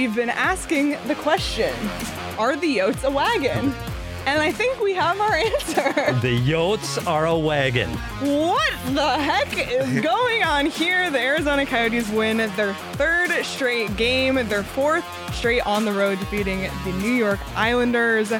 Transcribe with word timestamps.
We've 0.00 0.14
been 0.14 0.30
asking 0.30 0.96
the 1.08 1.14
question 1.14 1.74
Are 2.38 2.56
the 2.56 2.78
Yotes 2.78 3.04
a 3.04 3.10
wagon? 3.10 3.74
And 4.24 4.40
I 4.40 4.50
think 4.50 4.80
we 4.80 4.94
have 4.94 5.20
our 5.20 5.34
answer. 5.36 5.92
The 6.22 6.40
Yotes 6.40 7.06
are 7.06 7.26
a 7.26 7.38
wagon. 7.38 7.90
What 8.22 8.72
the 8.94 9.18
heck 9.18 9.52
is 9.58 10.00
going 10.02 10.42
on 10.42 10.64
here? 10.64 11.10
The 11.10 11.20
Arizona 11.20 11.66
Coyotes 11.66 12.08
win 12.12 12.38
their 12.38 12.72
third 12.94 13.44
straight 13.44 13.94
game, 13.98 14.36
their 14.48 14.62
fourth 14.62 15.04
straight 15.34 15.66
on 15.66 15.84
the 15.84 15.92
road, 15.92 16.18
defeating 16.18 16.62
the 16.86 16.92
New 16.92 17.12
York 17.12 17.38
Islanders. 17.54 18.32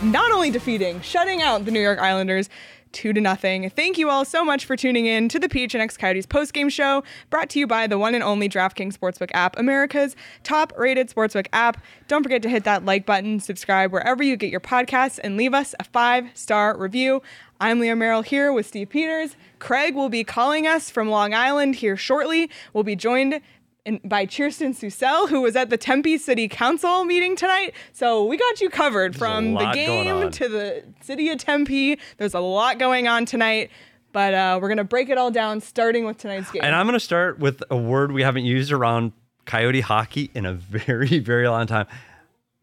Not 0.00 0.30
only 0.30 0.52
defeating, 0.52 1.00
shutting 1.00 1.42
out 1.42 1.64
the 1.64 1.72
New 1.72 1.80
York 1.80 1.98
Islanders 1.98 2.48
two 2.94 3.12
to 3.12 3.20
nothing. 3.20 3.68
Thank 3.68 3.98
you 3.98 4.08
all 4.08 4.24
so 4.24 4.44
much 4.44 4.64
for 4.64 4.76
tuning 4.76 5.04
in 5.04 5.28
to 5.28 5.38
the 5.38 5.48
PHNX 5.48 5.98
Coyotes 5.98 6.26
postgame 6.26 6.70
show, 6.70 7.04
brought 7.28 7.50
to 7.50 7.58
you 7.58 7.66
by 7.66 7.86
the 7.86 7.98
one 7.98 8.14
and 8.14 8.24
only 8.24 8.48
DraftKings 8.48 8.96
Sportsbook 8.96 9.30
app, 9.34 9.58
America's 9.58 10.16
top-rated 10.44 11.10
sportsbook 11.10 11.48
app. 11.52 11.82
Don't 12.08 12.22
forget 12.22 12.40
to 12.42 12.48
hit 12.48 12.64
that 12.64 12.84
like 12.84 13.04
button, 13.04 13.40
subscribe 13.40 13.92
wherever 13.92 14.22
you 14.22 14.36
get 14.36 14.50
your 14.50 14.60
podcasts, 14.60 15.18
and 15.22 15.36
leave 15.36 15.52
us 15.52 15.74
a 15.78 15.84
five-star 15.84 16.78
review. 16.78 17.20
I'm 17.60 17.80
Leah 17.80 17.96
Merrill 17.96 18.22
here 18.22 18.52
with 18.52 18.66
Steve 18.66 18.88
Peters. 18.88 19.36
Craig 19.58 19.94
will 19.94 20.08
be 20.08 20.24
calling 20.24 20.66
us 20.66 20.88
from 20.88 21.10
Long 21.10 21.34
Island 21.34 21.76
here 21.76 21.96
shortly. 21.96 22.48
We'll 22.72 22.84
be 22.84 22.96
joined 22.96 23.40
in, 23.84 24.00
by 24.04 24.26
Kirsten 24.26 24.72
Susel, 24.72 25.28
who 25.28 25.42
was 25.42 25.56
at 25.56 25.70
the 25.70 25.76
Tempe 25.76 26.18
City 26.18 26.48
Council 26.48 27.04
meeting 27.04 27.36
tonight. 27.36 27.74
So 27.92 28.24
we 28.24 28.36
got 28.36 28.60
you 28.60 28.70
covered 28.70 29.16
from 29.16 29.54
the 29.54 29.70
game 29.72 30.30
to 30.30 30.48
the 30.48 30.84
city 31.02 31.30
of 31.30 31.38
Tempe. 31.38 31.98
There's 32.16 32.34
a 32.34 32.40
lot 32.40 32.78
going 32.78 33.08
on 33.08 33.26
tonight, 33.26 33.70
but 34.12 34.34
uh, 34.34 34.58
we're 34.60 34.68
gonna 34.68 34.84
break 34.84 35.08
it 35.08 35.18
all 35.18 35.30
down, 35.30 35.60
starting 35.60 36.04
with 36.04 36.18
tonight's 36.18 36.50
game. 36.50 36.62
And 36.64 36.74
I'm 36.74 36.86
going 36.86 36.94
to 36.94 37.00
start 37.00 37.38
with 37.38 37.62
a 37.70 37.76
word 37.76 38.12
we 38.12 38.22
haven't 38.22 38.44
used 38.44 38.72
around 38.72 39.12
Coyote 39.44 39.80
hockey 39.80 40.30
in 40.34 40.46
a 40.46 40.54
very, 40.54 41.18
very 41.18 41.48
long 41.48 41.66
time 41.66 41.86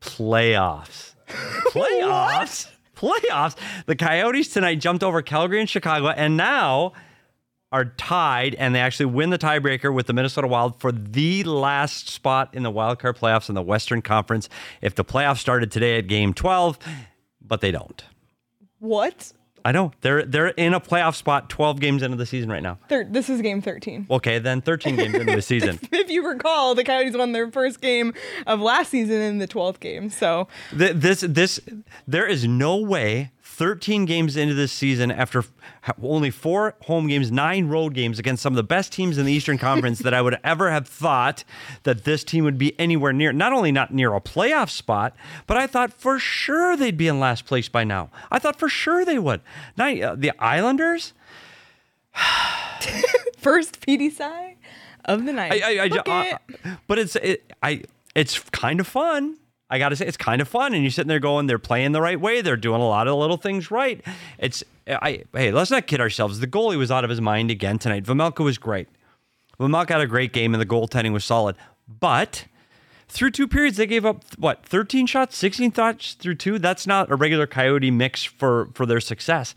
playoffs. 0.02 1.14
Playoffs? 1.72 2.70
Playoffs. 2.96 3.56
The 3.86 3.96
Coyotes 3.96 4.50
tonight 4.50 4.76
jumped 4.80 5.04
over 5.04 5.22
Calgary 5.22 5.60
and 5.60 5.70
Chicago 5.70 6.08
and 6.10 6.36
now 6.36 6.94
are 7.72 7.86
tied, 7.86 8.56
and 8.56 8.76
they 8.76 8.80
actually 8.80 9.06
win 9.08 9.30
the 9.30 9.38
tiebreaker 9.38 9.94
with 9.94 10.08
the 10.08 10.14
Minnesota 10.14 10.48
Wild 10.48 10.80
for 10.80 10.92
the 10.92 11.44
last 11.44 12.10
spot 12.10 12.50
in 12.54 12.64
the 12.64 12.72
wild 12.72 13.00
card 13.00 13.18
playoffs 13.18 13.48
in 13.50 13.56
the 13.56 13.62
Western 13.62 14.02
Conference. 14.02 14.50
If 14.82 14.96
the 14.96 15.06
playoffs 15.06 15.38
started 15.38 15.72
today 15.72 15.98
at 15.98 16.08
game 16.08 16.34
12, 16.34 16.78
but 17.42 17.62
they 17.62 17.72
don't. 17.72 18.04
what? 18.80 19.34
I 19.64 19.72
know. 19.72 19.92
They're 20.02 20.24
they're 20.26 20.48
in 20.48 20.74
a 20.74 20.80
playoff 20.80 21.14
spot 21.14 21.48
12 21.48 21.80
games 21.80 22.02
into 22.02 22.18
the 22.18 22.26
season 22.26 22.50
right 22.50 22.64
now. 22.64 22.80
Thir- 22.90 23.06
this 23.08 23.30
is 23.30 23.44
game 23.44 23.62
13. 23.62 24.08
Okay, 24.10 24.40
then 24.40 24.60
13 24.60 24.96
games 24.96 25.14
into 25.14 25.36
the 25.36 25.42
season. 25.44 25.80
If 25.92 26.10
you 26.10 26.28
recall, 26.28 26.74
the 26.74 26.84
Coyotes 26.84 27.16
won 27.16 27.32
their 27.32 27.52
first 27.52 27.80
game 27.80 28.16
of 28.48 28.60
last 28.60 28.90
season 28.90 29.22
in 29.22 29.38
the 29.38 29.48
12th 29.48 29.80
game. 29.80 30.10
So 30.10 30.48
Th- 30.76 30.94
This 30.96 31.22
this 31.22 31.60
there 32.08 32.26
is 32.26 32.48
no 32.48 32.76
way 32.78 33.30
13 33.62 34.06
games 34.06 34.38
into 34.38 34.56
this 34.56 34.72
season 34.72 35.12
after 35.12 35.46
only 36.02 36.32
4 36.32 36.74
home 36.86 37.06
games, 37.06 37.32
9 37.32 37.68
road 37.68 37.94
games 37.94 38.18
against 38.18 38.42
some 38.42 38.54
of 38.54 38.58
the 38.58 38.64
best 38.64 38.92
teams 38.92 39.20
in 39.20 39.26
the 39.28 39.32
Eastern 39.32 39.60
Conference 39.60 40.00
that 40.00 40.16
I 40.16 40.22
would 40.24 40.40
ever 40.44 40.72
have 40.72 40.88
thought 40.88 41.44
that 41.84 42.04
this 42.04 42.24
team 42.24 42.44
would 42.44 42.58
be 42.58 42.74
anywhere 42.80 43.14
near 43.14 43.32
not 43.32 43.54
only 43.54 43.72
not 43.72 43.94
near 43.94 44.16
a 44.16 44.20
playoff 44.20 44.72
spot, 44.72 45.16
but 45.46 45.58
I 45.58 45.68
thought 45.68 45.94
for 45.94 46.18
sure 46.18 46.76
they'd 46.76 46.98
be 46.98 47.08
in 47.08 47.20
last 47.20 47.46
place 47.46 47.70
by 47.70 47.84
now. 47.84 48.10
I 48.32 48.40
thought 48.40 48.58
for 48.58 48.68
sure 48.68 49.06
they 49.06 49.20
would. 49.20 49.42
Now 49.78 49.94
uh, 49.94 50.16
the 50.16 50.32
Islanders 50.40 51.14
first 53.38 53.80
PDSI 53.82 54.56
of 55.06 55.24
the 55.28 55.34
night. 55.34 55.62
I, 55.64 55.84
I, 55.84 56.00
I, 56.08 56.32
uh, 56.32 56.76
but 56.88 56.98
it's 56.98 57.16
it, 57.18 57.54
I 57.62 57.84
it's 58.16 58.40
kind 58.40 58.80
of 58.80 58.88
fun. 58.88 59.38
I 59.72 59.80
gotta 59.80 59.96
say, 59.96 60.06
it's 60.06 60.18
kind 60.18 60.42
of 60.42 60.50
fun, 60.50 60.74
and 60.74 60.84
you're 60.84 60.92
sitting 60.92 61.08
there 61.08 61.20
going, 61.20 61.48
they're 61.48 61.58
playing 61.58 61.94
the 61.94 62.02
right 62.02 62.20
way, 62.20 62.42
they're 62.42 62.58
doing 62.58 62.82
a 62.82 62.88
lot 62.88 63.08
of 63.08 63.18
little 63.18 63.38
things 63.38 63.72
right. 63.72 64.06
It's 64.38 64.64
I 64.86 65.24
hey, 65.34 65.52
let's 65.52 65.72
not 65.72 65.88
kid 65.88 66.02
ourselves. 66.02 66.40
The 66.40 66.48
goalie 66.48 66.78
was 66.78 66.92
out 66.92 67.06
of 67.06 67.10
his 67.10 67.22
mind 67.22 67.50
again 67.50 67.80
tonight. 67.80 68.04
Vejmelka 68.04 68.44
was 68.44 68.58
great. 68.58 68.90
Vejmelka 69.60 69.90
had 69.90 70.02
a 70.02 70.08
great 70.08 70.34
game, 70.34 70.54
and 70.54 70.62
the 70.62 70.66
goaltending 70.66 71.14
was 71.14 71.24
solid. 71.24 71.56
But 71.88 72.46
through 73.08 73.32
two 73.32 73.48
periods, 73.48 73.78
they 73.78 73.86
gave 73.88 74.06
up 74.06 74.24
what 74.38 74.66
13 74.66 75.06
shots, 75.06 75.38
16 75.38 75.72
shots 75.72 76.14
through 76.16 76.36
two. 76.36 76.60
That's 76.60 76.86
not 76.86 77.10
a 77.10 77.16
regular 77.16 77.48
Coyote 77.48 77.92
mix 77.92 78.26
for 78.26 78.70
for 78.74 78.86
their 78.86 79.00
success. 79.00 79.56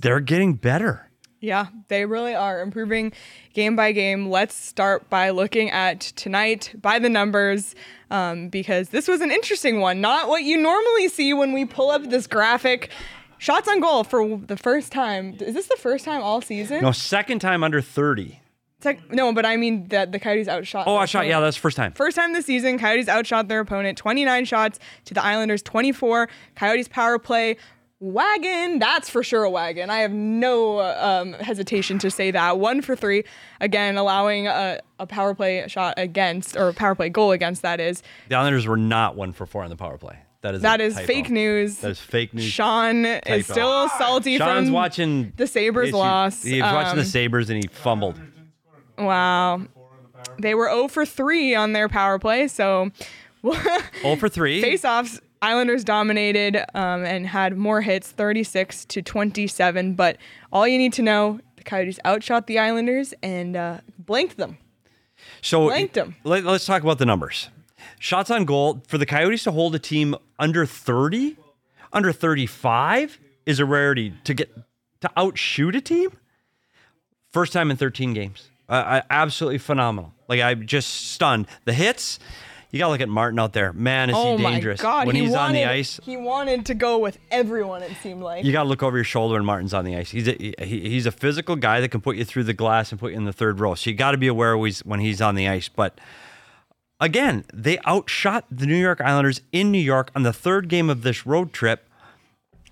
They're 0.00 0.20
getting 0.20 0.54
better. 0.54 1.08
Yeah, 1.42 1.66
they 1.88 2.06
really 2.06 2.36
are 2.36 2.62
improving 2.62 3.12
game 3.52 3.74
by 3.74 3.90
game. 3.90 4.30
Let's 4.30 4.54
start 4.54 5.10
by 5.10 5.30
looking 5.30 5.70
at 5.70 6.00
tonight 6.00 6.72
by 6.80 7.00
the 7.00 7.08
numbers 7.08 7.74
um, 8.12 8.48
because 8.48 8.90
this 8.90 9.08
was 9.08 9.20
an 9.20 9.32
interesting 9.32 9.80
one. 9.80 10.00
Not 10.00 10.28
what 10.28 10.44
you 10.44 10.56
normally 10.56 11.08
see 11.08 11.34
when 11.34 11.52
we 11.52 11.64
pull 11.64 11.90
up 11.90 12.08
this 12.10 12.28
graphic. 12.28 12.90
Shots 13.38 13.66
on 13.66 13.80
goal 13.80 14.04
for 14.04 14.36
the 14.38 14.56
first 14.56 14.92
time. 14.92 15.36
Is 15.40 15.54
this 15.54 15.66
the 15.66 15.76
first 15.76 16.04
time 16.04 16.22
all 16.22 16.40
season? 16.40 16.80
No, 16.80 16.92
second 16.92 17.40
time 17.40 17.64
under 17.64 17.80
30. 17.80 18.40
It's 18.76 18.86
like, 18.86 19.12
no, 19.12 19.32
but 19.32 19.44
I 19.44 19.56
mean 19.56 19.88
that 19.88 20.12
the 20.12 20.20
Coyotes 20.20 20.46
outshot. 20.46 20.86
Oh, 20.86 20.94
their 20.94 21.02
I 21.02 21.06
shot. 21.06 21.26
Yeah, 21.26 21.40
that's 21.40 21.56
first 21.56 21.76
time. 21.76 21.90
First 21.90 22.16
time 22.16 22.34
this 22.34 22.46
season, 22.46 22.78
Coyotes 22.78 23.08
outshot 23.08 23.48
their 23.48 23.58
opponent 23.58 23.98
29 23.98 24.44
shots 24.44 24.78
to 25.06 25.14
the 25.14 25.24
Islanders 25.24 25.62
24. 25.62 26.28
Coyotes 26.54 26.86
power 26.86 27.18
play 27.18 27.56
wagon, 28.02 28.78
that's 28.80 29.08
for 29.08 29.22
sure 29.22 29.44
a 29.44 29.50
wagon. 29.50 29.88
I 29.88 30.00
have 30.00 30.12
no 30.12 30.80
um, 30.80 31.32
hesitation 31.34 31.98
to 32.00 32.10
say 32.10 32.30
that. 32.32 32.58
One 32.58 32.82
for 32.82 32.96
three, 32.96 33.24
again, 33.60 33.96
allowing 33.96 34.48
a, 34.48 34.80
a 34.98 35.06
power 35.06 35.34
play 35.34 35.64
shot 35.68 35.94
against, 35.96 36.56
or 36.56 36.68
a 36.68 36.74
power 36.74 36.94
play 36.94 37.08
goal 37.08 37.30
against, 37.30 37.62
that 37.62 37.80
is. 37.80 38.02
The 38.28 38.34
Islanders 38.34 38.66
were 38.66 38.76
not 38.76 39.16
one 39.16 39.32
for 39.32 39.46
four 39.46 39.62
on 39.62 39.70
the 39.70 39.76
power 39.76 39.96
play. 39.96 40.18
That 40.42 40.56
is 40.56 40.62
that 40.62 40.80
is 40.80 40.94
typo. 40.94 41.06
fake 41.06 41.30
news. 41.30 41.78
That 41.78 41.92
is 41.92 42.00
fake 42.00 42.34
news. 42.34 42.44
Sean 42.44 43.04
is 43.06 43.46
still 43.46 43.88
salty 43.90 44.38
Sean's 44.38 44.66
from 44.66 44.74
watching 44.74 45.32
the 45.36 45.46
Sabres 45.46 45.90
issue- 45.90 45.96
loss. 45.98 46.42
He 46.42 46.60
was 46.60 46.72
watching 46.72 46.96
the 46.96 47.02
Um, 47.02 47.08
Sabres 47.08 47.48
and 47.48 47.62
he 47.62 47.68
fumbled. 47.68 48.20
Wow. 48.98 49.62
They 50.40 50.54
were 50.56 50.68
0 50.68 50.88
for 50.88 51.06
3 51.06 51.54
on 51.54 51.72
their 51.72 51.88
power 51.88 52.18
play, 52.18 52.48
so 52.48 52.90
Oh 53.44 54.16
for 54.18 54.28
three. 54.28 54.60
Face-offs, 54.60 55.20
Islanders 55.42 55.82
dominated 55.82 56.56
um, 56.74 57.04
and 57.04 57.26
had 57.26 57.56
more 57.56 57.80
hits, 57.80 58.10
36 58.10 58.84
to 58.86 59.02
27. 59.02 59.94
But 59.94 60.16
all 60.52 60.66
you 60.66 60.78
need 60.78 60.92
to 60.94 61.02
know, 61.02 61.40
the 61.56 61.64
Coyotes 61.64 61.98
outshot 62.06 62.46
the 62.46 62.60
Islanders 62.60 63.12
and 63.22 63.56
uh, 63.56 63.78
blanked 63.98 64.36
them. 64.36 64.58
So 65.42 65.66
blanked 65.66 65.94
them. 65.94 66.14
Let, 66.24 66.46
us 66.46 66.64
talk 66.64 66.82
about 66.82 66.98
the 66.98 67.06
numbers. 67.06 67.48
Shots 67.98 68.30
on 68.30 68.44
goal 68.44 68.82
for 68.86 68.98
the 68.98 69.06
Coyotes 69.06 69.44
to 69.44 69.52
hold 69.52 69.74
a 69.74 69.78
team 69.78 70.14
under 70.38 70.64
30, 70.64 71.36
under 71.92 72.12
35 72.12 73.18
is 73.44 73.58
a 73.58 73.64
rarity. 73.64 74.14
To 74.24 74.34
get 74.34 74.52
to 75.00 75.10
outshoot 75.16 75.74
a 75.74 75.80
team, 75.80 76.16
first 77.32 77.52
time 77.52 77.70
in 77.70 77.76
13 77.76 78.14
games. 78.14 78.48
Uh, 78.68 78.72
uh, 78.72 79.02
absolutely 79.10 79.58
phenomenal. 79.58 80.14
Like 80.28 80.40
I'm 80.40 80.66
just 80.66 81.10
stunned. 81.12 81.46
The 81.64 81.72
hits, 81.72 82.18
You 82.72 82.78
got 82.78 82.86
to 82.86 82.92
look 82.92 83.00
at 83.02 83.08
Martin 83.10 83.38
out 83.38 83.52
there. 83.52 83.74
Man, 83.74 84.08
is 84.08 84.16
oh 84.18 84.38
he 84.38 84.42
dangerous. 84.42 84.80
my 84.80 84.82
God! 84.82 85.06
when 85.06 85.14
he 85.14 85.22
he's 85.22 85.32
wanted, 85.32 85.44
on 85.44 85.52
the 85.52 85.64
ice, 85.66 86.00
he 86.02 86.16
wanted 86.16 86.64
to 86.66 86.74
go 86.74 86.98
with 86.98 87.18
everyone. 87.30 87.82
It 87.82 87.92
seemed 88.02 88.22
like. 88.22 88.46
you 88.46 88.50
got 88.50 88.62
to 88.62 88.68
look 88.68 88.82
over 88.82 88.96
your 88.96 89.04
shoulder 89.04 89.34
when 89.34 89.44
Martin's 89.44 89.74
on 89.74 89.84
the 89.84 89.94
ice. 89.94 90.10
He's 90.10 90.26
a, 90.26 90.32
he, 90.32 90.54
he's 90.58 91.04
a 91.04 91.12
physical 91.12 91.54
guy 91.54 91.80
that 91.80 91.90
can 91.90 92.00
put 92.00 92.16
you 92.16 92.24
through 92.24 92.44
the 92.44 92.54
glass 92.54 92.90
and 92.90 92.98
put 92.98 93.12
you 93.12 93.18
in 93.18 93.26
the 93.26 93.32
third 93.32 93.60
row. 93.60 93.74
So 93.74 93.90
you 93.90 93.96
got 93.96 94.12
to 94.12 94.16
be 94.16 94.26
aware 94.26 94.56
when 94.56 95.00
he's 95.00 95.20
on 95.20 95.34
the 95.34 95.46
ice. 95.48 95.68
But 95.68 96.00
again, 96.98 97.44
they 97.52 97.78
outshot 97.86 98.46
the 98.50 98.64
New 98.64 98.80
York 98.80 99.02
Islanders 99.02 99.42
in 99.52 99.70
New 99.70 99.78
York 99.78 100.10
on 100.16 100.22
the 100.22 100.32
third 100.32 100.68
game 100.68 100.88
of 100.88 101.02
this 101.02 101.26
road 101.26 101.52
trip. 101.52 101.86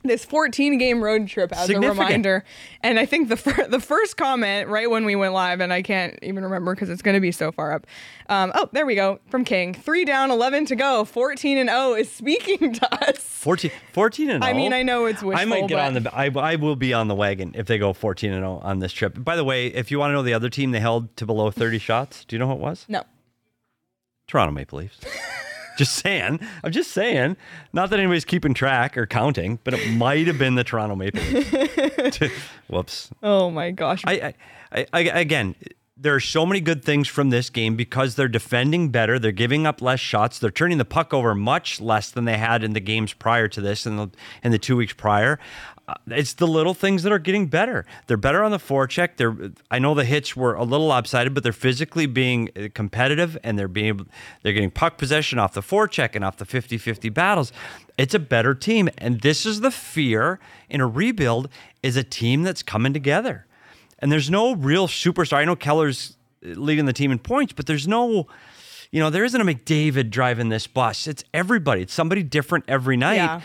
This 0.02 0.25
14 0.25 0.79
game 0.79 1.02
road 1.02 1.29
trip 1.29 1.52
as 1.52 1.69
a 1.69 1.79
reminder. 1.79 2.44
And 2.82 2.99
I 2.99 3.06
think 3.06 3.29
the 3.29 3.37
fir- 3.37 3.67
the 3.69 3.81
first 3.81 4.17
comment 4.17 4.69
right 4.69 4.88
when 4.91 5.05
we 5.05 5.14
went 5.17 5.35
live, 5.35 5.61
and 5.61 5.73
I 5.73 5.82
can't 5.82 6.19
even 6.23 6.44
remember 6.44 6.75
because 6.75 6.88
it's 6.88 7.02
going 7.02 7.14
to 7.14 7.20
be 7.20 7.32
so 7.32 7.52
far 7.52 7.73
up. 7.73 7.87
Um, 8.29 8.52
oh, 8.55 8.69
there 8.73 8.87
we 8.87 8.94
go 8.94 9.20
from 9.29 9.44
King. 9.44 9.75
Three 9.75 10.05
down, 10.05 10.31
11 10.31 10.67
to 10.67 10.76
go, 10.76 11.05
14 11.05 11.58
and 11.58 11.69
0 11.69 11.94
is 11.94 12.11
speaking 12.11 12.73
to 12.75 13.08
us. 13.08 13.19
14, 13.19 13.70
14 13.93 14.31
and 14.31 14.43
0. 14.43 14.50
I 14.50 14.56
mean, 14.56 14.73
I 14.73 14.82
know 14.82 15.06
it's 15.06 15.23
wishful. 15.23 15.41
I 15.41 15.44
might 15.44 15.69
get 15.69 15.76
but- 15.76 15.85
on 15.85 15.94
the. 15.94 16.14
I, 16.14 16.53
I 16.53 16.56
will 16.56 16.76
be 16.76 16.93
on 16.93 17.08
the 17.08 17.14
wagon 17.14 17.53
if 17.55 17.67
they 17.67 17.79
go 17.79 17.93
14 17.93 18.32
and 18.32 18.41
0 18.41 18.61
on 18.62 18.79
this 18.79 18.93
trip. 18.93 19.23
By 19.23 19.37
the 19.37 19.44
way, 19.44 19.67
if 19.67 19.91
you 19.91 19.99
want 19.99 20.11
to 20.11 20.14
know 20.14 20.23
the 20.23 20.35
other 20.35 20.49
team 20.49 20.70
they 20.70 20.81
held 20.81 21.14
to 21.17 21.26
below 21.26 21.50
30 21.50 21.79
shots, 21.79 22.25
do 22.25 22.37
you 22.37 22.38
know 22.41 22.46
who 22.46 22.55
it 22.55 22.58
was? 22.61 22.87
No. 22.88 23.03
Toronto 24.26 24.53
Maple 24.53 24.79
Leafs. 24.79 25.00
just 25.81 25.94
saying. 25.94 26.38
I'm 26.62 26.73
just 26.73 26.91
saying. 26.91 27.38
Not 27.73 27.88
that 27.88 27.99
anybody's 27.99 28.27
keeping 28.27 28.53
track 28.53 28.99
or 28.99 29.06
counting, 29.06 29.59
but 29.65 29.73
it 29.73 29.93
might 29.94 30.27
have 30.27 30.38
been 30.38 30.55
the 30.55 30.62
Toronto 30.62 30.94
Maple 30.94 31.23
Leafs. 31.23 32.21
Whoops. 32.69 33.11
Oh 33.23 33.50
my 33.50 33.71
gosh. 33.71 34.03
I, 34.06 34.35
I, 34.71 34.87
I, 34.93 35.00
again, 35.00 35.55
there 35.97 36.15
are 36.15 36.21
so 36.21 36.44
many 36.44 36.61
good 36.61 36.85
things 36.85 37.09
from 37.09 37.31
this 37.31 37.49
game 37.49 37.77
because 37.77 38.15
they're 38.15 38.29
defending 38.29 38.91
better, 38.91 39.19
they're 39.19 39.32
giving 39.32 39.67
up 39.67 39.81
less 39.81 40.00
shots, 40.00 40.38
they're 40.38 40.50
turning 40.50 40.77
the 40.77 40.85
puck 40.85 41.15
over 41.15 41.35
much 41.35 41.81
less 41.81 42.11
than 42.11 42.27
they 42.27 42.37
had 42.37 42.62
in 42.62 42.75
the 42.75 42.81
games 42.81 43.15
prior 43.15 43.49
to 43.49 43.61
this 43.62 43.87
and 43.87 43.99
the, 43.99 44.11
in 44.43 44.53
the 44.53 44.59
two 44.59 44.77
weeks 44.77 44.93
prior. 44.93 45.38
Uh, 45.91 45.95
it's 46.09 46.35
the 46.35 46.47
little 46.47 46.75
things 46.75 47.03
that 47.03 47.11
are 47.11 47.19
getting 47.19 47.47
better. 47.47 47.85
They're 48.07 48.17
better 48.17 48.45
on 48.45 48.53
the 48.53 48.59
forecheck. 48.59 49.17
They're 49.17 49.37
I 49.71 49.81
know 49.81 49.95
the 49.95 50.05
hits 50.05 50.37
were 50.37 50.55
a 50.55 50.63
little 50.63 50.87
lopsided, 50.87 51.35
but 51.35 51.43
they're 51.43 51.53
physically 51.53 52.07
being 52.07 52.49
uh, 52.57 52.69
competitive 52.75 53.37
and 53.43 53.59
they're 53.59 53.67
being 53.67 54.07
they're 54.43 54.53
getting 54.53 54.71
puck 54.71 54.99
possession 54.99 55.41
off 55.41 55.53
the 55.55 55.63
forecheck 55.63 56.15
and 56.15 56.25
off 56.25 56.37
the 56.37 56.45
50-50 56.45 57.13
battles. 57.13 57.53
It's 57.99 58.15
a 58.15 58.21
better 58.21 58.55
team 58.55 58.89
and 58.99 59.21
this 59.21 59.45
is 59.45 59.63
the 59.63 59.73
fear 59.73 60.39
in 60.69 60.81
a 60.81 60.87
rebuild 60.87 61.49
is 61.83 61.97
a 61.97 62.05
team 62.05 62.45
that's 62.45 62.63
coming 62.63 62.93
together. 62.93 63.47
And 63.99 64.13
there's 64.13 64.31
no 64.31 64.55
real 64.55 64.87
superstar. 64.87 65.39
I 65.39 65.45
know 65.45 65.57
Keller's 65.57 66.17
leading 66.43 66.87
the 66.87 66.93
team 66.93 67.11
in 67.11 67.19
points, 67.19 67.53
but 67.53 67.67
there's 67.67 67.89
no, 67.89 68.29
you 68.91 69.01
know, 69.01 69.11
there 69.11 69.25
isn't 69.25 69.41
a 69.41 69.45
McDavid 69.45 70.11
driving 70.11 70.51
this 70.51 70.67
bus. 70.67 71.07
It's 71.07 71.25
everybody. 71.35 71.83
It's 71.83 71.93
somebody 71.93 72.23
different 72.23 72.65
every 72.69 72.97
night. 72.97 73.17
Yeah. 73.17 73.41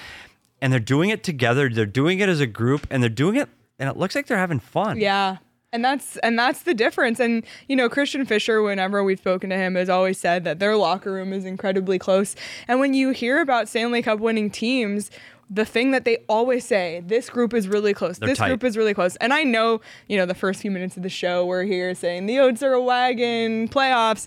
And 0.66 0.74
they're 0.74 0.80
doing 0.80 1.12
it 1.12 1.22
together. 1.22 1.70
They're 1.70 1.86
doing 1.86 2.18
it 2.18 2.28
as 2.28 2.40
a 2.40 2.48
group 2.48 2.88
and 2.90 3.04
they're 3.04 3.08
doing 3.08 3.36
it 3.36 3.50
and 3.78 3.88
it 3.88 3.98
looks 3.98 4.16
like 4.16 4.26
they're 4.26 4.40
having 4.40 4.60
fun. 4.60 5.00
Yeah. 5.00 5.38
And 5.72 5.86
that's 5.86 6.18
and 6.18 6.40
that's 6.40 6.64
the 6.64 6.74
difference. 6.74 7.20
And 7.20 7.44
you 7.68 7.76
know, 7.76 7.88
Christian 7.88 8.26
Fischer, 8.26 8.64
whenever 8.64 9.04
we've 9.04 9.20
spoken 9.20 9.52
to 9.52 9.58
him, 9.58 9.76
has 9.76 9.90
always 9.90 10.20
said 10.20 10.44
that 10.46 10.58
their 10.58 10.76
locker 10.76 11.12
room 11.12 11.34
is 11.34 11.46
incredibly 11.46 12.00
close. 12.00 12.36
And 12.68 12.80
when 12.80 12.96
you 12.96 13.12
hear 13.12 13.42
about 13.42 13.70
Stanley 13.70 14.02
Cup 14.02 14.20
winning 14.20 14.50
teams, 14.50 15.12
the 15.52 15.66
thing 15.66 15.92
that 15.92 16.04
they 16.04 16.18
always 16.28 16.66
say, 16.66 17.04
this 17.06 17.30
group 17.30 17.54
is 17.54 17.68
really 17.68 17.94
close. 17.94 18.18
They're 18.18 18.30
this 18.30 18.40
tight. 18.40 18.48
group 18.48 18.64
is 18.64 18.76
really 18.76 18.96
close. 18.96 19.18
And 19.18 19.34
I 19.34 19.44
know, 19.44 19.82
you 20.08 20.18
know, 20.18 20.26
the 20.26 20.34
first 20.34 20.62
few 20.62 20.72
minutes 20.72 20.98
of 20.98 21.04
the 21.04 21.10
show 21.10 21.46
we're 21.46 21.66
here 21.66 21.94
saying 21.94 22.26
the 22.26 22.38
Yotes 22.38 22.64
are 22.64 22.74
a 22.74 22.82
wagon, 22.82 23.68
playoffs. 23.68 24.26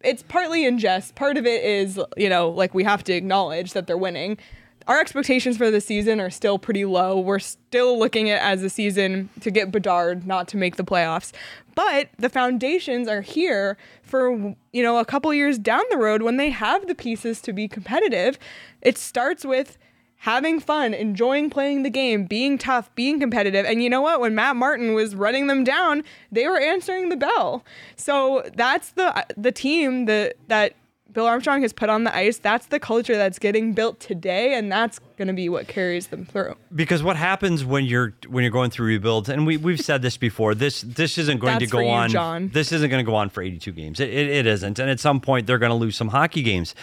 It's 0.00 0.24
partly 0.24 0.64
in 0.64 0.80
jest. 0.80 1.14
Part 1.14 1.36
of 1.36 1.46
it 1.46 1.62
is, 1.62 2.00
you 2.16 2.28
know, 2.28 2.48
like 2.48 2.74
we 2.74 2.82
have 2.82 3.04
to 3.04 3.12
acknowledge 3.12 3.74
that 3.74 3.86
they're 3.86 3.98
winning 3.98 4.38
our 4.86 5.00
expectations 5.00 5.56
for 5.56 5.70
the 5.70 5.80
season 5.80 6.20
are 6.20 6.30
still 6.30 6.58
pretty 6.58 6.84
low. 6.84 7.18
We're 7.18 7.38
still 7.38 7.98
looking 7.98 8.30
at 8.30 8.42
as 8.42 8.62
a 8.62 8.70
season 8.70 9.28
to 9.40 9.50
get 9.50 9.70
Bedard, 9.70 10.26
not 10.26 10.48
to 10.48 10.56
make 10.56 10.76
the 10.76 10.84
playoffs. 10.84 11.32
But 11.74 12.08
the 12.18 12.28
foundations 12.28 13.08
are 13.08 13.20
here 13.20 13.76
for 14.02 14.54
you 14.72 14.82
know 14.82 14.98
a 14.98 15.04
couple 15.04 15.32
years 15.32 15.58
down 15.58 15.82
the 15.90 15.96
road 15.96 16.22
when 16.22 16.36
they 16.36 16.50
have 16.50 16.86
the 16.86 16.94
pieces 16.94 17.40
to 17.42 17.52
be 17.52 17.68
competitive. 17.68 18.38
It 18.82 18.98
starts 18.98 19.44
with 19.44 19.78
having 20.20 20.60
fun, 20.60 20.92
enjoying 20.92 21.48
playing 21.48 21.82
the 21.82 21.90
game, 21.90 22.26
being 22.26 22.58
tough, 22.58 22.94
being 22.94 23.18
competitive. 23.18 23.64
And 23.64 23.82
you 23.82 23.88
know 23.88 24.02
what? 24.02 24.20
When 24.20 24.34
Matt 24.34 24.54
Martin 24.56 24.92
was 24.92 25.14
running 25.14 25.46
them 25.46 25.64
down, 25.64 26.04
they 26.30 26.46
were 26.46 26.60
answering 26.60 27.08
the 27.08 27.16
bell. 27.16 27.64
So 27.96 28.48
that's 28.54 28.90
the 28.92 29.26
the 29.36 29.52
team 29.52 30.06
that 30.06 30.36
that 30.48 30.74
Bill 31.12 31.26
Armstrong 31.26 31.62
has 31.62 31.72
put 31.72 31.88
on 31.88 32.04
the 32.04 32.14
ice. 32.14 32.38
That's 32.38 32.66
the 32.66 32.78
culture 32.78 33.16
that's 33.16 33.38
getting 33.38 33.72
built 33.72 34.00
today, 34.00 34.54
and 34.54 34.70
that's 34.70 35.00
going 35.16 35.28
to 35.28 35.34
be 35.34 35.48
what 35.48 35.68
carries 35.68 36.08
them 36.08 36.24
through. 36.24 36.56
Because 36.74 37.02
what 37.02 37.16
happens 37.16 37.64
when 37.64 37.84
you're 37.84 38.14
when 38.28 38.44
you're 38.44 38.52
going 38.52 38.70
through 38.70 38.86
rebuilds, 38.86 39.28
and 39.28 39.46
we 39.46 39.56
we've 39.56 39.80
said 39.80 40.02
this 40.02 40.16
before. 40.16 40.54
This 40.54 40.82
this 40.82 41.18
isn't 41.18 41.38
going 41.38 41.58
That's 41.58 41.70
to 41.70 41.70
go 41.70 41.80
you, 41.80 41.88
on. 41.88 42.10
John. 42.10 42.50
This 42.52 42.72
isn't 42.72 42.90
going 42.90 43.04
to 43.04 43.10
go 43.10 43.16
on 43.16 43.30
for 43.30 43.42
82 43.42 43.72
games. 43.72 44.00
It, 44.00 44.10
it, 44.10 44.28
it 44.28 44.46
isn't, 44.46 44.78
and 44.78 44.90
at 44.90 45.00
some 45.00 45.20
point 45.20 45.46
they're 45.46 45.58
going 45.58 45.70
to 45.70 45.76
lose 45.76 45.96
some 45.96 46.08
hockey 46.08 46.42
games. 46.42 46.74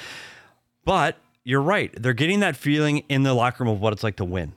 But 0.85 1.17
you're 1.43 1.61
right. 1.61 1.91
They're 2.01 2.13
getting 2.13 2.41
that 2.41 2.55
feeling 2.55 3.03
in 3.09 3.23
the 3.23 3.33
locker 3.33 3.63
room 3.63 3.73
of 3.73 3.79
what 3.79 3.93
it's 3.93 4.03
like 4.03 4.17
to 4.17 4.25
win. 4.25 4.53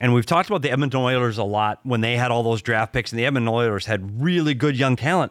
And 0.00 0.12
we've 0.12 0.26
talked 0.26 0.48
about 0.48 0.62
the 0.62 0.70
Edmonton 0.72 1.00
Oilers 1.00 1.38
a 1.38 1.44
lot 1.44 1.78
when 1.84 2.00
they 2.00 2.16
had 2.16 2.32
all 2.32 2.42
those 2.42 2.60
draft 2.62 2.92
picks, 2.92 3.12
and 3.12 3.18
the 3.18 3.24
Edmonton 3.26 3.48
Oilers 3.48 3.86
had 3.86 4.20
really 4.20 4.52
good 4.52 4.76
young 4.76 4.96
talent, 4.96 5.30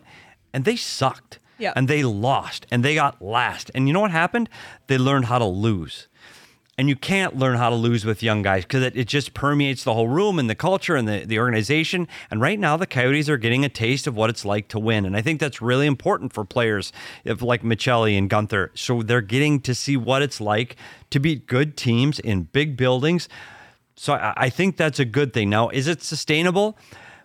and 0.54 0.64
they 0.64 0.78
sucked. 0.78 1.40
Yeah. 1.62 1.74
And 1.76 1.88
they 1.88 2.04
lost, 2.04 2.66
and 2.72 2.84
they 2.84 2.96
got 2.96 3.22
last. 3.22 3.70
And 3.76 3.88
you 3.88 3.94
know 3.94 4.02
what 4.02 4.12
happened? 4.12 4.50
They 4.88 4.98
learned 4.98 5.26
how 5.26 5.38
to 5.38 5.46
lose. 5.46 6.08
And 6.78 6.90
you 6.90 6.96
can't 6.96 7.36
learn 7.36 7.58
how 7.58 7.70
to 7.70 7.76
lose 7.76 8.06
with 8.06 8.24
young 8.24 8.42
guys 8.42 8.64
because 8.64 8.82
it, 8.82 8.98
it 8.98 9.08
just 9.08 9.36
permeates 9.36 9.84
the 9.84 9.94
whole 9.94 10.08
room 10.08 10.40
and 10.40 10.50
the 10.50 10.56
culture 10.56 10.96
and 10.96 11.08
the, 11.08 11.26
the 11.26 11.38
organization. 11.38 12.08
And 12.32 12.42
right 12.42 12.58
now, 12.58 12.76
the 12.76 12.88
Coyotes 12.88 13.30
are 13.30 13.38
getting 13.38 13.64
a 13.64 13.70
taste 13.70 14.08
of 14.08 14.16
what 14.16 14.32
it's 14.32 14.46
like 14.46 14.68
to 14.70 14.80
win. 14.80 15.06
And 15.06 15.16
I 15.16 15.22
think 15.22 15.40
that's 15.40 15.62
really 15.62 15.86
important 15.86 16.34
for 16.34 16.44
players 16.44 16.92
like 17.24 17.62
Maccelli 17.62 18.18
and 18.18 18.30
Guenther. 18.30 18.70
So 18.74 19.04
they're 19.04 19.22
getting 19.22 19.60
to 19.62 19.76
see 19.76 19.96
what 19.96 20.24
it's 20.24 20.42
like 20.42 20.76
to 21.12 21.20
beat 21.20 21.46
good 21.46 21.78
teams 21.78 22.20
in 22.20 22.44
big 22.44 22.78
buildings. 22.78 23.30
So 23.96 24.14
I, 24.14 24.34
I 24.36 24.50
think 24.50 24.78
that's 24.78 25.00
a 25.00 25.06
good 25.06 25.34
thing. 25.34 25.52
Now, 25.52 25.70
is 25.70 25.88
it 25.88 26.02
sustainable? 26.02 26.80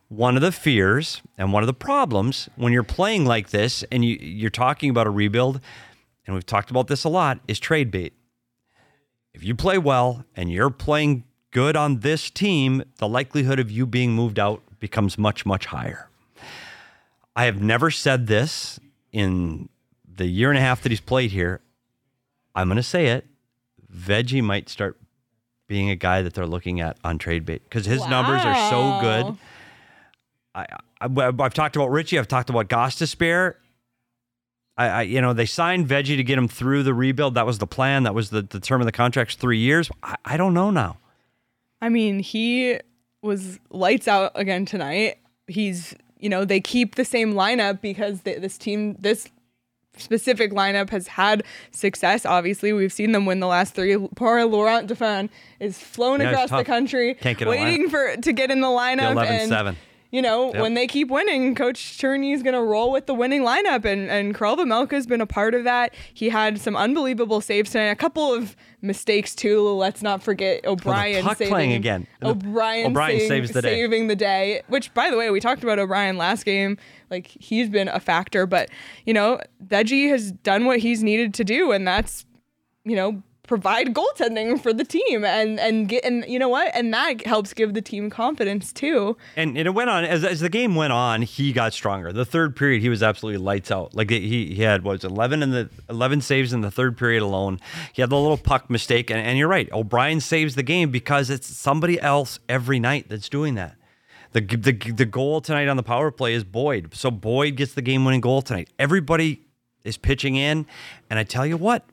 One 0.08 0.37
of 0.37 0.43
the 0.43 0.53
fears 0.53 1.23
and 1.37 1.53
one 1.53 1.62
of 1.62 1.67
the 1.67 1.75
problems 1.75 2.49
when 2.56 2.73
you're 2.73 2.82
playing 2.82 3.25
like 3.26 3.50
this 3.50 3.85
and 3.91 4.05
you, 4.05 4.17
you're 4.20 4.50
talking 4.50 4.91
about 4.91 5.06
a 5.06 5.11
rebuild, 5.11 5.61
and 6.26 6.35
we've 6.35 6.47
talked 6.47 6.70
about 6.70 6.87
this 6.87 7.05
a 7.05 7.08
lot, 7.08 7.41
is 7.49 7.58
trade 7.58 7.91
bait 7.91 8.12
if 9.37 9.44
you 9.44 9.55
play 9.55 9.76
well 9.76 10.25
and 10.35 10.50
you're 10.50 10.70
playing 10.70 11.25
good 11.51 11.77
on 11.77 12.01
this 12.01 12.31
team, 12.31 12.82
the 12.96 13.06
likelihood 13.06 13.60
of 13.60 13.70
you 13.70 13.86
being 13.86 14.13
moved 14.13 14.39
out 14.39 14.63
becomes 14.81 15.19
much, 15.19 15.44
much 15.44 15.67
higher. 15.67 16.08
I 17.36 17.44
have 17.44 17.60
never 17.60 17.91
said 17.91 18.29
this 18.29 18.81
in 19.13 19.69
the 20.10 20.27
year 20.27 20.48
and 20.48 20.56
a 20.56 20.63
half 20.63 20.82
that 20.82 20.89
he's 20.91 21.03
played 21.03 21.32
here. 21.32 21.60
I'm 22.55 22.69
going 22.69 22.77
to 22.77 22.82
say 22.82 23.08
it. 23.08 23.27
Veggie 23.94 24.43
might 24.43 24.70
start 24.70 24.98
being 25.69 25.91
a 25.91 25.96
guy 25.96 26.22
that 26.22 26.32
they're 26.32 26.46
looking 26.46 26.81
at 26.81 26.96
on 27.05 27.19
trade 27.19 27.44
bait 27.44 27.63
because 27.65 27.84
his 27.84 28.06
numbers 28.08 28.41
are 28.43 28.70
so 28.70 29.01
good. 29.03 29.36
I, 30.56 30.67
I, 31.01 31.08
I've 31.39 31.55
talked 31.55 31.77
about 31.77 31.91
Ritchie. 31.91 32.19
I've 32.19 32.29
talked 32.29 32.48
about 32.48 32.69
Gostisbehere. 32.69 33.55
I, 34.79 34.89
I, 34.89 35.03
you 35.03 35.20
know, 35.20 35.32
they 35.32 35.46
signed 35.46 35.86
Veggie 35.86 36.17
to 36.17 36.25
get 36.25 36.39
him 36.39 36.48
through 36.48 36.82
the 36.82 36.94
rebuild. 36.94 37.34
That 37.34 37.46
was 37.46 37.58
the 37.58 37.67
plan. 37.67 38.03
That 38.05 38.15
was 38.15 38.31
the, 38.31 38.43
the 38.43 38.60
term 38.60 38.81
of 38.81 38.86
the 38.86 38.93
contract's 38.93 39.34
three 39.34 39.58
years. 39.58 39.91
I, 40.03 40.17
I 40.25 40.36
don't 40.36 40.55
know 40.55 40.70
now. 40.70 40.98
I 41.81 41.91
mean, 41.91 42.20
he 42.20 42.79
was 43.22 43.58
lights 43.70 44.08
out 44.08 44.32
again 44.34 44.65
tonight. 44.65 45.19
He's, 45.46 45.94
you 46.19 46.29
know, 46.29 46.44
they 46.44 46.60
keep 46.60 46.94
the 46.94 47.05
same 47.05 47.34
lineup 47.34 47.81
because 47.81 48.22
they, 48.22 48.39
this 48.39 48.56
team, 48.56 48.96
this 48.98 49.29
specific 49.98 50.53
lineup 50.53 50.91
has 50.91 51.06
had 51.08 51.43
success. 51.70 52.25
Obviously, 52.27 52.72
we've 52.72 52.93
seen 52.93 53.13
them 53.13 53.27
win 53.27 53.41
the 53.41 53.46
last 53.46 53.75
three. 53.75 53.96
Poor 54.15 54.44
Laurent 54.44 54.89
Dauphin 54.89 55.31
is 55.60 55.79
flown 55.79 56.20
Yeah, 56.20 56.31
across 56.31 56.51
the 56.51 56.65
country, 56.65 57.17
waiting 57.25 57.89
for 57.91 58.17
to 58.17 58.32
get 58.32 58.51
in 58.51 58.60
the 58.60 58.67
lineup. 58.69 59.15
11-7. 59.15 59.77
You 60.17 60.23
know, 60.23 60.51
Yep. 60.55 60.63
when 60.63 60.73
they 60.73 60.87
keep 60.87 61.08
winning, 61.11 61.55
Coach 61.55 61.99
Tourigny's 61.99 62.43
going 62.43 62.55
to 62.55 62.63
roll 62.63 62.91
with 62.91 63.05
the 63.05 63.13
winning 63.13 63.43
lineup, 63.43 63.85
and 63.85 64.11
and 64.11 64.35
Karel 64.35 64.56
Vejmelka 64.56 64.93
has 64.93 65.06
been 65.06 65.20
a 65.20 65.27
part 65.27 65.55
of 65.55 65.65
that. 65.65 65.93
He 66.15 66.31
had 66.31 66.58
some 66.58 66.75
unbelievable 66.75 67.43
saves 67.43 67.70
tonight, 67.73 67.91
a 67.91 67.96
couple 67.96 68.32
of 68.32 68.56
mistakes 68.81 69.35
too. 69.35 69.69
Let's 69.69 70.01
not 70.03 70.23
forget 70.23 70.65
O'Brien 70.65 71.23
saving, 71.35 71.49
playing 71.53 71.73
again. 71.75 72.06
O'Brien, 72.23 72.87
O'Brien 72.87 73.19
saving- 73.20 73.29
saves 73.29 73.51
the 73.53 73.61
day. 73.61 73.75
saving 73.75 74.06
the 74.06 74.17
day. 74.17 74.63
Which, 74.69 74.94
by 74.94 75.11
the 75.11 75.19
way, 75.19 75.29
we 75.29 75.39
talked 75.39 75.63
about 75.63 75.79
O'Brien 75.79 76.17
last 76.17 76.44
game. 76.46 76.79
Like 77.11 77.27
he's 77.27 77.69
been 77.69 77.89
a 77.89 78.01
factor, 78.01 78.46
but 78.46 78.70
you 79.05 79.13
know, 79.13 79.39
Veggie 79.67 80.08
has 80.08 80.32
done 80.32 80.65
what 80.65 80.79
he's 80.79 81.03
needed 81.03 81.35
to 81.35 81.44
do, 81.44 81.73
and 81.73 81.87
that's 81.87 82.25
you 82.87 82.96
know 82.96 83.23
provide 83.46 83.94
goaltending 83.94 84.60
for 84.60 84.72
the 84.72 84.84
team 84.84 85.24
and 85.24 85.58
and 85.60 85.88
get 85.88 86.05
and 86.05 86.24
you 86.26 86.38
know 86.38 86.48
what 86.48 86.70
and 86.74 86.93
that 86.93 87.24
helps 87.26 87.53
give 87.55 87.74
the 87.74 87.82
team 87.82 88.10
confidence 88.10 88.72
too 88.72 89.17
And, 89.36 89.56
and 89.56 89.67
it 89.67 89.70
went 89.74 89.91
on 89.91 90.05
as, 90.05 90.24
as 90.24 90.41
the 90.41 90.48
game 90.48 90.74
went 90.74 90.93
on. 90.93 91.22
He 91.22 91.53
got 91.53 91.72
stronger. 91.72 92.12
The 92.12 92.24
third 92.24 92.56
period, 92.56 92.82
he 92.82 92.88
was 92.88 93.03
absolutely 93.03 93.38
lights 93.38 93.70
out. 93.70 93.94
Like 93.94 94.10
he 94.10 94.55
he 94.55 94.62
had 94.62 94.82
what 94.82 94.93
was 94.93 95.05
eleven 95.05 95.43
in 95.43 95.50
the 95.50 95.70
eleven 95.88 96.20
saves 96.20 96.53
in 96.53 96.60
the 96.60 96.70
third 96.70 96.96
period 96.96 97.22
alone. 97.22 97.60
He 97.93 98.03
had 98.03 98.10
the 98.10 98.19
little 98.19 98.36
puck 98.36 98.69
mistake, 98.70 99.10
and, 99.10 99.20
and 99.20 99.38
you're 99.38 99.48
right. 99.48 99.70
O'Brien 99.72 100.20
saves 100.20 100.55
the 100.55 100.62
game 100.62 100.91
because 100.91 101.31
it's 101.31 101.46
somebody 101.46 102.00
else 102.00 102.38
every 102.48 102.79
night 102.79 103.08
that's 103.08 103.29
doing 103.29 103.55
that. 103.55 103.76
The, 104.32 104.41
the 104.41 104.72
the 104.72 105.06
goal 105.06 105.41
tonight 105.41 105.69
on 105.69 105.76
the 105.76 105.82
power 105.82 106.10
play 106.10 106.34
is 106.34 106.44
Boyd. 106.44 106.94
So 106.94 107.10
Boyd 107.10 107.56
gets 107.56 107.74
the 107.74 107.82
game 107.82 108.05
winning 108.05 108.20
goal 108.20 108.43
tonight. 108.43 108.69
Everybody 108.79 109.43
is 109.84 109.96
pitching 109.96 110.36
in, 110.36 110.67
and 111.08 111.19
I 111.19 111.24
tell 111.24 111.46
you 111.46 111.56
what, 111.56 111.84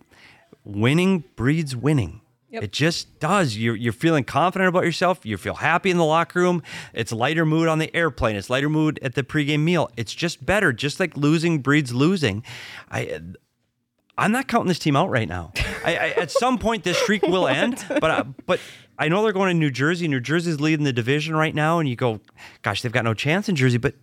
winning 0.63 1.23
breeds 1.35 1.75
winning. 1.75 2.21
Yep. 2.49 2.63
It 2.63 2.71
just 2.71 3.19
does. 3.19 3.57
You're, 3.57 3.75
you're 3.75 3.91
feeling 3.91 4.23
confident 4.23 4.69
about 4.69 4.83
yourself. 4.83 5.25
You 5.25 5.37
feel 5.37 5.55
happy 5.55 5.89
in 5.89 5.97
the 5.97 6.05
locker 6.05 6.39
room. 6.39 6.61
It's 6.93 7.11
lighter 7.11 7.47
mood 7.47 7.67
on 7.67 7.79
the 7.79 7.93
airplane. 7.95 8.35
It's 8.35 8.47
lighter 8.47 8.69
mood 8.69 8.99
at 9.01 9.15
the 9.15 9.23
pregame 9.23 9.61
meal. 9.61 9.89
It's 9.97 10.13
just 10.13 10.45
better. 10.45 10.71
Just 10.71 10.99
like 10.99 11.17
losing 11.17 11.59
breeds 11.59 11.95
losing. 11.95 12.43
I, 12.91 13.21
I'm 14.19 14.31
not 14.31 14.47
counting 14.47 14.67
this 14.67 14.77
team 14.77 14.95
out 14.95 15.09
right 15.09 15.27
now. 15.27 15.51
I, 15.83 15.95
I, 15.95 16.07
at 16.09 16.29
some 16.29 16.59
point, 16.59 16.83
this 16.83 16.97
streak 16.99 17.23
will 17.23 17.47
end. 17.47 17.83
But 17.87 18.03
uh, 18.03 18.25
but 18.45 18.59
I 18.99 19.07
know 19.07 19.23
they're 19.23 19.33
going 19.33 19.49
to 19.49 19.59
New 19.59 19.71
Jersey. 19.71 20.07
New 20.07 20.19
Jersey's 20.19 20.61
leading 20.61 20.83
the 20.85 20.93
division 20.93 21.35
right 21.35 21.55
now, 21.55 21.79
and 21.79 21.89
you 21.89 21.95
go, 21.95 22.19
gosh, 22.61 22.83
they've 22.83 22.91
got 22.91 23.03
no 23.03 23.15
chance 23.15 23.49
in 23.49 23.55
Jersey. 23.55 23.79
But 23.79 23.95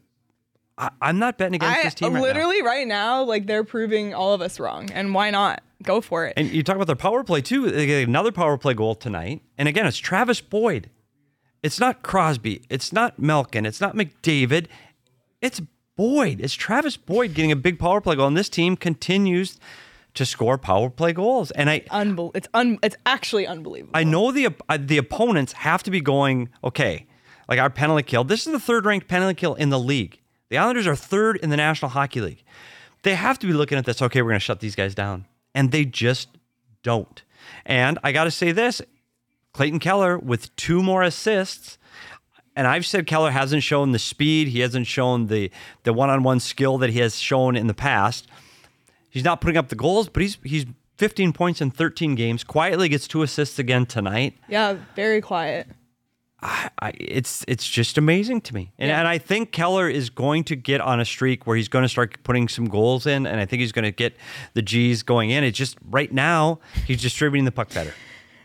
I, 0.80 0.90
I'm 1.02 1.18
not 1.18 1.38
betting 1.38 1.56
against 1.56 1.78
I 1.78 1.82
this 1.82 1.94
team 1.94 2.06
right 2.06 2.12
now. 2.14 2.18
I'm 2.18 2.22
literally 2.22 2.62
right 2.62 2.87
now 2.87 3.22
like 3.22 3.46
they're 3.46 3.64
proving 3.64 4.14
all 4.14 4.32
of 4.32 4.40
us 4.40 4.58
wrong 4.58 4.90
and 4.90 5.14
why 5.14 5.30
not 5.30 5.62
go 5.82 6.00
for 6.00 6.26
it 6.26 6.34
And 6.37 6.49
you 6.50 6.62
talk 6.62 6.76
about 6.76 6.87
their 6.87 6.96
power 6.96 7.22
play 7.22 7.40
too. 7.42 7.70
They 7.70 7.87
get 7.87 8.08
another 8.08 8.32
power 8.32 8.56
play 8.58 8.75
goal 8.75 8.94
tonight. 8.94 9.42
And 9.56 9.68
again, 9.68 9.87
it's 9.87 9.99
Travis 9.99 10.40
Boyd. 10.40 10.90
It's 11.62 11.78
not 11.78 12.02
Crosby. 12.02 12.62
It's 12.70 12.92
not 12.92 13.18
Malkin. 13.18 13.66
It's 13.66 13.80
not 13.80 13.94
McDavid. 13.94 14.66
It's 15.42 15.60
Boyd. 15.96 16.40
It's 16.40 16.54
Travis 16.54 16.96
Boyd 16.96 17.34
getting 17.34 17.52
a 17.52 17.56
big 17.56 17.78
power 17.78 18.00
play 18.00 18.16
goal. 18.16 18.26
And 18.26 18.37
this 18.37 18.49
team 18.49 18.76
continues 18.76 19.58
to 20.14 20.25
score 20.25 20.56
power 20.58 20.88
play 20.88 21.12
goals. 21.12 21.50
And 21.50 21.68
I, 21.68 21.80
Unbel- 21.80 22.34
it's 22.34 22.49
un- 22.54 22.78
it's 22.82 22.96
actually 23.04 23.46
unbelievable 23.46 23.92
I 23.94 24.04
know 24.04 24.32
the 24.32 24.54
uh, 24.68 24.78
the 24.80 24.96
opponents 24.99 25.52
have 25.52 25.82
to 25.84 25.90
be 25.90 26.00
going 26.00 26.49
okay. 26.64 27.06
Like 27.49 27.58
our 27.58 27.70
penalty 27.70 28.04
kill. 28.04 28.25
This 28.25 28.46
is 28.46 28.52
the 28.52 28.60
third 28.60 28.87
ranked 28.87 29.08
penalty 29.08 29.34
kill 29.34 29.54
in 29.54 29.70
the 29.70 29.78
league. 29.78 30.20
The 30.50 30.59
Islanders 30.59 30.87
are 30.87 30.97
third 30.97 31.37
in 31.37 31.50
the 31.50 31.57
National 31.57 31.90
Hockey 31.90 32.21
League. 32.21 32.42
They 33.02 33.14
have 33.14 33.38
to 33.38 33.47
be 33.47 33.52
looking 33.52 33.78
at 33.78 33.87
this. 33.87 34.02
Okay, 34.02 34.21
we're 34.21 34.30
going 34.30 34.40
to 34.40 34.45
shut 34.45 34.61
these 34.61 34.75
guys 34.75 34.95
down, 34.95 35.25
and 35.54 35.71
they 35.73 35.85
just 35.85 36.28
don't. 36.83 37.23
And 37.64 37.99
I 38.04 38.12
got 38.12 38.25
to 38.25 38.30
say 38.30 38.52
this: 38.52 38.83
Clayton 39.54 39.78
Keller 39.78 40.19
with 40.19 40.54
two 40.57 40.83
more 40.83 41.02
assists. 41.02 41.78
And 42.57 42.66
I've 42.66 42.85
said 42.85 43.07
Keller 43.07 43.30
hasn't 43.30 43.62
shown 43.62 43.92
the 43.92 43.99
speed. 43.99 44.49
He 44.49 44.61
hasn't 44.61 44.87
shown 44.88 45.28
the 45.28 45.50
the 45.85 45.92
one 45.92 46.11
on 46.11 46.25
one 46.25 46.40
skill 46.40 46.78
that 46.78 46.90
he 46.90 46.99
has 46.99 47.16
shown 47.16 47.57
in 47.57 47.69
the 47.69 47.75
past. 47.75 48.26
He's 49.09 49.25
not 49.25 49.40
putting 49.40 49.57
up 49.57 49.69
the 49.69 49.76
goals, 49.76 50.09
but 50.09 50.21
he's 50.21 50.37
he's 50.42 50.66
15 50.99 51.33
points 51.33 51.61
in 51.62 51.71
13 51.71 52.16
games. 52.16 52.45
Quietly 52.45 52.88
gets 52.88 53.09
two 53.09 53.23
assists 53.23 53.59
again 53.59 53.87
tonight. 53.87 54.37
yeah 54.49 54.76
very 54.97 55.21
quiet 55.21 55.69
I, 56.42 56.92
it's 56.99 57.44
it's 57.47 57.68
just 57.68 57.99
amazing 57.99 58.40
to 58.42 58.54
me, 58.54 58.73
and, 58.78 58.88
Yeah. 58.88 58.99
and 58.99 59.06
I 59.06 59.18
think 59.18 59.52
Keller 59.52 59.88
is 59.90 60.09
going 60.11 60.44
to 60.44 60.56
get 60.56 60.80
on 60.80 60.99
a 60.99 61.04
streak 61.04 61.47
where 61.47 61.56
he's 61.56 61.68
going 61.68 61.82
to 61.82 61.88
start 61.88 62.16
putting 62.23 62.49
some 62.49 62.66
goals 62.66 63.06
in, 63.06 63.26
and 63.26 63.38
I 63.38 63.44
think 63.44 63.61
he's 63.61 63.73
going 63.73 63.85
to 63.85 63.92
get 63.92 64.16
the 64.54 64.62
G's 64.62 65.02
going 65.02 65.30
in. 65.30 65.44
It's 65.44 65.59
just 65.59 65.76
right 65.90 66.11
now 66.11 66.61
he's 66.87 67.02
distributing 67.02 67.44
the 67.44 67.52
puck 67.52 67.73
better. 67.75 67.92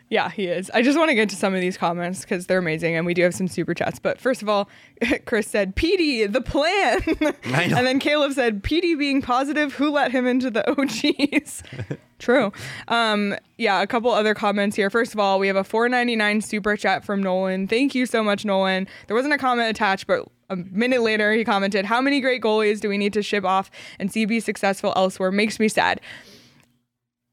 Yeah, 0.09 0.29
he 0.29 0.45
is. 0.45 0.69
I 0.71 0.83
just 0.83 0.99
want 0.99 1.09
to 1.09 1.15
get 1.15 1.29
to 1.29 1.35
some 1.35 1.55
of 1.55 1.61
these 1.61 1.77
comments 1.77 2.21
because 2.21 2.45
they're 2.45 2.59
amazing, 2.59 2.95
and 2.95 3.07
we 3.07 3.15
do 3.15 3.23
have 3.23 3.33
some 3.33 3.47
super 3.47 3.73
chats. 3.73 3.97
But 3.97 4.19
first 4.19 4.43
of 4.43 4.49
all, 4.49 4.69
Chris 5.25 5.47
said, 5.47 5.75
"PD, 5.75 6.31
the 6.31 6.41
plan," 6.41 7.01
and 7.43 7.87
then 7.87 7.99
Caleb 7.99 8.33
said, 8.33 8.63
"PD 8.63 8.97
being 8.97 9.21
positive. 9.21 9.73
Who 9.73 9.89
let 9.89 10.11
him 10.11 10.27
into 10.27 10.51
the 10.51 10.69
OGs?" 10.69 11.63
True. 12.19 12.53
Um, 12.87 13.35
yeah, 13.57 13.81
a 13.81 13.87
couple 13.87 14.11
other 14.11 14.33
comments 14.35 14.75
here. 14.75 14.89
First 14.89 15.13
of 15.13 15.19
all, 15.19 15.37
we 15.37 15.47
have 15.47 15.57
a 15.57 15.63
4.99 15.63 16.41
super 16.43 16.77
chat 16.77 17.03
from 17.03 17.21
Nolan. 17.21 17.67
Thank 17.67 17.93
you 17.93 18.05
so 18.05 18.23
much, 18.23 18.45
Nolan. 18.45 18.87
There 19.07 19.15
wasn't 19.15 19.33
a 19.33 19.37
comment 19.37 19.69
attached, 19.69 20.07
but 20.07 20.25
a 20.49 20.55
minute 20.55 21.01
later 21.01 21.33
he 21.33 21.43
commented, 21.43 21.83
"How 21.83 21.99
many 21.99 22.21
great 22.21 22.43
goalies 22.43 22.79
do 22.79 22.89
we 22.89 22.99
need 22.99 23.13
to 23.13 23.23
ship 23.23 23.43
off 23.43 23.71
and 23.99 24.11
see 24.11 24.25
be 24.25 24.39
successful 24.39 24.93
elsewhere? 24.95 25.31
Makes 25.31 25.59
me 25.59 25.67
sad." 25.67 25.99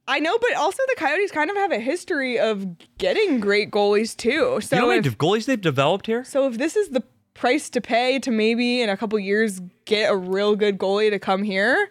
I 0.08 0.18
know, 0.18 0.36
but 0.38 0.54
also 0.56 0.82
the 0.88 0.96
Coyotes 0.96 1.30
kind 1.30 1.50
of 1.50 1.56
have 1.56 1.72
a 1.72 1.78
history 1.78 2.38
of 2.38 2.66
getting 2.98 3.40
great 3.40 3.70
goalies 3.70 4.16
too. 4.16 4.60
So 4.60 4.76
you 4.76 4.82
know 4.82 4.90
if, 4.90 5.18
goalies 5.18 5.46
they've 5.46 5.60
developed 5.60 6.06
here? 6.06 6.24
so 6.24 6.46
if 6.48 6.58
this 6.58 6.76
is 6.76 6.88
the 6.88 7.02
price 7.34 7.70
to 7.70 7.80
pay 7.80 8.18
to 8.20 8.30
maybe 8.30 8.82
in 8.82 8.88
a 8.88 8.96
couple 8.96 9.18
years 9.18 9.60
get 9.84 10.10
a 10.10 10.16
real 10.16 10.56
good 10.56 10.78
goalie 10.78 11.10
to 11.10 11.18
come 11.18 11.42
here, 11.42 11.90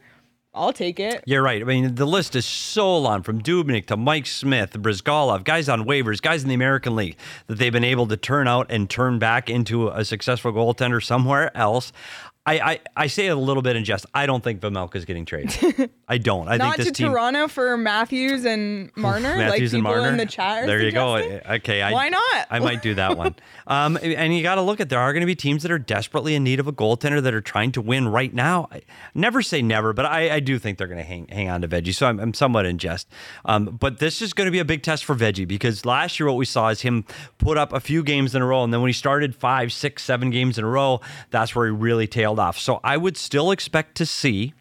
I'll 0.53 0.73
take 0.73 0.99
it. 0.99 1.23
You're 1.25 1.41
right. 1.41 1.61
I 1.61 1.65
mean, 1.65 1.95
the 1.95 2.05
list 2.05 2.35
is 2.35 2.45
so 2.45 2.97
long 2.97 3.23
from 3.23 3.41
Dubnyk 3.41 3.85
to 3.85 3.95
Mike 3.95 4.25
Smith, 4.25 4.73
Bryzgalov, 4.73 5.45
guys 5.45 5.69
on 5.69 5.85
waivers, 5.85 6.21
guys 6.21 6.43
in 6.43 6.49
the 6.49 6.55
American 6.55 6.95
League 6.95 7.15
that 7.47 7.57
they've 7.57 7.71
been 7.71 7.85
able 7.85 8.05
to 8.07 8.17
turn 8.17 8.49
out 8.49 8.67
and 8.69 8.89
turn 8.89 9.17
back 9.17 9.49
into 9.49 9.87
a 9.87 10.03
successful 10.03 10.51
goaltender 10.51 11.01
somewhere 11.01 11.55
else. 11.55 11.93
I, 12.45 12.59
I, 12.59 12.79
I 12.97 13.07
say 13.07 13.27
it 13.27 13.29
a 13.29 13.35
little 13.35 13.61
bit 13.61 13.75
in 13.77 13.85
jest. 13.85 14.05
I 14.13 14.25
don't 14.25 14.43
think 14.43 14.59
Vejmelka 14.59 14.95
is 14.95 15.05
getting 15.05 15.25
traded. 15.25 15.89
I 16.11 16.17
don't. 16.17 16.49
I 16.49 16.57
Not 16.57 16.75
think 16.75 16.77
this 16.77 16.87
to 16.87 17.03
team. 17.03 17.11
Toronto 17.13 17.47
for 17.47 17.77
Matthews 17.77 18.43
and 18.43 18.91
Marner, 18.97 19.37
Matthews 19.37 19.71
like 19.71 19.77
and 19.77 19.85
people 19.85 19.91
Marner. 19.93 20.09
in 20.09 20.17
the 20.17 20.25
chat. 20.25 20.65
There 20.65 20.81
you 20.81 20.91
go. 20.91 21.15
Okay, 21.15 21.81
I, 21.81 21.93
Why 21.93 22.09
not? 22.09 22.47
I 22.49 22.59
might 22.59 22.81
do 22.81 22.95
that 22.95 23.17
one. 23.17 23.33
um, 23.67 23.97
and 24.03 24.35
you 24.35 24.43
got 24.43 24.55
to 24.55 24.61
look 24.61 24.81
at 24.81 24.89
there 24.89 24.99
are 24.99 25.13
going 25.13 25.21
to 25.21 25.25
be 25.25 25.35
teams 25.35 25.63
that 25.63 25.71
are 25.71 25.79
desperately 25.79 26.35
in 26.35 26.43
need 26.43 26.59
of 26.59 26.67
a 26.67 26.73
goaltender 26.73 27.23
that 27.23 27.33
are 27.33 27.39
trying 27.39 27.71
to 27.71 27.81
win 27.81 28.09
right 28.09 28.33
now. 28.33 28.67
I, 28.73 28.81
never 29.15 29.41
say 29.41 29.61
never, 29.61 29.93
but 29.93 30.05
I, 30.05 30.35
I 30.35 30.39
do 30.41 30.59
think 30.59 30.77
they're 30.77 30.87
going 30.87 30.97
to 30.97 31.05
hang 31.05 31.29
hang 31.29 31.47
on 31.47 31.61
to 31.61 31.69
Veggie. 31.69 31.95
So 31.95 32.07
I'm, 32.07 32.19
I'm 32.19 32.33
somewhat 32.33 32.65
in 32.65 32.77
jest. 32.77 33.07
Um, 33.45 33.77
but 33.79 33.99
this 33.99 34.21
is 34.21 34.33
going 34.33 34.47
to 34.47 34.51
be 34.51 34.59
a 34.59 34.65
big 34.65 34.83
test 34.83 35.05
for 35.05 35.15
Veggie 35.15 35.47
because 35.47 35.85
last 35.85 36.19
year 36.19 36.27
what 36.27 36.35
we 36.35 36.45
saw 36.45 36.67
is 36.67 36.81
him 36.81 37.05
put 37.37 37.57
up 37.57 37.71
a 37.71 37.79
few 37.79 38.03
games 38.03 38.35
in 38.35 38.41
a 38.41 38.45
row, 38.45 38.65
and 38.65 38.73
then 38.73 38.81
when 38.81 38.89
he 38.89 38.93
started 38.93 39.33
five, 39.33 39.71
six, 39.71 40.03
seven 40.03 40.29
games 40.29 40.57
in 40.57 40.65
a 40.65 40.67
row, 40.67 40.99
that's 41.29 41.55
where 41.55 41.67
he 41.67 41.71
really 41.71 42.05
tailed 42.05 42.37
off. 42.37 42.59
So 42.59 42.81
I 42.83 42.97
would 42.97 43.15
still 43.15 43.51
expect 43.51 43.95
to 43.95 44.05
see 44.05 44.53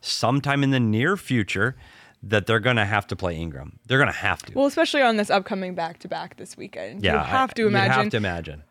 sometime 0.00 0.62
in 0.62 0.70
the 0.70 0.80
near 0.80 1.16
future 1.16 1.76
that 2.22 2.46
they're 2.46 2.60
going 2.60 2.76
to 2.76 2.84
have 2.84 3.06
to 3.06 3.16
play 3.16 3.36
Ingram. 3.36 3.78
They're 3.86 3.98
going 3.98 4.10
to 4.12 4.18
have 4.18 4.42
to. 4.42 4.52
Well, 4.54 4.66
especially 4.66 5.02
on 5.02 5.16
this 5.16 5.30
upcoming 5.30 5.74
back 5.74 5.98
to 6.00 6.08
back 6.08 6.36
this 6.36 6.56
weekend. 6.56 7.02
Yeah, 7.04 7.12
you 7.14 7.18
have 7.20 7.54
to 7.54 7.66
imagine. 7.66 7.90
Uh, 7.92 7.94
You 7.96 8.02
have 8.02 8.10
to 8.10 8.16
imagine. 8.16 8.62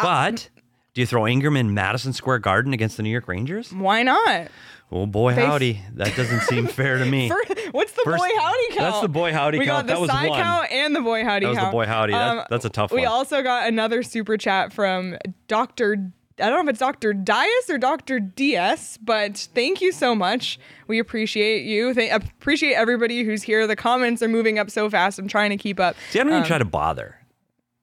But 0.00 0.48
do 0.94 1.00
you 1.00 1.06
throw 1.06 1.26
Ingram 1.26 1.56
in 1.56 1.74
Madison 1.74 2.12
Square 2.12 2.40
Garden 2.40 2.72
against 2.72 2.96
the 2.96 3.02
New 3.02 3.10
York 3.10 3.26
Rangers? 3.28 3.72
Why 3.72 4.02
not? 4.02 4.48
Oh 4.90 5.04
boy, 5.06 5.34
They- 5.34 5.44
howdy! 5.44 5.80
That 5.94 6.16
doesn't 6.16 6.40
seem 6.42 6.66
fair 6.68 6.98
to 6.98 7.04
me. 7.04 7.28
For- 7.28 7.36
what's 7.72 7.92
the 7.92 8.02
First- 8.04 8.18
boy 8.22 8.28
howdy 8.38 8.68
count? 8.68 8.78
that's 8.78 9.00
the 9.00 9.08
boy 9.08 9.32
howdy 9.32 9.58
we 9.58 9.66
count. 9.66 9.86
got 9.86 9.86
That 9.88 9.94
the 9.96 10.00
was 10.00 10.10
side 10.10 10.30
count 10.32 10.70
and 10.72 10.94
the 10.96 11.00
boy 11.02 11.24
howdy 11.24 11.44
That 11.44 11.50
was 11.50 11.56
the 11.56 11.60
count. 11.62 11.66
Um, 11.74 11.78
boy 11.80 11.86
howdy. 11.86 12.12
That- 12.14 12.48
that's 12.48 12.64
a 12.64 12.70
tough 12.70 12.90
We 12.90 12.96
one. 12.96 13.02
We 13.02 13.06
also 13.06 13.42
got 13.42 13.68
another 13.68 14.02
super 14.02 14.36
chat 14.38 14.72
from 14.72 15.18
Dr. 15.46 16.10
I 16.40 16.48
don't 16.50 16.64
know 16.64 16.68
if 16.68 16.68
it's 16.70 16.78
Dr. 16.78 17.12
Dias 17.12 17.68
or 17.68 17.78
Dr. 17.78 18.20
DS, 18.20 18.96
but 18.98 19.36
thank 19.54 19.80
you 19.80 19.90
so 19.92 20.14
much. 20.14 20.58
We 20.86 20.98
appreciate 20.98 21.64
you. 21.64 21.92
Th- 21.94 22.12
appreciate 22.12 22.74
everybody 22.74 23.24
who's 23.24 23.42
here. 23.42 23.66
The 23.66 23.76
comments 23.76 24.22
are 24.22 24.28
moving 24.28 24.58
up 24.58 24.70
so 24.70 24.88
fast. 24.88 25.18
I'm 25.18 25.28
trying 25.28 25.50
to 25.50 25.56
keep 25.56 25.80
up. 25.80 25.96
See, 26.10 26.20
I 26.20 26.22
don't 26.22 26.32
even 26.32 26.42
Um, 26.42 26.46
try 26.48 26.58
to 26.58 26.64
bother. 26.64 27.16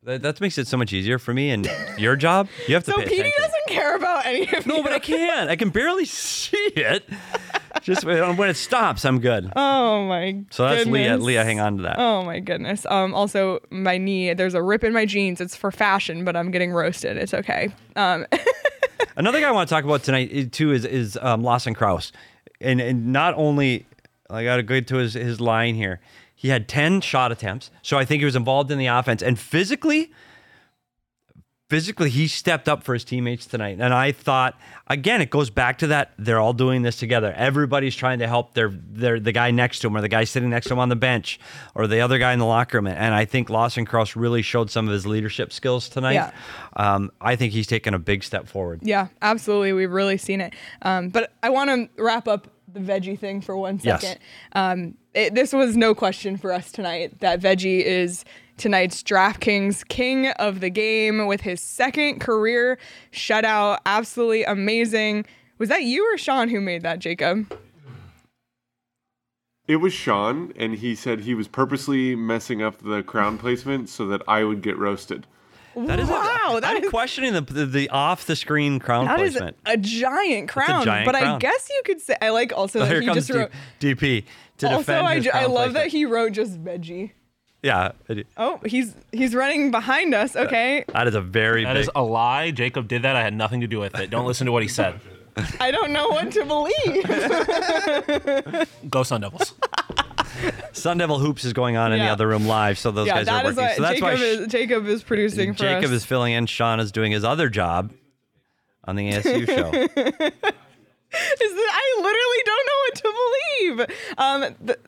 That, 0.04 0.22
that 0.22 0.40
makes 0.40 0.58
it 0.58 0.68
so 0.68 0.78
much 0.78 0.94
easier 0.94 1.18
for 1.18 1.34
me. 1.34 1.50
And 1.50 1.70
your 1.98 2.16
job, 2.16 2.48
you 2.68 2.76
have 2.76 2.84
to 2.86 2.92
So 2.96 2.98
pay 2.98 3.06
Petey 3.06 3.20
attention. 3.22 3.42
doesn't 3.42 3.68
care 3.68 3.96
about 3.96 4.26
any 4.26 4.48
of 4.56 4.66
No, 4.68 4.78
you. 4.78 4.84
but 4.84 4.92
I 4.94 5.00
can't. 5.00 5.50
I 5.50 5.56
can 5.56 5.70
barely 5.70 6.06
see 6.06 6.56
it. 6.76 7.04
Just 7.86 8.04
when 8.04 8.36
when 8.36 8.50
it 8.50 8.58
stops, 8.58 9.06
I'm 9.06 9.20
good. 9.20 9.54
Oh 9.56 10.08
my 10.08 10.32
goodness. 10.32 10.56
So 10.56 10.68
that's 10.68 10.88
Leah. 10.88 11.10
goodness. 11.10 11.26
Leah, 11.28 11.44
hang 11.44 11.60
on 11.60 11.78
to 11.78 11.84
that. 11.84 12.00
Oh 12.00 12.24
my 12.24 12.40
goodness. 12.40 12.84
Um. 12.90 13.14
Also, 13.14 13.60
my 13.70 14.00
knee. 14.00 14.34
There's 14.34 14.56
a 14.56 14.62
rip 14.64 14.84
in 14.84 14.92
my 14.92 15.06
jeans. 15.06 15.40
It's 15.40 15.56
for 15.56 15.72
fashion, 15.72 16.26
but 16.26 16.36
I'm 16.36 16.50
getting 16.50 16.72
roasted. 16.72 17.16
It's 17.16 17.36
okay. 17.36 17.70
Um. 17.96 18.26
Another 19.16 19.40
guy 19.40 19.50
I 19.50 19.52
want 19.52 19.70
to 19.70 19.76
talk 19.76 19.84
about 19.84 20.02
tonight 20.02 20.52
too 20.52 20.72
is 20.72 20.84
is 20.84 21.16
um, 21.22 21.44
Lawson 21.44 21.76
Crouse, 21.76 22.12
and 22.60 22.82
and 22.82 23.14
not 23.14 23.36
only 23.36 23.86
I 24.32 24.44
got 24.44 24.56
to 24.56 24.64
go 24.64 24.80
to 24.80 24.96
his 24.96 25.14
his 25.14 25.40
line 25.40 25.76
here. 25.76 26.02
He 26.34 26.50
had 26.50 26.68
ten 26.68 27.02
shot 27.02 27.32
attempts, 27.32 27.70
so 27.84 28.00
I 28.00 28.06
think 28.06 28.22
he 28.22 28.26
was 28.26 28.36
involved 28.36 28.72
in 28.72 28.80
the 28.80 28.88
offense 28.88 29.22
and 29.22 29.38
physically. 29.38 30.12
Physically, 31.68 32.12
he 32.12 32.28
stepped 32.28 32.70
up 32.70 32.84
for 32.84 32.94
his 32.94 33.04
teammates 33.04 33.48
tonight, 33.48 33.80
and 33.80 33.92
I 33.92 34.12
thought 34.12 34.56
again, 34.88 35.20
it 35.20 35.32
goes 35.32 35.50
back 35.50 35.80
to 35.80 35.88
that 35.88 36.12
they're 36.18 36.40
all 36.40 36.54
doing 36.54 36.84
this 36.84 36.98
together. 36.98 37.34
Everybody's 37.36 37.96
trying 37.96 38.20
to 38.20 38.28
help 38.28 38.54
their 38.54 38.70
their 38.70 39.20
the 39.20 39.32
guy 39.32 39.50
next 39.50 39.80
to 39.80 39.88
him, 39.88 39.98
or 39.98 40.02
the 40.02 40.08
guy 40.08 40.26
sitting 40.26 40.52
next 40.52 40.68
to 40.68 40.74
him 40.74 40.80
on 40.80 40.90
the 40.90 40.96
bench, 40.96 41.40
or 41.74 41.88
the 41.88 42.02
other 42.02 42.20
guy 42.20 42.34
in 42.34 42.40
the 42.40 42.46
locker 42.46 42.78
room. 42.78 42.86
And 42.86 43.16
I 43.16 43.26
think 43.26 43.50
Lawson 43.50 43.84
Crouse 43.86 44.16
really 44.16 44.44
showed 44.44 44.70
some 44.70 44.88
of 44.88 44.94
his 44.94 45.08
leadership 45.08 45.52
skills 45.52 45.90
tonight. 45.90 46.14
Yeah. 46.14 46.32
Um, 46.76 47.12
I 47.20 47.36
think 47.36 47.52
he's 47.52 47.66
taken 47.66 47.96
a 47.96 48.00
big 48.00 48.24
step 48.24 48.48
forward. 48.48 48.82
Yeah, 48.84 49.08
absolutely. 49.24 49.74
We've 49.74 49.92
really 49.92 50.18
seen 50.18 50.42
it. 50.42 50.54
Um, 50.84 51.10
but 51.10 51.34
I 51.42 51.50
want 51.50 51.72
to 51.72 51.90
wrap 52.02 52.28
up 52.28 52.48
the 52.72 52.80
veggie 52.80 53.18
thing 53.18 53.42
for 53.42 53.58
one 53.58 53.80
second 53.80 54.02
Yes. 54.04 54.18
Um, 54.52 54.96
it, 55.14 55.34
this 55.34 55.54
was 55.54 55.76
no 55.78 55.96
question 55.96 56.38
for 56.38 56.52
us 56.52 56.72
tonight 56.72 57.22
that 57.22 57.40
veggie 57.40 57.82
is 57.82 58.26
tonight's 58.58 59.04
DraftKings 59.04 59.88
king 59.88 60.28
of 60.32 60.60
the 60.60 60.70
game 60.70 61.28
with 61.28 61.42
his 61.42 61.62
second 61.62 62.20
career 62.20 62.78
shutout. 63.12 63.80
Absolutely 63.86 64.44
amazing. 64.44 65.26
Was 65.58 65.70
that 65.70 65.84
you 65.84 66.12
or 66.14 66.18
Sean 66.18 66.50
who 66.50 66.60
made 66.62 66.82
that, 66.84 67.00
Jacob? 67.00 67.52
It 69.68 69.78
was 69.78 69.94
Sean, 69.94 70.54
and 70.58 70.76
he 70.76 70.94
said 70.94 71.22
he 71.22 71.34
was 71.34 71.48
purposely 71.48 72.16
messing 72.16 72.62
up 72.62 72.80
the 72.84 73.02
crown 73.02 73.38
placement 73.38 73.90
so 73.90 74.06
that 74.08 74.22
I 74.28 74.44
would 74.44 74.62
get 74.62 74.78
roasted. 74.78 75.26
That 75.76 76.00
is 76.00 76.08
wow, 76.08 76.54
A, 76.56 76.62
that 76.62 76.78
I'm 76.78 76.84
is- 76.86 76.90
questioning 76.90 77.34
the, 77.34 77.42
the 77.42 77.66
the 77.66 77.90
off 77.90 78.26
the 78.28 78.36
screen 78.38 78.80
crown 78.80 79.06
That 79.08 79.20
is 79.20 79.34
placement. 79.34 79.58
a 79.66 79.76
giant 79.76 80.50
a 80.50 80.54
crown. 80.54 80.86
giant 80.86 81.06
but 81.06 81.16
I 81.16 81.38
guess 81.38 81.68
you 81.70 81.82
could 81.84 82.00
say 82.00 82.16
I 82.22 82.30
like 82.30 82.54
also 82.56 82.80
Oh, 82.80 82.84
that 82.84 82.92
here 82.92 83.02
he 83.02 83.08
comes 83.08 83.28
just 83.28 83.30
wrote. 83.38 83.52
D- 83.80 83.94
DP 83.94 84.24
to 84.60 84.68
Also, 84.68 84.78
defend 84.80 85.06
I, 85.08 85.16
I 85.16 85.22
crown 85.22 85.52
love 85.52 85.74
that 85.74 85.88
he 85.88 86.06
wrote 86.06 86.32
just 86.32 86.64
veggie. 86.64 87.12
Yeah, 87.66 87.94
Oh, 88.38 88.60
he's 88.64 88.94
he's 89.12 89.34
running 89.34 89.72
behind 89.72 90.14
us. 90.14 90.36
Okay, 90.36 90.86
that 90.90 91.08
is 91.08 91.16
a 91.16 91.22
very 91.22 91.64
That 91.64 91.74
big. 91.74 91.82
is 91.82 91.90
a 91.96 92.04
lie. 92.04 92.52
Jacob 92.52 92.88
did 92.88 93.02
that. 93.02 93.16
I 93.16 93.24
had 93.24 93.34
nothing 93.34 93.62
to 93.62 93.68
do 93.68 93.80
with 93.80 93.96
it. 93.96 94.12
Don't 94.12 94.28
listen 94.28 94.46
to 94.46 94.52
what 94.52 94.62
he 94.62 94.70
said. 94.70 95.00
I 95.60 95.72
don't 95.72 95.92
know 95.92 96.08
what 96.10 96.32
to 96.34 96.46
believe. 96.46 97.04
Go 98.90 99.02
Sun 99.04 99.22
Devils. 99.22 99.54
Sun 100.74 100.98
Devil 101.00 101.18
hoops 101.20 101.44
is 101.44 101.54
going 101.54 101.76
on 101.76 101.92
in 101.92 101.98
the 102.00 102.06
Yeah. 102.06 102.12
other 102.14 102.28
room 102.28 102.46
live, 102.46 102.78
so 102.78 102.92
those 102.92 103.08
yeah, 103.08 103.24
guys 103.24 103.28
are 103.30 103.44
that 103.44 103.46
is 103.50 103.56
working. 103.58 103.64
what 103.66 103.76
so 103.76 103.82
that's 103.82 103.94
Jacob 104.00 104.04
why 104.04 104.16
Sh- 104.16 104.22
is 104.22 104.48
Jacob 104.48 104.86
is 104.88 105.04
producing 105.04 105.54
for 105.54 105.60
Jacob 105.60 105.86
us. 105.86 105.92
is 105.92 106.06
filling 106.06 106.34
in. 106.34 106.46
Sean 106.46 106.80
is 106.80 106.92
doing 106.92 107.12
his 107.12 107.24
other 107.24 107.50
job 107.50 107.92
on 108.84 108.96
the 108.96 109.12
ASU 109.12 109.46
show. 109.48 109.72
Is 109.74 109.94
that- 109.96 111.72
I 111.74 111.96
literally 111.98 112.44
don't 112.46 112.66
know 112.68 112.80
what 112.84 112.96
to 112.96 113.14
believe. 113.18 113.80
Um, 114.18 114.56
th- 114.68 114.80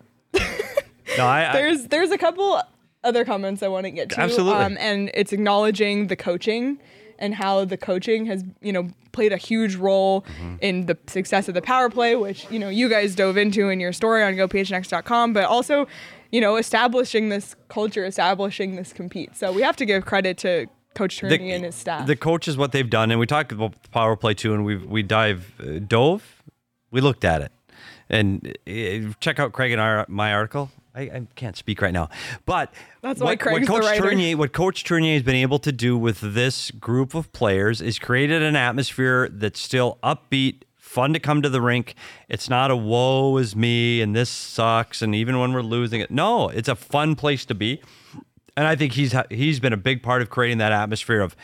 No, 1.17 1.25
I, 1.25 1.49
I 1.49 1.53
there's 1.53 1.87
there's 1.87 2.11
a 2.11 2.17
couple 2.17 2.61
other 3.03 3.23
comments 3.25 3.63
I 3.63 3.67
want 3.67 3.85
to 3.85 3.91
get 3.91 4.09
to. 4.09 4.19
Absolutely. 4.19 4.63
Um, 4.63 4.77
and 4.79 5.11
it's 5.13 5.31
acknowledging 5.31 6.07
the 6.07 6.15
coaching 6.15 6.79
and 7.19 7.33
how 7.35 7.65
the 7.65 7.77
coaching 7.77 8.25
has 8.25 8.43
you 8.61 8.71
know 8.73 8.89
played 9.11 9.33
a 9.33 9.37
huge 9.37 9.75
role 9.75 10.21
Mm-hmm. 10.21 10.55
in 10.61 10.85
the 10.85 10.97
success 11.07 11.47
of 11.47 11.53
the 11.55 11.61
power 11.61 11.89
play, 11.89 12.15
which 12.15 12.45
you 12.51 12.59
know 12.59 12.69
you 12.69 12.89
guys 12.89 13.15
dove 13.15 13.37
into 13.37 13.69
in 13.69 13.79
your 13.79 13.93
story 13.93 14.23
on 14.23 14.33
GoPHNX.com, 14.35 15.33
but 15.33 15.45
also 15.45 15.87
you 16.31 16.41
know 16.41 16.57
establishing 16.57 17.29
this 17.29 17.55
culture, 17.69 18.05
establishing 18.05 18.75
this 18.75 18.93
compete. 18.93 19.35
So 19.35 19.51
we 19.51 19.61
have 19.61 19.75
to 19.77 19.85
give 19.85 20.05
credit 20.05 20.37
to 20.39 20.67
Coach 20.95 21.21
Tourigny 21.21 21.51
and 21.55 21.63
his 21.63 21.75
staff. 21.75 22.07
The 22.07 22.15
coaches, 22.15 22.57
what 22.57 22.71
they've 22.71 22.89
done, 22.89 23.11
and 23.11 23.19
we 23.19 23.25
talked 23.27 23.51
about 23.51 23.81
the 23.81 23.89
power 23.89 24.15
play 24.15 24.33
too, 24.33 24.53
and 24.53 24.65
we 24.65 24.75
we 24.77 25.03
dive 25.03 25.53
uh, 25.59 25.79
dove, 25.79 26.43
we 26.91 27.01
looked 27.01 27.23
at 27.25 27.41
it, 27.41 27.51
and 28.09 28.57
uh, 28.67 29.13
check 29.19 29.39
out 29.39 29.53
Craig 29.53 29.71
and 29.71 29.81
our, 29.81 30.05
my 30.07 30.33
article. 30.33 30.69
I, 30.97 31.01
I 31.01 31.27
can't 31.35 31.55
speak 31.55 31.81
right 31.81 31.93
now, 31.93 32.09
but 32.45 32.73
That's 33.01 33.21
why 33.21 33.31
what, 33.31 33.39
Craig's 33.39 33.67
the 33.67 33.73
what 33.73 33.81
Coach 33.83 33.89
writer. 33.91 34.03
Tourigny, 34.03 34.35
what 34.35 34.51
Coach 34.51 34.83
Tourigny 34.83 35.13
has 35.13 35.23
been 35.23 35.35
able 35.35 35.59
to 35.59 35.71
do 35.71 35.97
with 35.97 36.19
this 36.21 36.71
group 36.71 37.13
of 37.13 37.31
players 37.33 37.81
is 37.81 37.99
created 37.99 38.41
an 38.41 38.55
atmosphere 38.55 39.29
that's 39.29 39.59
still 39.59 39.99
upbeat. 40.03 40.63
Fun 40.75 41.13
to 41.13 41.19
come 41.19 41.41
to 41.41 41.49
the 41.49 41.61
rink. 41.61 41.95
It's 42.27 42.49
not 42.49 42.71
a 42.71 42.75
woe 42.75 43.37
is 43.37 43.55
me 43.55 44.01
and 44.01 44.15
this 44.15 44.29
sucks 44.29 45.01
and 45.01 45.13
even 45.13 45.37
when 45.37 45.53
we're 45.53 45.61
losing 45.61 46.01
it. 46.01 46.09
No, 46.09 46.49
it's 46.49 46.69
a 46.69 46.75
fun 46.75 47.15
place 47.15 47.45
to 47.45 47.53
be 47.53 47.81
and 48.57 48.65
I 48.65 48.75
think 48.75 48.93
he's 48.93 49.15
he's 49.29 49.59
been 49.59 49.73
a 49.73 49.77
big 49.77 50.01
part 50.01 50.21
of 50.21 50.29
creating 50.29 50.57
that 50.57 50.71
atmosphere 50.71 51.21
of 51.21 51.35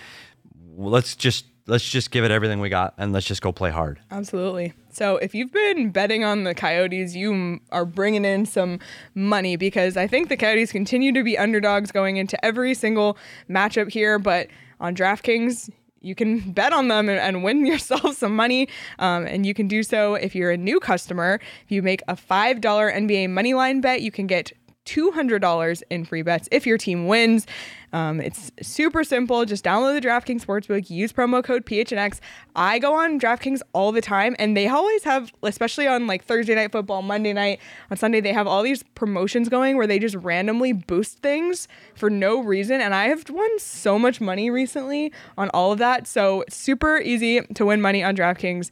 let's 0.76 1.16
just 1.16 1.46
let's 1.68 1.90
just 1.90 2.12
give 2.12 2.24
it 2.24 2.32
everything 2.32 2.60
we 2.60 2.70
got 2.70 2.94
and 2.98 3.14
let's 3.14 3.26
just 3.26 3.42
go 3.42 3.52
play 3.52 3.72
hard. 3.72 4.00
Absolutely. 4.12 4.74
So 4.92 5.18
if 5.18 5.34
you've 5.34 5.52
been 5.52 5.92
betting 5.92 6.24
on 6.24 6.44
the 6.44 6.54
Coyotes, 6.54 7.16
you 7.16 7.60
are 7.72 7.86
bringing 7.86 8.26
in 8.26 8.46
some 8.46 8.80
money 9.16 9.56
because 9.56 9.98
I 9.98 10.08
think 10.08 10.30
the 10.30 10.38
Coyotes 10.38 10.72
continue 10.72 11.12
to 11.14 11.24
be 11.24 11.38
underdogs 11.38 11.92
going 11.92 12.18
into 12.18 12.44
every 12.44 12.74
single 12.74 13.18
matchup 13.50 13.92
here. 13.92 14.20
But 14.20 14.48
on 14.80 14.96
DraftKings, 14.96 15.70
you 16.02 16.16
can 16.16 16.40
bet 16.52 16.74
on 16.74 16.90
them 16.90 17.10
and, 17.10 17.44
win 17.44 17.66
yourself 17.66 18.16
some 18.18 18.36
money. 18.36 18.68
Um, 19.00 19.26
and 19.26 19.46
you 19.46 19.54
can 19.54 19.68
do 19.68 19.84
so 19.84 20.16
if 20.16 20.36
you're 20.36 20.52
a 20.52 20.58
new 20.58 20.80
customer. 20.80 21.40
If 21.66 21.72
you 21.72 21.82
make 21.82 22.02
a 22.08 22.16
$5 22.16 22.62
NBA 22.62 23.30
money 23.30 23.54
line 23.54 23.82
bet, 23.82 24.02
you 24.02 24.12
can 24.12 24.28
get 24.28 24.52
$200 24.86 25.84
in 25.90 26.06
free 26.06 26.22
bets 26.22 26.48
if 26.52 26.66
your 26.66 26.78
team 26.78 27.08
wins. 27.08 27.48
Um, 27.94 28.20
it's 28.20 28.52
super 28.62 29.04
simple. 29.04 29.46
Just 29.46 29.64
download 29.64 30.02
the 30.02 30.08
DraftKings 30.08 30.44
Sportsbook, 30.44 30.90
use 30.90 31.14
promo 31.14 31.44
code 31.44 31.66
PHNX. 31.66 32.20
I 32.56 32.80
go 32.80 32.96
on 32.96 33.20
DraftKings 33.20 33.62
all 33.74 33.92
the 33.92 34.02
time, 34.02 34.36
and 34.40 34.58
they 34.58 34.68
always 34.68 35.04
have, 35.04 35.32
especially 35.44 35.86
on 35.86 36.08
like 36.08 36.24
Thursday 36.24 36.56
night 36.56 36.72
football, 36.72 37.04
Monday 37.04 37.34
night, 37.34 37.60
on 37.92 37.98
Sunday, 37.98 38.20
they 38.20 38.34
have 38.34 38.48
all 38.48 38.64
these 38.64 38.84
promotions 38.96 39.48
going 39.48 39.78
where 39.78 39.86
they 39.86 40.00
just 40.00 40.16
randomly 40.16 40.74
boost 40.74 41.20
things 41.20 41.68
for 41.96 42.10
no 42.10 42.40
reason. 42.42 42.82
And 42.82 42.96
I 42.96 43.10
have 43.10 43.30
won 43.30 43.60
so 43.60 44.00
much 44.00 44.20
money 44.20 44.50
recently 44.50 45.14
on 45.38 45.50
all 45.50 45.72
of 45.72 45.78
that. 45.80 46.08
So 46.08 46.44
super 46.50 46.98
easy 46.98 47.42
to 47.42 47.66
win 47.66 47.80
money 47.82 48.04
on 48.04 48.16
DraftKings 48.16 48.72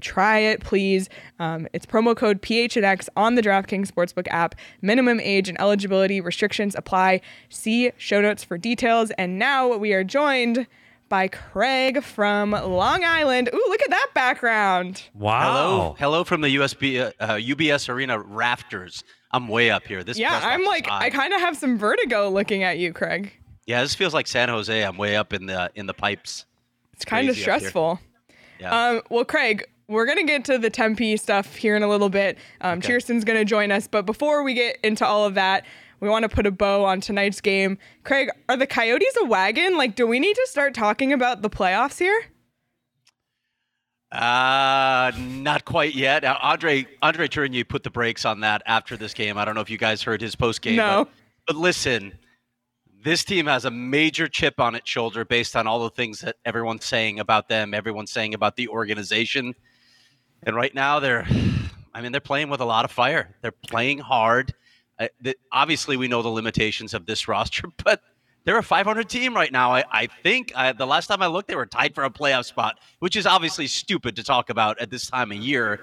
try 0.00 0.38
it, 0.38 0.60
please. 0.60 1.08
Um, 1.38 1.68
it's 1.72 1.86
promo 1.86 2.16
code 2.16 2.42
PHNX 2.42 3.08
on 3.16 3.34
the 3.34 3.42
DraftKings 3.42 3.90
Sportsbook 3.90 4.26
app. 4.30 4.54
Minimum 4.82 5.20
age 5.20 5.48
and 5.48 5.60
eligibility 5.60 6.20
restrictions 6.20 6.74
apply. 6.74 7.20
See 7.48 7.92
show 7.96 8.20
notes 8.20 8.42
for 8.42 8.58
details. 8.58 9.10
And 9.12 9.38
now 9.38 9.76
we 9.76 9.92
are 9.92 10.04
joined 10.04 10.66
by 11.08 11.28
Craig 11.28 12.02
from 12.02 12.52
Long 12.52 13.04
Island. 13.04 13.50
Ooh, 13.52 13.64
look 13.68 13.82
at 13.82 13.90
that 13.90 14.08
background. 14.14 15.02
Wow. 15.14 15.40
Hello, 15.40 15.96
hello 15.98 16.24
from 16.24 16.40
the 16.40 16.54
USB 16.56 17.00
uh, 17.00 17.12
uh, 17.20 17.34
UBS 17.34 17.88
Arena 17.88 18.18
rafters. 18.18 19.02
I'm 19.32 19.48
way 19.48 19.70
up 19.70 19.86
here. 19.86 20.02
This 20.04 20.18
Yeah, 20.18 20.40
I'm 20.42 20.64
like, 20.64 20.86
high. 20.86 21.06
I 21.06 21.10
kind 21.10 21.32
of 21.32 21.40
have 21.40 21.56
some 21.56 21.78
vertigo 21.78 22.30
looking 22.30 22.62
at 22.62 22.78
you, 22.78 22.92
Craig. 22.92 23.32
yeah, 23.66 23.82
this 23.82 23.94
feels 23.94 24.14
like 24.14 24.26
San 24.26 24.48
Jose. 24.48 24.82
I'm 24.84 24.96
way 24.96 25.16
up 25.16 25.32
in 25.32 25.46
the 25.46 25.70
in 25.74 25.86
the 25.86 25.94
pipes. 25.94 26.46
It's 26.94 27.04
kind 27.04 27.28
of 27.28 27.34
crazy 27.34 27.50
up 27.50 27.60
here. 27.60 27.60
stressful. 27.60 28.00
Yeah. 28.60 28.88
Um, 28.88 29.02
well, 29.10 29.24
Craig, 29.24 29.64
we're 29.90 30.06
gonna 30.06 30.24
get 30.24 30.44
to 30.46 30.56
the 30.56 30.70
Tempe 30.70 31.16
stuff 31.16 31.56
here 31.56 31.76
in 31.76 31.82
a 31.82 31.88
little 31.88 32.08
bit. 32.08 32.38
Um, 32.60 32.78
Okay. 32.78 32.88
Cheerston's 32.88 33.24
gonna 33.24 33.44
join 33.44 33.70
us, 33.72 33.86
but 33.86 34.06
before 34.06 34.42
we 34.42 34.54
get 34.54 34.78
into 34.82 35.04
all 35.04 35.26
of 35.26 35.34
that, 35.34 35.66
we 35.98 36.08
want 36.08 36.22
to 36.22 36.28
put 36.28 36.46
a 36.46 36.50
bow 36.50 36.84
on 36.84 37.00
tonight's 37.00 37.40
game. 37.40 37.76
Craig, 38.04 38.30
are 38.48 38.56
the 38.56 38.66
Coyotes 38.66 39.14
a 39.20 39.26
wagon? 39.26 39.76
Like, 39.76 39.96
do 39.96 40.06
we 40.06 40.18
need 40.18 40.34
to 40.34 40.46
start 40.48 40.72
talking 40.72 41.12
about 41.12 41.42
the 41.42 41.50
playoffs 41.50 41.98
here? 41.98 42.22
Uh, 44.12 45.12
not 45.18 45.64
quite 45.64 45.94
yet. 45.94 46.24
Uh, 46.24 46.36
Andre 46.42 46.86
Andre 47.02 47.28
Tourigny 47.28 47.68
put 47.68 47.82
the 47.82 47.90
brakes 47.90 48.24
on 48.24 48.40
that 48.40 48.62
after 48.66 48.96
this 48.96 49.14
game. 49.14 49.36
I 49.38 49.44
don't 49.44 49.54
know 49.54 49.60
if 49.60 49.70
you 49.70 49.78
guys 49.78 50.02
heard 50.02 50.20
his 50.20 50.34
post 50.34 50.62
game. 50.62 50.76
No. 50.76 51.04
But, 51.46 51.54
but 51.54 51.56
listen, 51.56 52.18
this 53.04 53.24
team 53.24 53.46
has 53.46 53.66
a 53.66 53.70
major 53.70 54.26
chip 54.26 54.58
on 54.58 54.74
its 54.74 54.88
shoulder 54.88 55.24
based 55.24 55.54
on 55.54 55.66
all 55.66 55.80
the 55.80 55.90
things 55.90 56.20
that 56.20 56.36
everyone's 56.44 56.84
saying 56.84 57.20
about 57.20 57.48
them, 57.48 57.72
everyone's 57.72 58.10
saying 58.10 58.34
about 58.34 58.56
the 58.56 58.68
organization. 58.68 59.54
And 60.42 60.56
right 60.56 60.74
now 60.74 61.00
they're 61.00 61.26
I 61.94 62.02
mean, 62.02 62.12
they're 62.12 62.20
playing 62.20 62.50
with 62.50 62.60
a 62.60 62.64
lot 62.64 62.84
of 62.84 62.90
fire. 62.90 63.34
They're 63.42 63.52
playing 63.52 63.98
hard. 63.98 64.54
Uh, 64.98 65.08
the, 65.20 65.36
obviously, 65.50 65.96
we 65.96 66.08
know 66.08 66.22
the 66.22 66.28
limitations 66.28 66.94
of 66.94 67.06
this 67.06 67.26
roster, 67.28 67.68
but 67.82 68.00
they're 68.44 68.58
a 68.58 68.62
500 68.62 69.08
team 69.08 69.34
right 69.34 69.52
now. 69.52 69.72
I, 69.72 69.84
I 69.90 70.08
think 70.22 70.52
I, 70.56 70.72
the 70.72 70.86
last 70.86 71.08
time 71.08 71.22
I 71.22 71.26
looked, 71.26 71.48
they 71.48 71.56
were 71.56 71.66
tied 71.66 71.94
for 71.94 72.04
a 72.04 72.10
playoff 72.10 72.46
spot, 72.46 72.78
which 73.00 73.16
is 73.16 73.26
obviously 73.26 73.66
stupid 73.66 74.16
to 74.16 74.22
talk 74.22 74.50
about 74.50 74.80
at 74.80 74.90
this 74.90 75.08
time 75.08 75.30
of 75.32 75.38
year. 75.38 75.80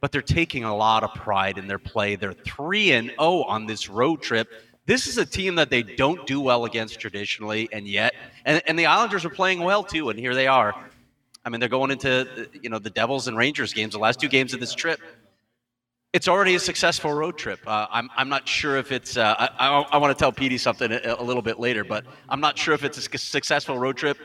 But 0.00 0.12
they're 0.12 0.22
taking 0.22 0.62
a 0.62 0.76
lot 0.76 1.02
of 1.02 1.12
pride 1.14 1.58
in 1.58 1.66
their 1.66 1.80
play. 1.80 2.14
They're 2.14 2.32
three 2.32 2.92
and 2.92 3.08
zero 3.10 3.42
on 3.42 3.66
this 3.66 3.88
road 3.88 4.22
trip. 4.22 4.48
This 4.86 5.08
is 5.08 5.18
a 5.18 5.26
team 5.26 5.56
that 5.56 5.70
they 5.70 5.82
don't 5.82 6.24
do 6.24 6.40
well 6.40 6.64
against 6.64 7.00
traditionally, 7.00 7.68
and 7.72 7.86
yet, 7.86 8.14
and, 8.44 8.62
and 8.66 8.78
the 8.78 8.86
Islanders 8.86 9.24
are 9.24 9.30
playing 9.30 9.58
well 9.60 9.82
too. 9.82 10.08
And 10.08 10.18
here 10.18 10.36
they 10.36 10.46
are. 10.46 10.87
I 11.48 11.50
mean, 11.50 11.60
they're 11.60 11.70
going 11.70 11.90
into 11.90 12.48
you 12.60 12.68
know 12.68 12.78
the 12.78 12.90
Devils 12.90 13.26
and 13.26 13.38
Rangers 13.38 13.72
games, 13.72 13.94
the 13.94 13.98
last 13.98 14.20
two 14.20 14.28
games 14.28 14.52
of 14.52 14.60
this 14.60 14.74
trip 14.74 15.00
it's 16.12 16.28
already 16.28 16.54
a 16.54 16.58
successful 16.58 17.12
road 17.12 17.36
trip. 17.36 17.60
Uh, 17.66 17.86
I'm, 17.90 18.08
I'm 18.16 18.28
not 18.28 18.48
sure 18.48 18.76
if 18.76 18.92
it's. 18.92 19.16
Uh, 19.16 19.34
I, 19.38 19.68
I, 19.68 19.80
I 19.92 19.96
want 19.98 20.16
to 20.16 20.20
tell 20.20 20.32
Petey 20.32 20.58
something 20.58 20.90
a, 20.90 21.16
a 21.18 21.22
little 21.22 21.42
bit 21.42 21.60
later, 21.60 21.84
but 21.84 22.04
I'm 22.28 22.40
not 22.40 22.56
sure 22.56 22.74
if 22.74 22.82
it's 22.82 22.98
a 22.98 23.18
successful 23.18 23.78
road 23.78 23.96
trip 23.96 24.16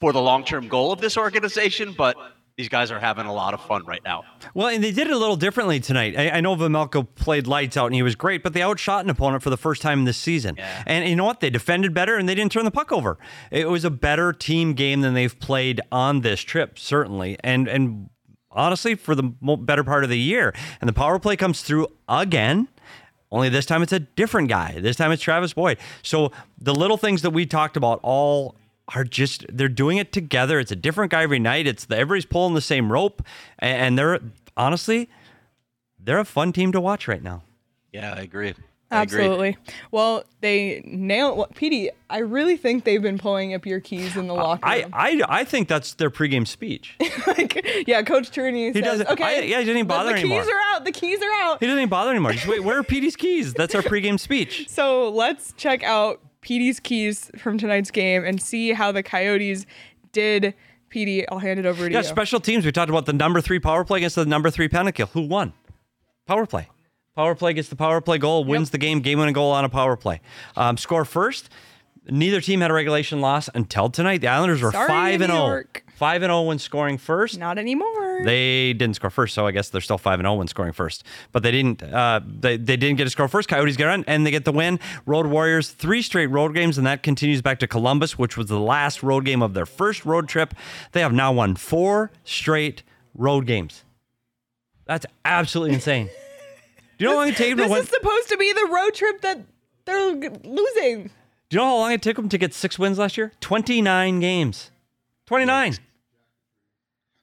for 0.00 0.12
the 0.12 0.20
long 0.20 0.44
term 0.44 0.68
goal 0.68 0.92
of 0.92 1.00
this 1.00 1.16
organization. 1.16 1.92
But 1.96 2.16
these 2.58 2.68
guys 2.68 2.90
are 2.90 2.98
having 2.98 3.26
a 3.26 3.32
lot 3.32 3.54
of 3.54 3.60
fun 3.62 3.84
right 3.86 4.02
now. 4.04 4.24
Well, 4.52 4.66
and 4.66 4.82
they 4.82 4.90
did 4.90 5.06
it 5.06 5.12
a 5.12 5.16
little 5.16 5.36
differently 5.36 5.78
tonight. 5.78 6.18
I, 6.18 6.30
I 6.30 6.40
know 6.40 6.56
Vejmelka 6.56 7.06
played 7.14 7.46
lights 7.46 7.76
out 7.76 7.86
and 7.86 7.94
he 7.94 8.02
was 8.02 8.16
great, 8.16 8.42
but 8.42 8.52
they 8.52 8.62
outshot 8.62 9.04
an 9.04 9.10
opponent 9.10 9.44
for 9.44 9.50
the 9.50 9.56
first 9.56 9.80
time 9.80 10.04
this 10.04 10.16
season. 10.16 10.56
Yeah. 10.58 10.82
And 10.84 11.08
you 11.08 11.14
know 11.14 11.24
what? 11.24 11.38
They 11.38 11.50
defended 11.50 11.94
better 11.94 12.16
and 12.16 12.28
they 12.28 12.34
didn't 12.34 12.50
turn 12.50 12.64
the 12.64 12.72
puck 12.72 12.90
over. 12.90 13.16
It 13.52 13.68
was 13.68 13.84
a 13.84 13.90
better 13.90 14.32
team 14.32 14.74
game 14.74 15.02
than 15.02 15.14
they've 15.14 15.38
played 15.38 15.80
on 15.92 16.22
this 16.22 16.40
trip, 16.40 16.80
certainly. 16.80 17.38
And 17.44 17.68
and 17.68 18.10
honestly, 18.50 18.96
for 18.96 19.14
the 19.14 19.22
better 19.22 19.84
part 19.84 20.02
of 20.02 20.10
the 20.10 20.18
year. 20.18 20.52
And 20.80 20.88
the 20.88 20.92
power 20.92 21.20
play 21.20 21.36
comes 21.36 21.62
through 21.62 21.86
again. 22.08 22.66
Only 23.30 23.50
this 23.50 23.66
time 23.66 23.82
it's 23.82 23.92
a 23.92 24.00
different 24.00 24.48
guy. 24.48 24.80
This 24.80 24.96
time 24.96 25.12
it's 25.12 25.22
Travis 25.22 25.52
Boyd. 25.52 25.78
So 26.02 26.32
the 26.58 26.74
little 26.74 26.96
things 26.96 27.22
that 27.22 27.30
we 27.30 27.46
talked 27.46 27.76
about 27.76 28.00
all 28.02 28.56
are 28.94 29.04
just 29.04 29.44
they're 29.48 29.68
doing 29.68 29.98
it 29.98 30.12
together. 30.12 30.58
It's 30.58 30.72
a 30.72 30.76
different 30.76 31.10
guy 31.10 31.22
every 31.22 31.38
night. 31.38 31.66
It's 31.66 31.84
the, 31.84 31.96
everybody's 31.96 32.26
pulling 32.26 32.54
the 32.54 32.60
same 32.60 32.90
rope, 32.92 33.22
and 33.58 33.98
they're 33.98 34.20
honestly 34.56 35.08
they're 35.98 36.18
a 36.18 36.24
fun 36.24 36.52
team 36.52 36.72
to 36.72 36.80
watch 36.80 37.06
right 37.08 37.22
now. 37.22 37.42
Yeah, 37.92 38.14
I 38.16 38.20
agree. 38.20 38.54
I 38.90 39.02
agree. 39.02 39.20
Absolutely. 39.20 39.56
Well, 39.90 40.24
they 40.40 40.80
nailed. 40.86 41.36
Well, 41.36 41.48
Petey, 41.54 41.90
I 42.08 42.18
really 42.18 42.56
think 42.56 42.84
they've 42.84 43.02
been 43.02 43.18
pulling 43.18 43.52
up 43.52 43.66
your 43.66 43.80
keys 43.80 44.16
in 44.16 44.28
the 44.28 44.32
uh, 44.34 44.36
locker 44.38 44.66
I, 44.66 44.80
room. 44.82 44.90
I, 44.94 45.22
I 45.28 45.44
think 45.44 45.68
that's 45.68 45.92
their 45.94 46.08
pregame 46.10 46.46
speech. 46.46 46.96
like, 47.26 47.84
yeah, 47.86 48.00
Coach 48.00 48.30
Tourigny 48.30 48.72
says, 48.72 48.82
doesn't- 48.82 49.08
okay, 49.10 49.24
I- 49.24 49.32
yeah, 49.40 49.42
he 49.42 49.50
doesn't 49.64 49.68
even 49.68 49.78
the- 49.80 49.84
bother 49.84 50.12
the, 50.12 50.20
anymore. 50.20 50.40
keys 50.42 50.50
are 50.50 50.74
out. 50.74 50.84
The 50.86 50.92
keys 50.92 51.18
are 51.20 51.32
out. 51.42 51.60
He 51.60 51.66
doesn't 51.66 51.78
even 51.80 51.88
bother 51.90 52.10
anymore. 52.12 52.32
Just 52.32 52.46
wait, 52.46 52.60
where 52.64 52.78
are 52.78 52.82
Petey's 52.82 53.16
keys? 53.16 53.52
That's 53.52 53.74
our 53.74 53.82
pregame 53.82 54.18
speech. 54.18 54.66
So 54.78 55.10
let's 55.10 55.52
check 55.58 55.82
out 55.82 56.20
Petey's 56.40 56.80
keys 56.80 57.30
from 57.38 57.58
tonight's 57.58 57.90
game 57.90 58.24
and 58.24 58.40
see 58.40 58.72
how 58.72 58.92
the 58.92 59.02
Coyotes 59.02 59.66
did. 60.12 60.54
Petey, 60.88 61.28
I'll 61.28 61.38
hand 61.38 61.58
it 61.60 61.66
over 61.66 61.76
to 61.86 61.92
Yeah, 61.92 61.98
you. 62.00 62.04
Yeah, 62.04 62.10
special 62.10 62.40
teams. 62.40 62.64
We 62.64 62.72
talked 62.72 62.88
about 62.90 63.06
the 63.06 63.12
number 63.12 63.40
three 63.40 63.58
power 63.58 63.84
play 63.84 63.98
against 63.98 64.16
the 64.16 64.24
number 64.24 64.50
three 64.50 64.68
penalty 64.68 64.92
kill. 64.96 65.06
Who 65.08 65.22
won? 65.22 65.52
Power 66.26 66.46
play. 66.46 66.68
Power 67.14 67.34
play 67.34 67.52
gets 67.52 67.68
the 67.68 67.76
power 67.76 68.00
play 68.00 68.16
goal, 68.18 68.44
wins 68.44 68.70
the 68.70 68.78
game, 68.78 69.00
game 69.00 69.18
winning 69.18 69.34
goal 69.34 69.50
on 69.50 69.64
a 69.64 69.68
power 69.68 69.96
play. 69.96 70.20
Um, 70.56 70.76
score 70.76 71.04
first. 71.04 71.50
Neither 72.10 72.40
team 72.40 72.60
had 72.62 72.70
a 72.70 72.74
regulation 72.74 73.20
loss 73.20 73.50
until 73.54 73.90
tonight. 73.90 74.18
The 74.22 74.28
Islanders 74.28 74.62
were 74.62 74.72
Sorry, 74.72 74.88
five 74.88 75.20
and 75.20 75.30
New 75.32 75.36
zero. 75.38 75.64
Five 75.96 76.22
and 76.22 76.30
zero 76.30 76.42
when 76.42 76.58
scoring 76.58 76.96
first. 76.96 77.38
Not 77.38 77.58
anymore. 77.58 78.07
They 78.24 78.72
didn't 78.72 78.96
score 78.96 79.10
first, 79.10 79.34
so 79.34 79.46
I 79.46 79.52
guess 79.52 79.68
they're 79.68 79.80
still 79.80 79.98
five 79.98 80.18
and 80.18 80.26
zero 80.26 80.34
when 80.34 80.48
scoring 80.48 80.72
first. 80.72 81.04
But 81.32 81.42
they 81.42 81.50
didn't. 81.50 81.82
Uh, 81.82 82.20
they 82.24 82.56
they 82.56 82.76
didn't 82.76 82.96
get 82.96 83.06
a 83.06 83.10
score 83.10 83.28
first. 83.28 83.48
Coyotes 83.48 83.76
get 83.76 83.88
on 83.88 84.04
and 84.06 84.26
they 84.26 84.30
get 84.30 84.44
the 84.44 84.52
win. 84.52 84.80
Road 85.06 85.26
Warriors 85.26 85.70
three 85.70 86.02
straight 86.02 86.26
road 86.26 86.54
games, 86.54 86.78
and 86.78 86.86
that 86.86 87.02
continues 87.02 87.42
back 87.42 87.58
to 87.60 87.66
Columbus, 87.66 88.18
which 88.18 88.36
was 88.36 88.46
the 88.46 88.60
last 88.60 89.02
road 89.02 89.24
game 89.24 89.42
of 89.42 89.54
their 89.54 89.66
first 89.66 90.04
road 90.04 90.28
trip. 90.28 90.54
They 90.92 91.00
have 91.00 91.12
now 91.12 91.32
won 91.32 91.56
four 91.56 92.10
straight 92.24 92.82
road 93.14 93.46
games. 93.46 93.84
That's 94.86 95.06
absolutely 95.24 95.74
insane. 95.74 96.06
Do 96.98 97.04
you 97.04 97.10
know 97.10 97.12
how 97.12 97.18
long 97.20 97.28
it 97.28 97.36
takes 97.36 97.56
this 97.56 97.70
is 97.70 97.88
supposed 97.88 98.28
to 98.30 98.36
be 98.36 98.52
the 98.52 98.68
road 98.72 98.94
trip 98.94 99.20
that 99.20 99.40
they're 99.84 100.12
losing. 100.12 101.10
Do 101.48 101.56
you 101.56 101.58
know 101.58 101.64
how 101.64 101.76
long 101.76 101.92
it 101.92 102.02
took 102.02 102.16
them 102.16 102.28
to 102.28 102.36
get 102.36 102.52
six 102.52 102.78
wins 102.78 102.98
last 102.98 103.16
year? 103.16 103.32
Twenty 103.40 103.80
nine 103.80 104.20
games. 104.20 104.70
Twenty 105.26 105.46
nine. 105.46 105.76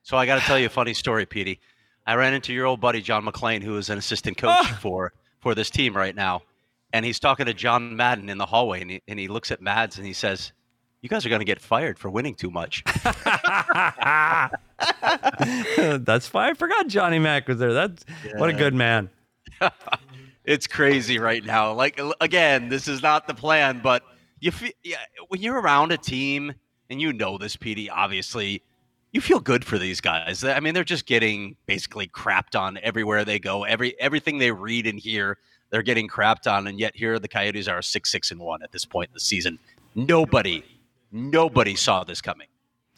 So 0.05 0.15
I 0.17 0.27
got 0.27 0.35
to 0.39 0.41
tell 0.45 0.59
you 0.59 0.67
a 0.67 0.69
funny 0.69 0.93
story, 0.93 1.25
Petey. 1.25 1.59
I 2.05 2.13
ran 2.13 2.35
into 2.35 2.53
your 2.53 2.67
old 2.67 2.79
buddy 2.79 3.01
John 3.01 3.23
MacLean, 3.25 3.63
who 3.63 3.75
is 3.77 3.89
an 3.89 3.97
assistant 3.97 4.37
coach 4.37 4.51
Ah. 4.51 4.77
for 4.79 5.13
for 5.39 5.55
this 5.55 5.71
team 5.71 5.97
right 5.97 6.15
now, 6.15 6.43
and 6.93 7.03
he's 7.03 7.19
talking 7.19 7.47
to 7.47 7.55
John 7.55 7.95
Madden 7.95 8.29
in 8.29 8.37
the 8.37 8.45
hallway, 8.45 8.81
and 8.81 8.91
he, 8.91 9.01
and 9.07 9.17
he 9.19 9.27
looks 9.27 9.49
at 9.49 9.63
Mads 9.63 9.97
and 9.97 10.05
he 10.05 10.13
says, 10.13 10.51
"You 11.01 11.09
guys 11.09 11.25
are 11.25 11.29
going 11.29 11.39
to 11.39 11.45
get 11.45 11.59
fired 11.59 11.97
for 11.97 12.11
winning 12.11 12.35
too 12.35 12.51
much." 12.51 12.83
That's 16.03 16.31
why 16.31 16.49
I 16.49 16.53
forgot 16.53 16.87
Johnny 16.87 17.17
Mac 17.17 17.47
was 17.47 17.57
there. 17.57 17.73
That's 17.73 18.05
what 18.35 18.49
a 18.49 18.53
good 18.53 18.75
man. 18.75 19.09
it's 20.45 20.67
crazy 20.67 21.17
right 21.17 21.43
now. 21.43 21.73
Like 21.73 21.99
again, 22.21 22.69
this 22.69 22.87
is 22.87 23.01
not 23.01 23.25
the 23.27 23.33
plan, 23.33 23.79
but 23.81 24.03
you 24.39 24.51
feel 24.51 24.71
yeah, 24.83 24.97
when 25.29 25.41
you're 25.41 25.59
around 25.59 25.91
a 25.91 25.97
team 25.97 26.53
and 26.91 27.01
you 27.01 27.11
know 27.11 27.39
this, 27.39 27.55
Petey. 27.55 27.89
Obviously, 27.89 28.61
you 29.15 29.21
feel 29.21 29.39
good 29.39 29.63
for 29.63 29.79
these 29.79 30.01
guys. 30.01 30.43
I 30.43 30.59
mean, 30.59 30.73
they're 30.73 30.83
just 30.83 31.05
getting 31.05 31.55
basically 31.67 32.05
crapped 32.05 32.59
on 32.59 32.77
everywhere 32.83 33.23
they 33.23 33.39
go. 33.39 33.63
Every 33.63 33.97
everything 33.97 34.39
they 34.39 34.51
read 34.51 34.85
and 34.85 34.99
hear, 34.99 35.37
they're 35.69 35.83
getting 35.83 36.09
crapped 36.09 36.51
on, 36.51 36.67
and 36.67 36.77
yet 36.77 36.97
here 36.97 37.17
the 37.17 37.29
Coyotes 37.29 37.69
are 37.69 37.81
six 37.81 38.11
six 38.11 38.31
and 38.31 38.41
one 38.41 38.61
at 38.61 38.73
this 38.73 38.83
point 38.83 39.09
in 39.09 39.13
the 39.13 39.21
season. 39.21 39.57
Nobody, 39.95 40.65
nobody 41.13 41.75
saw 41.75 42.03
this 42.03 42.19
coming. 42.19 42.47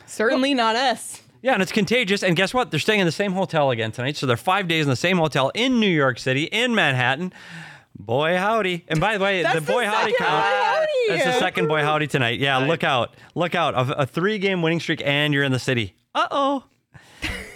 Certainly 0.08 0.56
not 0.56 0.76
us. 0.76 1.22
Yeah, 1.44 1.54
and 1.54 1.62
it's 1.62 1.72
contagious. 1.72 2.24
And 2.24 2.36
guess 2.36 2.52
what? 2.52 2.72
They're 2.72 2.80
staying 2.80 3.00
in 3.02 3.06
the 3.06 3.12
same 3.12 3.34
hotel 3.34 3.70
again 3.70 3.92
tonight. 3.92 4.18
So 4.18 4.26
they're 4.26 4.38
five 4.38 4.68
days 4.68 4.86
in 4.86 4.90
the 4.90 4.96
same 4.96 5.18
hotel 5.18 5.52
in 5.54 5.80
New 5.80 5.86
York 5.88 6.18
City, 6.18 6.46
in 6.46 6.74
Manhattan. 6.74 7.32
Boy 8.00 8.38
howdy. 8.38 8.86
And 8.88 9.00
by 9.00 9.20
the 9.20 9.24
way, 9.24 9.44
That's 9.44 9.56
the 9.56 9.62
boy 9.72 9.84
the 9.84 9.92
howdy 9.92 10.14
count. 10.18 10.32
boy 10.32 10.50
howdy. 10.66 10.92
That's 11.10 11.26
the 11.26 11.40
second 11.40 11.68
boy 11.68 11.84
howdy 11.84 12.08
tonight. 12.08 12.40
Yeah, 12.40 12.58
look 12.58 12.84
out. 12.84 13.16
Look 13.36 13.54
out. 13.54 13.76
A, 13.76 14.02
a 14.02 14.06
three 14.08 14.40
game 14.40 14.64
winning 14.64 14.80
streak 14.80 15.04
and 15.06 15.32
you're 15.32 15.44
in 15.44 15.52
the 15.52 15.60
city. 15.60 15.94
Uh 16.18 16.28
oh. 16.32 16.64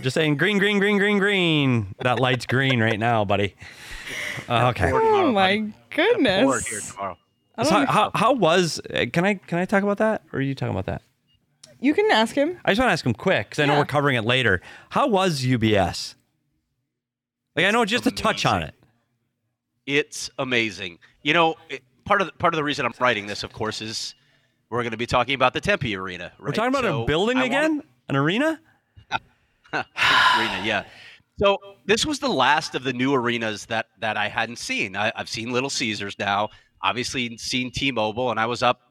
Just 0.02 0.14
saying 0.14 0.38
green, 0.38 0.60
green, 0.60 0.78
green, 0.78 0.98
green, 1.00 1.18
green. 1.18 1.96
That 2.02 2.20
light's 2.20 2.46
green 2.46 2.80
right 2.80 3.00
now, 3.00 3.26
buddy. 3.26 3.56
Uh, 4.48 4.68
okay. 4.70 4.92
Oh 4.94 5.32
my 5.32 5.58
Bored 5.60 5.74
goodness. 5.90 6.68
here 6.68 6.80
tomorrow. 6.80 7.18
So 7.64 7.70
how, 7.72 7.86
how, 7.88 8.12
how 8.14 8.34
was 8.34 8.80
uh, 8.94 9.06
can 9.12 9.26
I 9.26 9.34
can 9.36 9.58
I 9.58 9.66
talk 9.66 9.82
about 9.84 9.98
that 9.98 10.24
or 10.32 10.40
are 10.40 10.42
you 10.42 10.54
talking 10.56 10.74
about 10.74 10.86
that? 10.86 11.02
You 11.80 11.94
can 11.96 12.10
ask 12.12 12.36
him. 12.36 12.60
I 12.64 12.72
just 12.72 12.80
want 12.80 12.90
to 12.90 12.94
ask 12.94 13.04
him 13.06 13.14
quick 13.14 13.50
because 13.50 13.60
I 13.62 13.66
know 13.66 13.74
Yeah. 13.74 13.80
we're 13.80 13.86
covering 13.86 14.16
it 14.16 14.24
later. 14.26 14.62
How 14.92 15.08
was 15.08 15.42
UBS? 15.42 16.14
Like 17.56 17.66
I 17.66 17.72
know 17.72 17.84
just 17.86 18.06
a 18.06 18.12
touch 18.12 18.46
on 18.46 18.62
it. 18.62 18.76
It's 19.88 20.30
amazing. 20.38 21.00
You 21.24 21.34
know, 21.34 21.56
it, 21.70 21.82
part 22.06 22.22
of 22.22 22.28
the, 22.28 22.34
part 22.34 22.54
of 22.54 22.58
the 22.58 22.64
reason 22.64 22.86
I'm 22.86 22.94
writing 23.00 23.26
this, 23.26 23.44
of 23.44 23.52
course, 23.54 23.82
is 23.82 24.14
we're 24.70 24.84
going 24.84 24.92
to 24.92 24.98
be 24.98 25.08
talking 25.08 25.34
about 25.36 25.54
the 25.54 25.62
Tempe 25.62 25.96
Arena. 25.96 26.32
We're 26.40 26.52
talking 26.52 26.70
about 26.70 26.84
So 26.84 27.04
a 27.04 27.06
building 27.06 27.40
again, 27.40 27.72
wanna- 27.78 27.84
an 28.12 28.18
arena. 28.18 28.60
arena, 29.74 30.62
yeah. 30.64 30.84
So 31.40 31.58
this 31.86 32.06
was 32.06 32.20
the 32.20 32.30
last 32.30 32.76
of 32.76 32.84
the 32.84 32.94
new 32.94 33.14
arenas 33.14 33.66
that 33.68 33.88
that 34.00 34.18
I 34.18 34.28
hadn't 34.28 34.58
seen. 34.58 34.96
I, 34.96 35.12
I've 35.16 35.30
seen 35.30 35.52
Little 35.52 35.70
Caesars 35.70 36.20
now, 36.20 36.50
obviously 36.84 37.36
seen 37.38 37.72
T-Mobile, 37.72 38.30
and 38.30 38.40
I 38.40 38.46
was 38.46 38.62
up 38.62 38.82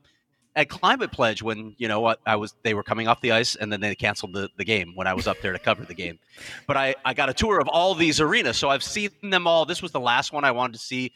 at 0.56 0.68
Climate 0.68 1.12
Pledge 1.12 1.42
when 1.42 1.74
you 1.78 1.87
know 1.87 2.00
what 2.00 2.18
I 2.26 2.35
was. 2.37 2.54
They 2.62 2.74
were 2.74 2.83
coming 2.83 3.09
off 3.09 3.20
the 3.20 3.30
ice, 3.30 3.56
and 3.56 3.70
then 3.70 3.80
they 3.80 3.94
canceled 3.94 4.33
the, 4.33 4.48
the 4.56 4.64
game 4.64 4.92
when 4.96 5.06
I 5.06 5.14
was 5.14 5.26
up 5.28 5.37
there 5.42 5.52
to 5.52 5.59
cover 5.59 5.85
the 5.85 5.94
game. 5.94 6.18
But 6.66 6.78
I 6.78 6.94
I 7.04 7.12
got 7.12 7.28
a 7.28 7.35
tour 7.35 7.61
of 7.61 7.68
all 7.68 7.94
these 7.94 8.20
arenas, 8.20 8.56
so 8.56 8.70
I've 8.70 8.83
seen 8.83 9.11
them 9.22 9.46
all. 9.46 9.66
This 9.66 9.83
was 9.83 9.92
the 9.92 10.00
last 10.00 10.33
one 10.33 10.44
I 10.44 10.50
wanted 10.50 10.72
to 10.72 10.80
see. 10.80 11.12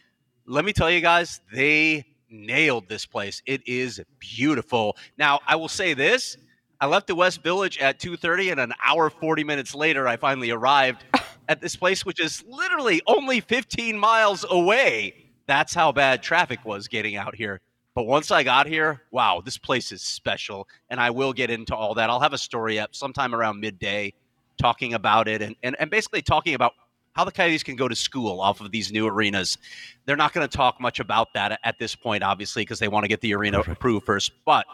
Let 0.46 0.66
me 0.66 0.74
tell 0.74 0.90
you 0.90 1.00
guys, 1.00 1.40
they 1.52 2.04
nailed 2.28 2.86
this 2.86 3.06
place. 3.06 3.42
It 3.46 3.66
is 3.66 4.00
beautiful. 4.18 4.96
Now 5.16 5.40
I 5.46 5.56
will 5.56 5.68
say 5.68 5.94
this. 5.94 6.36
I 6.84 6.86
left 6.86 7.06
the 7.06 7.14
West 7.14 7.42
Village 7.42 7.78
at 7.78 7.98
2:30 7.98 8.50
and 8.50 8.60
an 8.60 8.74
hour 8.84 9.08
40 9.08 9.42
minutes 9.42 9.74
later 9.74 10.06
I 10.06 10.18
finally 10.18 10.50
arrived 10.50 11.02
at 11.48 11.62
this 11.62 11.76
place 11.76 12.04
which 12.04 12.20
is 12.20 12.44
literally 12.46 13.00
only 13.06 13.40
15 13.40 13.98
miles 13.98 14.44
away. 14.50 15.14
That's 15.46 15.72
how 15.72 15.92
bad 15.92 16.22
traffic 16.22 16.62
was 16.66 16.86
getting 16.86 17.16
out 17.16 17.34
here. 17.34 17.62
But 17.94 18.02
once 18.02 18.30
I 18.30 18.42
got 18.42 18.66
here, 18.66 19.00
wow, 19.12 19.40
this 19.42 19.56
place 19.56 19.92
is 19.92 20.02
special 20.02 20.68
and 20.90 21.00
I 21.00 21.08
will 21.08 21.32
get 21.32 21.48
into 21.48 21.74
all 21.74 21.94
that. 21.94 22.10
I'll 22.10 22.20
have 22.20 22.34
a 22.34 22.38
story 22.38 22.78
up 22.78 22.94
sometime 22.94 23.34
around 23.34 23.60
midday 23.60 24.12
talking 24.58 24.92
about 24.92 25.26
it 25.26 25.40
and 25.40 25.56
and, 25.62 25.76
and 25.80 25.90
basically 25.90 26.20
talking 26.20 26.52
about 26.52 26.74
how 27.14 27.24
the 27.24 27.32
Coyotes 27.32 27.62
can 27.62 27.76
go 27.76 27.88
to 27.88 27.96
school 27.96 28.42
off 28.42 28.60
of 28.60 28.72
these 28.72 28.92
new 28.92 29.06
arenas. 29.06 29.56
They're 30.04 30.16
not 30.16 30.34
going 30.34 30.46
to 30.46 30.54
talk 30.54 30.82
much 30.82 31.00
about 31.00 31.32
that 31.32 31.60
at 31.64 31.78
this 31.78 31.94
point, 31.94 32.22
obviously, 32.22 32.60
because 32.62 32.78
they 32.78 32.88
want 32.88 33.04
to 33.04 33.08
get 33.08 33.22
the 33.22 33.34
arena 33.34 33.60
approved 33.60 34.04
first. 34.04 34.32
But 34.44 34.66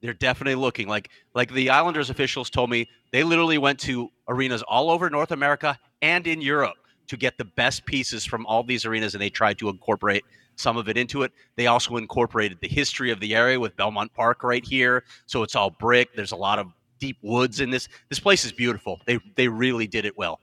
they're 0.00 0.14
definitely 0.14 0.54
looking 0.54 0.88
like 0.88 1.10
like 1.34 1.52
the 1.52 1.70
Islanders 1.70 2.10
officials 2.10 2.50
told 2.50 2.70
me 2.70 2.88
they 3.12 3.24
literally 3.24 3.58
went 3.58 3.78
to 3.80 4.10
arenas 4.28 4.62
all 4.62 4.90
over 4.90 5.10
North 5.10 5.32
America 5.32 5.78
and 6.02 6.26
in 6.26 6.40
Europe 6.40 6.76
to 7.08 7.16
get 7.16 7.38
the 7.38 7.44
best 7.44 7.84
pieces 7.86 8.24
from 8.24 8.46
all 8.46 8.62
these 8.62 8.84
arenas 8.84 9.14
and 9.14 9.22
they 9.22 9.30
tried 9.30 9.58
to 9.58 9.68
incorporate 9.68 10.24
some 10.56 10.76
of 10.76 10.88
it 10.88 10.96
into 10.96 11.22
it. 11.22 11.32
They 11.56 11.68
also 11.68 11.96
incorporated 11.96 12.58
the 12.60 12.68
history 12.68 13.10
of 13.10 13.20
the 13.20 13.34
area 13.34 13.58
with 13.58 13.76
Belmont 13.76 14.12
Park 14.12 14.42
right 14.42 14.64
here. 14.64 15.04
So 15.26 15.42
it's 15.42 15.54
all 15.54 15.70
brick. 15.70 16.14
There's 16.14 16.32
a 16.32 16.36
lot 16.36 16.58
of 16.58 16.72
deep 16.98 17.16
woods 17.22 17.60
in 17.60 17.70
this. 17.70 17.88
This 18.08 18.18
place 18.18 18.44
is 18.44 18.52
beautiful. 18.52 19.00
They 19.06 19.18
they 19.36 19.48
really 19.48 19.86
did 19.86 20.04
it 20.04 20.16
well. 20.18 20.40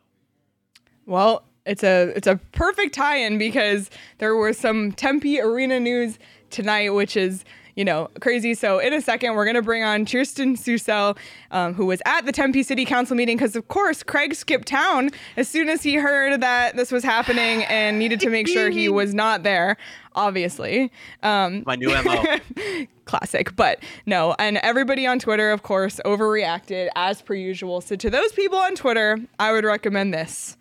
Well, 1.06 1.44
it's 1.66 1.84
a 1.84 2.14
it's 2.16 2.28
a 2.28 2.38
perfect 2.52 2.96
tie-in 2.96 3.38
because 3.38 3.90
there 4.18 4.36
was 4.36 4.58
some 4.58 4.92
Tempe 4.92 5.40
Arena 5.40 5.80
news 5.80 6.18
tonight, 6.50 6.90
which 6.90 7.18
is 7.18 7.44
you 7.76 7.86
know 7.86 8.10
crazy. 8.22 8.54
So 8.54 8.80
in 8.80 8.94
a 8.94 9.02
second, 9.02 9.36
we're 9.36 9.46
gonna 9.46 9.62
bring 9.62 9.84
on 9.84 10.06
Kirsten 10.06 10.56
Susel, 10.56 11.18
um, 11.52 11.74
who 11.74 11.86
was 11.86 12.02
at 12.06 12.26
the 12.26 12.32
Tempe 12.32 12.64
City 12.64 12.86
Council 12.86 13.16
meeting 13.16 13.38
because 13.38 13.56
of 13.56 13.68
course 13.68 14.04
Craig 14.04 14.34
skipped 14.36 14.68
town 14.68 15.10
as 15.38 15.48
soon 15.48 15.70
as 15.70 15.84
he 15.84 15.96
heard 15.96 16.42
that 16.42 16.76
this 16.76 16.92
was 16.92 17.04
happening 17.04 17.64
and 17.66 18.00
needed 18.00 18.20
to 18.22 18.30
make 18.30 18.48
sure 18.48 18.70
he 18.70 18.90
was 19.02 19.14
not 19.14 19.44
there. 19.44 19.78
Obviously, 20.14 20.92
um, 21.24 21.64
My 21.66 21.76
new 21.76 21.90
MO. 21.90 22.24
classic. 23.06 23.56
But 23.56 23.84
no, 24.06 24.36
and 24.40 24.58
everybody 24.58 25.06
on 25.06 25.20
Twitter, 25.20 25.52
of 25.52 25.64
course, 25.64 26.00
overreacted 26.06 26.88
as 26.96 27.22
per 27.22 27.34
usual. 27.34 27.82
So 27.82 27.96
to 27.98 28.10
those 28.10 28.32
people 28.32 28.58
on 28.58 28.76
Twitter, 28.76 29.20
I 29.40 29.52
would 29.52 29.66
recommend 29.66 30.14
this. 30.14 30.58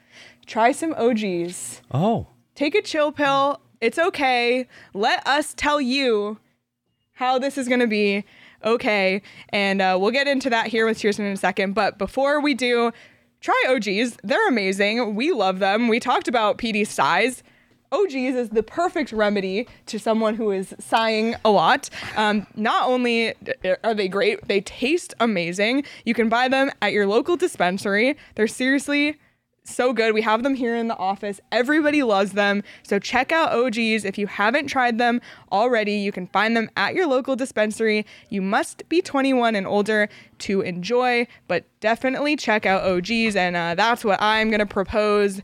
Try 0.47 0.73
some 0.73 0.93
OGs. 0.95 1.81
Oh, 1.93 2.27
Take 2.55 2.75
a 2.77 2.83
chill 2.83 3.11
pill. 3.11 3.61
It's 3.81 3.99
okay. 3.99 4.67
Let 4.93 5.27
us 5.27 5.55
tell 5.55 5.81
you 5.81 6.39
how 7.15 7.39
this 7.39 7.57
is 7.57 7.69
going 7.69 7.81
to 7.81 7.87
be 7.87 8.25
okay. 8.65 9.23
And 9.51 9.81
uh, 9.81 9.97
we'll 10.01 10.11
get 10.11 10.29
into 10.29 10.51
that 10.51 10.67
here 10.67 10.87
with 10.87 11.01
Kirsten 11.01 11.25
in 11.25 11.33
a 11.33 11.37
second. 11.37 11.75
But 11.75 11.99
before 11.99 12.41
we 12.41 12.55
do, 12.55 12.93
try 13.41 13.65
OGs. 13.69 14.19
They're 14.23 14.49
amazing. 14.49 15.15
We 15.15 15.33
love 15.33 15.59
them. 15.59 15.89
We 15.89 16.01
talked 16.01 16.29
about 16.29 16.59
PD 16.59 16.87
size. 16.87 17.43
OGs 17.93 18.15
is 18.15 18.49
the 18.51 18.63
perfect 18.63 19.13
remedy 19.13 19.69
to 19.87 20.01
someone 20.01 20.35
who 20.35 20.51
is 20.51 20.75
sighing 20.81 21.37
a 21.45 21.51
lot. 21.51 21.89
Um, 22.17 22.47
not 22.57 22.89
only 22.89 23.35
are 23.85 23.95
they 23.95 24.09
great, 24.09 24.49
they 24.49 24.61
taste 24.63 25.15
amazing. 25.21 25.85
You 26.05 26.13
can 26.13 26.29
buy 26.29 26.49
them 26.49 26.73
at 26.83 26.93
your 26.93 27.07
local 27.07 27.37
dispensary. 27.37 28.17
They're 28.35 28.49
seriously 28.49 29.17
so 29.65 29.93
good. 29.93 30.15
We 30.15 30.23
have 30.23 30.43
them 30.43 30.55
here 30.55 30.77
in 30.77 30.89
the 30.89 30.97
office. 30.97 31.41
Everybody 31.51 32.03
loves 32.03 32.33
them. 32.33 32.63
So 32.83 32.99
check 32.99 33.33
out 33.33 33.53
OGs. 33.53 34.05
If 34.05 34.19
you 34.19 34.27
haven't 34.27 34.67
tried 34.67 34.99
them 34.99 35.21
already, 35.51 35.95
you 35.95 36.13
can 36.13 36.27
find 36.29 36.57
them 36.57 36.71
at 36.77 36.95
your 36.95 37.07
local 37.07 37.35
dispensary. 37.35 38.05
You 38.29 38.43
must 38.43 38.89
be 38.89 39.01
21 39.01 39.57
and 39.57 39.67
older 39.67 40.09
to 40.41 40.61
enjoy, 40.61 41.27
but 41.49 41.65
definitely 41.81 42.37
check 42.37 42.67
out 42.67 42.83
OGs. 42.83 43.37
And 43.37 43.57
uh, 43.57 43.75
that's 43.75 44.05
what 44.05 44.21
I'm 44.21 44.51
going 44.51 44.61
to 44.61 44.67
propose 44.67 45.41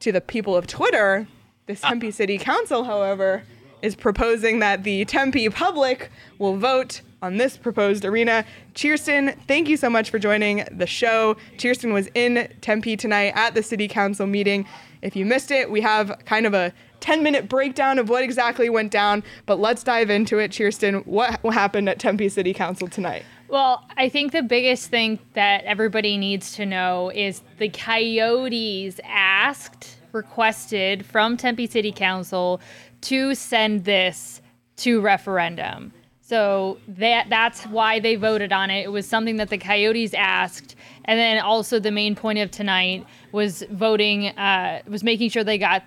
to 0.00 0.12
the 0.12 0.20
people 0.20 0.56
of 0.56 0.66
Twitter. 0.66 1.26
The 1.66 1.74
Tempe 1.74 2.10
City 2.10 2.38
Council, 2.38 2.84
however, 2.84 3.42
is 3.82 3.96
proposing 3.96 4.60
that 4.60 4.84
the 4.84 5.04
Tempe 5.04 5.48
public 5.48 6.10
will 6.38 6.56
vote 6.56 7.00
on 7.24 7.38
this 7.38 7.56
proposed 7.56 8.04
arena. 8.04 8.44
Cheerston, 8.74 9.36
thank 9.48 9.68
you 9.68 9.76
so 9.78 9.88
much 9.88 10.10
for 10.10 10.18
joining 10.18 10.64
the 10.70 10.86
show. 10.86 11.36
Cheerston 11.56 11.92
was 11.92 12.08
in 12.14 12.52
Tempe 12.60 12.96
tonight 12.96 13.32
at 13.34 13.54
the 13.54 13.62
city 13.62 13.88
council 13.88 14.26
meeting. 14.26 14.66
If 15.00 15.16
you 15.16 15.24
missed 15.24 15.50
it, 15.50 15.70
we 15.70 15.80
have 15.80 16.18
kind 16.26 16.44
of 16.46 16.52
a 16.52 16.72
10 17.00 17.22
minute 17.22 17.48
breakdown 17.48 17.98
of 17.98 18.08
what 18.10 18.22
exactly 18.22 18.68
went 18.68 18.90
down, 18.90 19.24
but 19.46 19.58
let's 19.58 19.82
dive 19.82 20.10
into 20.10 20.38
it. 20.38 20.50
Cheerston, 20.50 21.06
what 21.06 21.40
happened 21.54 21.88
at 21.88 21.98
Tempe 21.98 22.28
City 22.28 22.52
Council 22.52 22.88
tonight? 22.88 23.24
Well, 23.48 23.86
I 23.96 24.08
think 24.08 24.32
the 24.32 24.42
biggest 24.42 24.88
thing 24.90 25.18
that 25.32 25.64
everybody 25.64 26.18
needs 26.18 26.52
to 26.56 26.66
know 26.66 27.10
is 27.14 27.42
the 27.58 27.68
Coyotes 27.70 29.00
asked, 29.04 29.96
requested 30.12 31.06
from 31.06 31.36
Tempe 31.36 31.66
City 31.66 31.92
Council 31.92 32.60
to 33.02 33.34
send 33.34 33.84
this 33.84 34.42
to 34.76 35.00
referendum. 35.00 35.92
So 36.34 36.78
that 36.88 37.28
that's 37.30 37.62
why 37.66 38.00
they 38.00 38.16
voted 38.16 38.52
on 38.52 38.68
it. 38.68 38.86
It 38.86 38.88
was 38.90 39.06
something 39.06 39.36
that 39.36 39.50
the 39.50 39.56
Coyotes 39.58 40.14
asked, 40.14 40.74
and 41.04 41.16
then 41.16 41.38
also 41.38 41.78
the 41.78 41.92
main 41.92 42.16
point 42.16 42.40
of 42.40 42.50
tonight 42.50 43.06
was 43.30 43.62
voting, 43.70 44.30
uh, 44.36 44.82
was 44.88 45.04
making 45.04 45.30
sure 45.30 45.44
they 45.44 45.58
got 45.58 45.84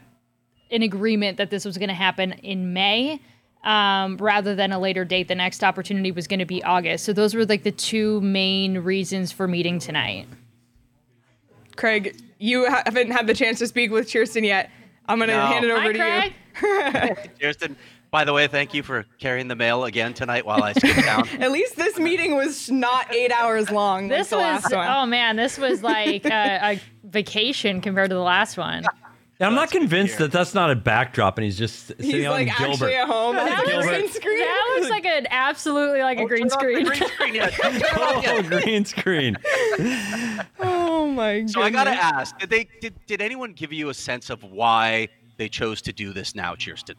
an 0.72 0.84
agreement 0.84 1.36
that 1.36 1.50
this 1.50 1.66
was 1.66 1.78
going 1.78 1.90
to 1.90 1.94
happen 1.96 2.32
in 2.44 2.72
May. 2.72 3.20
Um, 3.66 4.16
rather 4.16 4.56
than 4.56 4.72
a 4.72 4.80
later 4.80 5.04
date, 5.04 5.28
the 5.28 5.36
next 5.36 5.66
opportunity 5.66 6.14
was 6.14 6.28
going 6.28 6.40
to 6.40 6.46
be 6.46 6.64
August. 6.64 7.04
So 7.04 7.12
those 7.12 7.36
were 7.36 7.46
like 7.46 7.64
the 7.64 7.72
two 7.74 8.22
main 8.22 8.78
reasons 8.78 9.34
for 9.34 9.50
meeting 9.50 9.80
tonight. 9.80 10.28
Craig, 11.76 12.18
you 12.40 12.64
haven't 12.72 13.12
had 13.12 13.28
the 13.28 13.34
chance 13.34 13.60
to 13.60 13.68
speak 13.68 13.92
with 13.92 14.10
Kirsten 14.10 14.46
yet. 14.46 14.70
I'm 15.10 15.18
going 15.20 15.28
to 15.30 15.36
No. 15.36 15.46
hand 15.46 15.66
it 15.66 15.72
over 15.72 15.82
Hi, 15.82 15.92
to 15.92 16.34
Craig. 16.54 17.18
you. 17.18 17.30
Kirsten, 17.42 17.76
by 18.12 18.24
the 18.24 18.34
way, 18.34 18.48
thank 18.48 18.74
you 18.74 18.84
for 18.84 19.06
carrying 19.20 19.48
the 19.48 19.56
mail 19.56 19.84
again 19.86 20.14
tonight 20.14 20.46
while 20.46 20.64
I 20.64 20.74
skip 20.74 20.96
down. 21.06 21.28
At 21.40 21.52
least 21.52 21.76
this 21.76 22.00
meeting 22.00 22.36
was 22.36 22.70
not 22.72 23.14
eight 23.14 23.32
hours 23.32 23.70
long. 23.70 24.08
This 24.08 24.32
like 24.32 24.42
was 24.64 24.64
last 24.64 24.76
one. 24.76 24.88
oh 24.90 25.06
man, 25.06 25.36
this 25.36 25.58
was 25.58 25.84
like 25.84 26.26
a, 26.26 26.60
a 26.76 26.82
vacation 27.04 27.82
compared 27.82 28.10
to 28.10 28.16
the 28.16 28.22
last 28.22 28.58
one. 28.58 28.86
Yeah, 29.40 29.46
I'm 29.46 29.54
not 29.54 29.70
convinced 29.70 30.18
that 30.18 30.32
that's 30.32 30.56
not 30.56 30.72
a 30.72 30.76
backdrop 30.76 31.38
and 31.38 31.46
he's 31.46 31.60
just 31.60 31.88
sitting 31.88 32.06
He's 32.06 32.26
out 32.26 32.32
like 32.32 32.48
in 32.48 32.54
Gilbert. 32.58 32.74
actually 32.74 32.96
at 32.96 33.08
home. 33.08 33.38
on 33.38 33.46
That 33.46 33.66
the 33.66 33.72
looks, 33.72 33.88
green 33.88 34.10
screen. 34.10 34.40
that 34.40 34.76
looks 34.76 34.90
like 34.90 35.06
an 35.06 35.28
absolutely 35.30 36.02
like 36.02 36.18
a 36.18 36.24
oh, 36.24 36.28
green 36.28 36.50
screen. 36.50 36.86
Green 36.86 37.08
screen, 37.08 37.36
yeah. 37.36 37.50
Turn 37.52 37.76
it 37.76 37.98
on, 38.00 38.24
yeah. 38.24 38.32
oh, 38.34 38.42
green 38.62 38.84
screen. 38.84 39.38
Oh 40.60 41.08
my 41.08 41.34
goodness. 41.36 41.54
So 41.54 41.62
I 41.62 41.70
gotta 41.70 41.92
ask: 41.92 42.36
Did 42.40 42.50
they 42.50 42.68
did, 42.82 42.96
did 43.06 43.22
anyone 43.22 43.54
give 43.54 43.72
you 43.72 43.90
a 43.90 43.94
sense 43.94 44.30
of 44.32 44.44
why 44.44 45.08
they 45.38 45.50
chose 45.50 45.82
to 45.84 45.94
do 45.94 46.14
this 46.14 46.34
now, 46.34 46.56
Cheerston? 46.56 46.96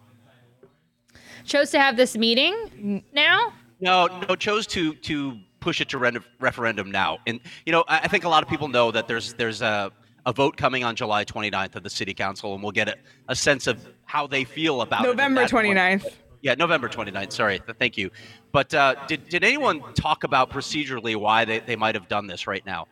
Chose 1.49 1.71
to 1.71 1.81
have 1.81 1.97
this 1.97 2.17
meeting 2.17 3.03
now. 3.13 3.53
No, 3.81 4.07
no, 4.29 4.37
chose 4.37 4.67
to 4.69 4.95
to 4.95 5.39
push 5.61 5.81
it 5.81 5.89
to 5.91 5.99
rend- 5.99 6.23
referendum 6.41 6.91
now. 6.91 7.19
And 7.27 7.41
you 7.65 7.73
know, 7.73 7.85
I, 7.89 8.01
I 8.01 8.09
think 8.09 8.25
a 8.25 8.29
lot 8.29 8.43
of 8.43 8.49
people 8.49 8.69
know 8.69 8.91
that 8.91 9.09
there's 9.09 9.33
there's 9.35 9.63
a 9.63 9.91
a 10.27 10.33
vote 10.33 10.57
coming 10.59 10.85
on 10.85 10.95
July 10.95 11.25
29th 11.25 11.77
of 11.77 11.83
the 11.83 11.91
city 11.91 12.13
council, 12.13 12.53
and 12.55 12.63
we'll 12.63 12.73
get 12.73 12.89
a, 12.89 12.97
a 13.29 13.35
sense 13.35 13.67
of 13.67 13.87
how 14.05 14.27
they 14.27 14.45
feel 14.45 14.83
about 14.83 15.01
it. 15.01 15.09
at 15.09 15.17
November 15.17 15.41
that 15.41 15.51
point. 15.51 15.79
29th. 15.79 16.13
Yeah, 16.43 16.55
November 16.55 16.89
29th. 16.89 17.33
Sorry, 17.33 17.61
thank 17.79 17.97
you. 17.97 18.11
But 18.53 18.73
uh, 18.75 18.95
did 19.07 19.29
did 19.29 19.43
anyone 19.43 19.83
talk 19.95 20.25
about 20.25 20.51
procedurally 20.51 21.17
why 21.17 21.45
they, 21.45 21.61
they 21.61 21.77
might 21.77 21.95
have 21.95 22.09
done 22.09 22.27
this 22.27 22.47
right 22.47 22.65
now? 22.67 22.87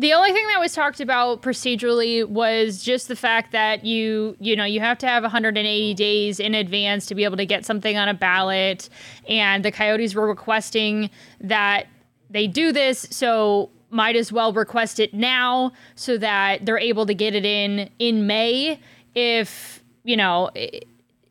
The 0.00 0.12
only 0.12 0.32
thing 0.32 0.46
that 0.46 0.60
was 0.60 0.74
talked 0.74 1.00
about 1.00 1.42
procedurally 1.42 2.24
was 2.24 2.84
just 2.84 3.08
the 3.08 3.16
fact 3.16 3.50
that 3.50 3.84
you, 3.84 4.36
you 4.38 4.54
know, 4.54 4.64
you 4.64 4.78
have 4.78 4.96
to 4.98 5.08
have 5.08 5.24
180 5.24 5.94
days 5.94 6.38
in 6.38 6.54
advance 6.54 7.06
to 7.06 7.16
be 7.16 7.24
able 7.24 7.36
to 7.36 7.44
get 7.44 7.66
something 7.66 7.96
on 7.96 8.08
a 8.08 8.14
ballot, 8.14 8.88
and 9.28 9.64
the 9.64 9.72
Coyotes 9.72 10.14
were 10.14 10.28
requesting 10.28 11.10
that 11.40 11.88
they 12.30 12.46
do 12.46 12.70
this, 12.70 13.08
so 13.10 13.70
might 13.90 14.14
as 14.14 14.30
well 14.30 14.52
request 14.52 15.00
it 15.00 15.14
now 15.14 15.72
so 15.96 16.16
that 16.16 16.64
they're 16.64 16.78
able 16.78 17.04
to 17.06 17.14
get 17.14 17.34
it 17.34 17.44
in 17.44 17.90
in 17.98 18.26
May 18.26 18.78
if, 19.16 19.82
you 20.04 20.16
know, 20.16 20.50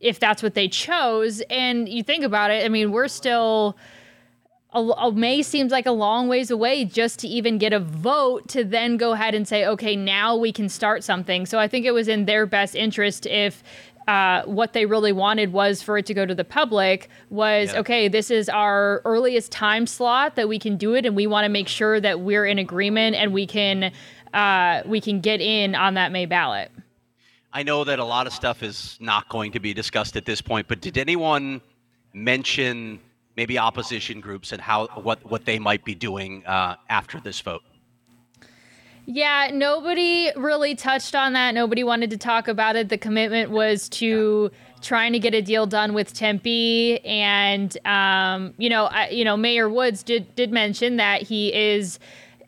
if 0.01 0.19
that's 0.19 0.43
what 0.43 0.56
they 0.56 0.67
chose. 0.67 1.41
And 1.49 1.88
you 1.88 2.03
think 2.03 2.25
about 2.25 2.51
it, 2.51 2.65
I 2.65 2.69
mean, 2.69 2.91
we're 2.91 3.08
still 3.08 3.77
a, 4.78 5.08
a 5.08 5.12
May 5.12 5.42
seems 5.42 5.72
like 5.72 5.86
a 5.86 5.92
long 5.92 6.28
ways 6.28 6.52
away 6.52 6.86
just 6.86 7.20
to 7.20 7.28
even 7.28 7.58
get 7.58 7.74
a 7.74 7.80
vote 7.80 8.48
to 8.50 8.63
then 8.63 8.98
go 8.98 9.13
ahead 9.13 9.34
and 9.36 9.48
say, 9.48 9.66
okay, 9.66 9.96
now 9.96 10.36
we 10.36 10.52
can 10.52 10.70
start 10.70 11.04
something. 11.04 11.46
So 11.46 11.58
I 11.60 11.68
think 11.68 11.86
it 11.86 11.92
was 11.92 12.08
in 12.08 12.26
their 12.26 12.46
best 12.46 12.76
interest 12.76 13.26
if 13.26 13.63
uh, 14.08 14.44
what 14.46 14.72
they 14.72 14.86
really 14.86 15.12
wanted 15.12 15.52
was 15.52 15.82
for 15.82 15.98
it 15.98 16.06
to 16.06 16.13
go 16.13 16.26
to 16.26 16.34
the 16.34 16.46
public 16.46 17.10
was 17.30 17.74
Yeah. 17.74 17.80
okay 17.82 18.08
this 18.08 18.32
is 18.32 18.48
our 18.48 19.02
earliest 19.04 19.52
time 19.52 19.86
slot 19.86 20.38
that 20.38 20.48
we 20.48 20.58
can 20.60 20.78
do 20.78 20.96
it 20.96 21.06
and 21.06 21.13
we 21.13 21.28
want 21.28 21.44
to 21.44 21.50
make 21.50 21.68
sure 21.68 22.00
that 22.00 22.22
we're 22.22 22.46
in 22.46 22.58
agreement 22.58 23.18
and 23.18 23.34
we 23.34 23.46
can 23.46 23.92
uh, 24.34 24.82
we 24.86 25.02
can 25.02 25.20
get 25.20 25.42
in 25.42 25.76
on 25.76 25.96
that 25.96 26.13
may 26.13 26.26
ballot 26.26 26.72
I 27.52 27.63
know 27.63 27.84
that 27.84 28.00
a 28.00 28.06
lot 28.06 28.28
of 28.28 28.34
stuff 28.34 28.63
is 28.63 28.98
not 29.02 29.28
going 29.28 29.52
to 29.52 29.60
be 29.60 29.74
discussed 29.74 30.16
at 30.16 30.24
this 30.26 30.42
point, 30.42 30.68
but 30.70 30.80
did 30.80 30.98
anyone 30.98 31.60
mention 32.13 33.00
maybe 33.38 33.58
opposition 33.58 34.19
groups 34.19 34.52
and 34.52 34.60
how 34.60 34.88
what 35.04 35.23
what 35.30 35.45
they 35.45 35.60
might 35.60 35.86
be 35.86 35.95
doing 35.95 36.45
uh, 36.45 36.76
after 36.89 37.21
this 37.21 37.39
vote? 37.39 37.62
Yeah, 39.06 39.52
nobody 39.54 40.32
really 40.36 40.76
touched 40.76 41.15
on 41.15 41.32
that. 41.32 41.54
Nobody 41.54 41.82
wanted 41.82 42.10
to 42.10 42.17
talk 42.17 42.50
about 42.50 42.76
it. 42.76 42.89
The 42.89 42.97
commitment 42.97 43.52
was 43.52 43.88
to 43.89 44.52
trying 44.82 45.13
to 45.13 45.19
get 45.19 45.34
a 45.34 45.41
deal 45.41 45.65
done 45.65 45.93
with 45.93 46.13
Tempe, 46.13 47.00
and 47.06 47.78
um, 47.86 48.54
you 48.58 48.69
know, 48.69 48.86
I, 48.86 49.08
you 49.10 49.23
know, 49.23 49.38
Mayor 49.38 49.69
Woods 49.69 50.04
did 50.04 50.36
did 50.36 50.52
mention 50.52 50.97
that 50.97 51.21
he 51.21 51.54
is 51.54 52.00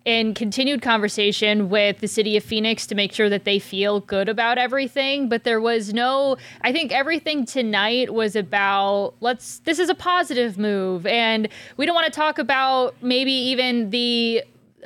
in 0.09 0.33
continued 0.33 0.81
conversation 0.81 1.69
with 1.69 1.99
the 1.99 2.07
city 2.07 2.35
of 2.35 2.43
Phoenix 2.43 2.87
to 2.87 2.95
make 2.95 3.13
sure 3.13 3.29
that 3.29 3.43
they 3.43 3.59
feel 3.59 3.99
good 3.99 4.27
about 4.27 4.57
everything. 4.57 5.29
But 5.29 5.43
there 5.43 5.61
was 5.61 5.93
no, 5.93 6.35
I 6.61 6.71
think 6.71 6.91
everything 6.91 7.45
tonight 7.45 8.11
was 8.11 8.35
about 8.35 9.13
let's, 9.19 9.59
this 9.59 9.77
is 9.77 9.87
a 9.87 9.93
positive 9.93 10.57
move. 10.57 11.05
And 11.05 11.47
we 11.77 11.85
don't 11.85 11.93
want 11.93 12.11
to 12.11 12.11
talk 12.11 12.39
about 12.39 12.95
maybe 13.03 13.31
even 13.31 13.91
the, 13.91 14.43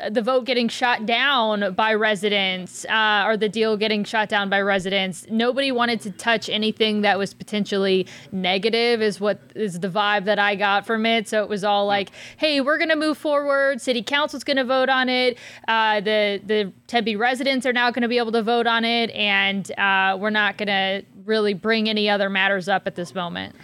the 0.10 0.22
vote 0.22 0.46
getting 0.46 0.68
shot 0.68 1.06
down 1.06 1.74
by 1.76 1.94
residents 1.94 2.86
uh, 2.86 3.24
or 3.26 3.38
the 3.38 3.50
deal 3.50 3.78
getting 3.78 4.04
shot 4.04 4.28
down 4.28 4.50
by 4.50 4.60
residents. 4.60 5.26
Nobody 5.30 5.72
wanted 5.72 6.02
to 6.02 6.12
touch 6.12 6.50
anything 6.50 7.02
that 7.02 7.18
was 7.18 7.34
potentially 7.34 8.08
negative, 8.32 9.02
is 9.02 9.20
what 9.20 9.40
is 9.56 9.80
the 9.80 9.90
vibe 9.90 10.26
that 10.26 10.40
I 10.40 10.56
got 10.56 10.86
from 10.86 11.06
it. 11.06 11.28
So 11.28 11.44
it 11.44 11.50
was 11.50 11.64
all 11.64 11.86
like, 11.86 12.10
"Hey, 12.38 12.60
we're 12.60 12.78
gonna 12.78 12.96
move 12.96 13.18
forward. 13.18 13.82
City 13.82 14.02
council's 14.02 14.44
gonna 14.44 14.66
vote 14.66 14.90
on 14.90 15.10
it. 15.10 15.38
Uh, 15.68 16.00
the 16.00 16.42
the 16.46 16.72
Tempe 16.88 17.16
residents 17.16 17.66
are 17.66 17.74
now 17.74 17.92
gonna 17.92 18.08
be 18.08 18.18
able 18.18 18.32
to 18.32 18.44
vote 18.44 18.68
on 18.68 18.86
it, 18.86 19.12
and 19.12 19.72
uh, 19.78 20.18
we're 20.20 20.30
not 20.30 20.58
gonna 20.58 21.04
really 21.26 21.54
bring 21.54 21.88
any 21.88 22.10
other 22.10 22.30
matters 22.30 22.68
up 22.68 22.88
at 22.88 22.96
this 22.96 23.14
moment." 23.14 23.56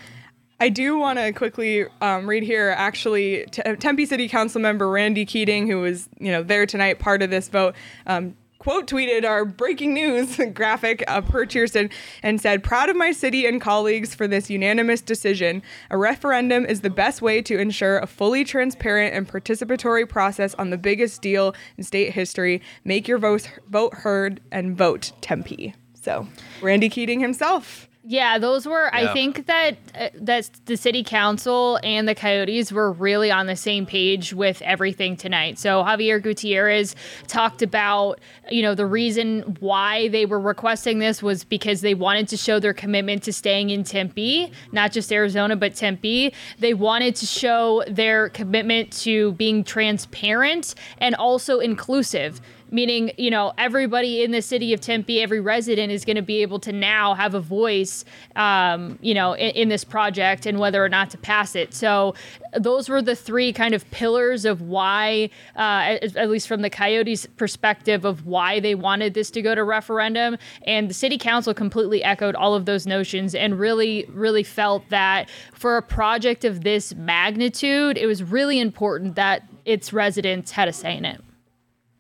I 0.60 0.70
do 0.70 0.98
want 0.98 1.20
to 1.20 1.32
quickly 1.32 1.86
um, 2.02 2.28
read 2.28 2.44
here. 2.44 2.70
Actually, 2.78 3.46
T- 3.52 3.62
Tempe 3.62 4.06
City 4.06 4.28
Council 4.28 4.60
member 4.60 4.90
Randy 4.90 5.26
Keating, 5.26 5.68
who 5.68 5.82
was 5.82 6.10
you 6.20 6.32
know 6.32 6.44
there 6.44 6.66
tonight, 6.66 7.00
part 7.00 7.22
of 7.22 7.30
this 7.30 7.48
vote. 7.48 7.76
Um, 8.06 8.36
Quote 8.60 8.88
tweeted 8.88 9.24
our 9.24 9.46
breaking 9.46 9.94
news 9.94 10.38
graphic 10.54 11.02
uh, 11.08 11.22
per 11.22 11.46
Cheerston 11.46 11.90
and 12.22 12.42
said, 12.42 12.62
Proud 12.62 12.90
of 12.90 12.98
my 12.98 13.14
city 13.14 13.46
and 13.46 13.62
colleagues 13.62 14.14
for 14.14 14.28
this 14.28 14.50
unanimous 14.50 15.00
decision. 15.00 15.64
A 15.90 15.98
referendum 15.98 16.66
is 16.66 16.82
the 16.82 16.90
best 16.90 17.22
way 17.22 17.42
to 17.42 17.58
ensure 17.58 18.00
a 18.00 18.06
fully 18.06 18.44
transparent 18.44 19.16
and 19.16 19.26
participatory 19.26 20.08
process 20.08 20.56
on 20.56 20.72
the 20.72 20.78
biggest 20.78 21.22
deal 21.22 21.56
in 21.78 21.86
state 21.86 22.12
history. 22.12 22.62
Make 22.84 23.08
your 23.08 23.18
vote, 23.18 23.50
vote 23.70 23.94
heard 23.94 24.42
and 24.52 24.78
vote 24.78 25.14
Tempe. 25.22 25.74
So, 25.94 26.28
Randy 26.62 26.90
Keating 26.90 27.22
himself. 27.22 27.89
Yeah, 28.10 28.40
those 28.40 28.66
were. 28.66 28.90
I 28.92 29.14
think 29.14 29.46
that 29.46 29.78
uh, 29.94 30.10
that 30.16 30.50
the 30.66 30.78
city 30.78 31.04
council 31.04 31.80
and 31.84 32.08
the 32.08 32.16
Coyotes 32.16 32.72
were 32.72 32.92
really 32.92 33.30
on 33.30 33.46
the 33.46 33.56
same 33.56 33.86
page 33.86 34.34
with 34.34 34.64
everything 34.64 35.16
tonight. 35.16 35.60
So 35.60 35.86
Xavier 35.86 36.20
Gutierrez 36.20 36.96
talked 37.28 37.62
about, 37.62 38.20
you 38.50 38.64
know, 38.64 38.74
the 38.74 38.88
reason 38.88 39.58
why 39.60 40.08
they 40.08 40.26
were 40.26 40.40
requesting 40.40 40.98
this 40.98 41.22
was 41.22 41.44
because 41.44 41.82
they 41.82 41.94
wanted 41.94 42.28
to 42.30 42.38
show 42.38 42.60
their 42.60 42.74
commitment 42.74 43.22
to 43.24 43.32
staying 43.32 43.70
in 43.70 43.84
Tempe, 43.84 44.52
not 44.72 44.92
just 44.92 45.14
Arizona, 45.14 45.56
but 45.56 45.76
Tempe. 45.76 46.34
They 46.58 46.74
wanted 46.74 47.16
to 47.18 47.28
show 47.28 47.84
their 47.88 48.30
commitment 48.30 48.92
to 49.04 49.34
being 49.34 49.64
transparent 49.64 50.74
and 50.98 51.14
also 51.14 51.60
inclusive 51.60 52.42
meaning, 52.72 53.12
you 53.18 53.32
know, 53.32 53.54
everybody 53.58 54.24
in 54.24 54.32
the 54.32 54.42
city 54.42 54.74
of 54.74 54.82
Tempe, 54.82 55.22
every 55.22 55.40
resident 55.40 55.92
is 55.92 56.06
going 56.06 56.16
to 56.16 56.22
be 56.22 56.42
able 56.42 56.60
to 56.60 56.72
now 56.72 57.14
have 57.14 57.34
a 57.34 57.40
voice, 57.40 58.06
um, 58.36 58.98
you 59.02 59.14
know, 59.14 59.34
in, 59.34 59.52
in 59.52 59.70
this 59.70 59.84
project 59.84 60.46
and 60.46 60.60
whether 60.60 60.84
or 60.84 60.90
not 60.90 61.10
to 61.12 61.18
pass 61.18 61.56
it. 61.56 61.74
So 61.74 62.16
those 62.58 62.90
were 62.90 63.02
the 63.02 63.16
three 63.16 63.54
kind 63.54 63.74
of 63.74 63.90
pillars 63.92 64.46
of 64.46 64.62
why, 64.62 65.30
uh, 65.56 65.98
at, 66.02 66.16
at 66.16 66.30
least 66.30 66.48
from 66.48 66.62
the 66.62 66.70
Coyotes' 66.70 67.26
perspective, 67.38 68.06
of 68.06 68.26
why 68.26 68.60
they 68.60 68.76
wanted 68.76 69.14
this 69.14 69.32
to 69.32 69.42
go 69.42 69.56
to 69.56 69.64
referendum. 69.64 70.38
And 70.64 70.90
the 70.90 70.94
city 70.94 71.18
council 71.18 71.54
completely 71.54 72.04
echoed 72.04 72.36
all 72.36 72.56
of 72.56 72.66
those 72.66 72.86
notions 72.86 73.36
and 73.36 73.60
really, 73.60 74.06
really 74.10 74.44
felt 74.44 74.88
that 74.90 75.30
for 75.54 75.78
a 75.78 75.82
project 75.82 76.46
of 76.46 76.64
this 76.64 76.96
magnitude, 76.96 77.98
it 77.98 78.06
was 78.06 78.24
really 78.24 78.60
important 78.60 79.16
that 79.16 79.48
its 79.66 79.94
residents 79.94 80.52
had 80.52 80.68
a 80.68 80.74
say 80.74 80.98
in 80.98 81.06
it. 81.06 81.22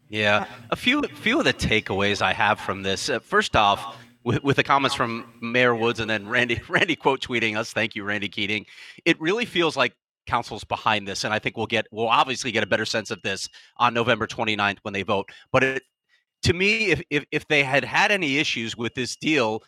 Yeah, 0.09 0.47
a 0.71 0.75
few 0.75 1.03
few 1.03 1.37
of 1.37 1.45
the 1.45 1.53
takeaways 1.53 2.21
I 2.21 2.33
have 2.33 2.59
from 2.59 2.81
this. 2.81 3.09
Uh, 3.09 3.19
first 3.19 3.55
off, 3.55 3.95
with, 4.23 4.43
with 4.43 4.55
the 4.57 4.63
comments 4.63 4.95
from 4.95 5.31
Mayor 5.39 5.75
Woods 5.75 5.99
and 5.99 6.09
then 6.09 6.27
Randy 6.27 6.59
Randy 6.69 6.95
quote 6.95 7.21
tweeting 7.21 7.57
us, 7.57 7.71
thank 7.71 7.95
you, 7.95 8.03
Randy 8.03 8.27
Keating. 8.27 8.65
It 9.05 9.19
really 9.21 9.45
feels 9.45 9.77
like 9.77 9.93
council's 10.25 10.63
behind 10.63 11.07
this, 11.07 11.23
and 11.23 11.33
I 11.33 11.39
think 11.39 11.57
we'll 11.57 11.67
get 11.67 11.85
we'll 11.91 12.07
obviously 12.07 12.51
get 12.51 12.63
a 12.63 12.67
better 12.67 12.85
sense 12.85 13.11
of 13.11 13.21
this 13.21 13.47
on 13.77 13.93
November 13.93 14.27
29th 14.27 14.77
when 14.81 14.93
they 14.93 15.03
vote. 15.03 15.29
But 15.51 15.63
it, 15.63 15.83
to 16.43 16.53
me, 16.53 16.87
if, 16.87 17.01
if 17.09 17.25
if 17.31 17.47
they 17.47 17.63
had 17.63 17.83
had 17.83 18.11
any 18.11 18.37
issues 18.37 18.75
with 18.75 18.95
this 18.95 19.15
deal, 19.15 19.61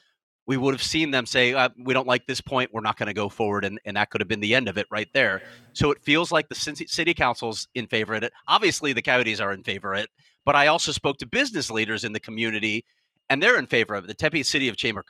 we 0.48 0.58
would 0.58 0.74
have 0.74 0.84
seen 0.84 1.12
them 1.12 1.26
say, 1.26 1.54
uh, 1.54 1.70
"We 1.84 1.94
don't 1.94 2.08
like 2.08 2.26
this 2.26 2.42
point. 2.42 2.72
We're 2.74 2.82
not 2.82 2.98
going 2.98 3.08
to 3.08 3.14
go 3.14 3.30
forward," 3.30 3.66
and, 3.66 3.80
and 3.86 3.96
that 3.98 4.10
could 4.10 4.22
have 4.22 4.28
been 4.28 4.40
the 4.40 4.56
end 4.56 4.68
of 4.68 4.78
it 4.78 4.88
right 4.90 5.10
there. 5.14 5.42
So 5.74 5.92
it 5.92 6.02
feels 6.04 6.32
like 6.32 6.50
the 6.50 6.56
city 6.56 7.14
council's 7.14 7.68
in 7.76 7.88
favor 7.88 8.14
of 8.16 8.24
it. 8.24 8.34
Obviously, 8.48 8.94
the 8.94 9.02
coyotes 9.02 9.40
are 9.40 9.54
in 9.54 9.64
favor 9.64 9.94
of 9.94 10.02
it, 10.02 10.10
but 10.46 10.56
I 10.56 10.68
also 10.68 10.92
spoke 10.92 11.18
to 11.18 11.28
business 11.28 11.70
leaders 11.70 12.04
in 12.04 12.14
the 12.14 12.20
community, 12.20 12.86
and 13.30 13.42
they're 13.42 13.58
in 13.58 13.68
favor 13.68 13.96
of 13.96 14.04
it. 14.04 14.08
The 14.08 14.14
Tempe 14.14 14.44
City 14.44 14.68
of 14.68 14.76
Chamber 14.76 15.04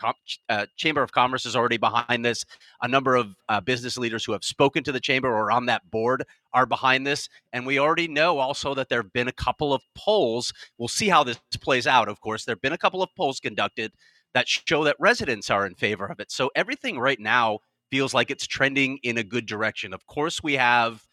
uh, 0.50 0.66
Chamber 0.78 1.02
of 1.02 1.12
Commerce 1.12 1.46
is 1.46 1.56
already 1.56 1.78
behind 1.78 2.24
this. 2.24 2.46
A 2.82 2.88
number 2.88 3.16
of 3.16 3.36
uh, 3.50 3.62
business 3.62 3.98
leaders 3.98 4.24
who 4.24 4.32
have 4.32 4.44
spoken 4.44 4.84
to 4.84 4.92
the 4.92 5.00
chamber 5.00 5.30
or 5.30 5.52
on 5.52 5.66
that 5.68 5.90
board 5.90 6.24
are 6.54 6.66
behind 6.66 7.08
this, 7.08 7.30
and 7.54 7.66
we 7.66 7.80
already 7.80 8.08
know 8.08 8.38
also 8.38 8.74
that 8.76 8.90
there 8.90 9.02
have 9.02 9.14
been 9.14 9.28
a 9.28 9.34
couple 9.34 9.74
of 9.74 9.82
polls. 9.96 10.54
We'll 10.78 10.88
see 10.88 11.08
how 11.10 11.24
this 11.24 11.40
plays 11.62 11.88
out. 11.88 12.10
Of 12.10 12.22
course, 12.22 12.46
there 12.46 12.56
have 12.56 12.62
been 12.62 12.74
a 12.74 12.78
couple 12.78 13.02
of 13.02 13.10
polls 13.16 13.40
conducted 13.40 13.92
that 14.34 14.48
show 14.48 14.84
that 14.84 14.96
residents 15.00 15.50
are 15.50 15.66
in 15.66 15.76
favor 15.76 16.06
of 16.06 16.20
it. 16.20 16.32
So 16.32 16.52
everything 16.56 17.00
right 17.00 17.20
now 17.20 17.60
feels 17.90 18.14
like 18.14 18.32
it's 18.32 18.48
trending 18.48 19.00
in 19.04 19.18
a 19.18 19.24
good 19.24 19.46
direction. 19.46 19.94
Of 19.94 20.06
course, 20.08 20.42
we 20.42 20.54
have 20.54 21.04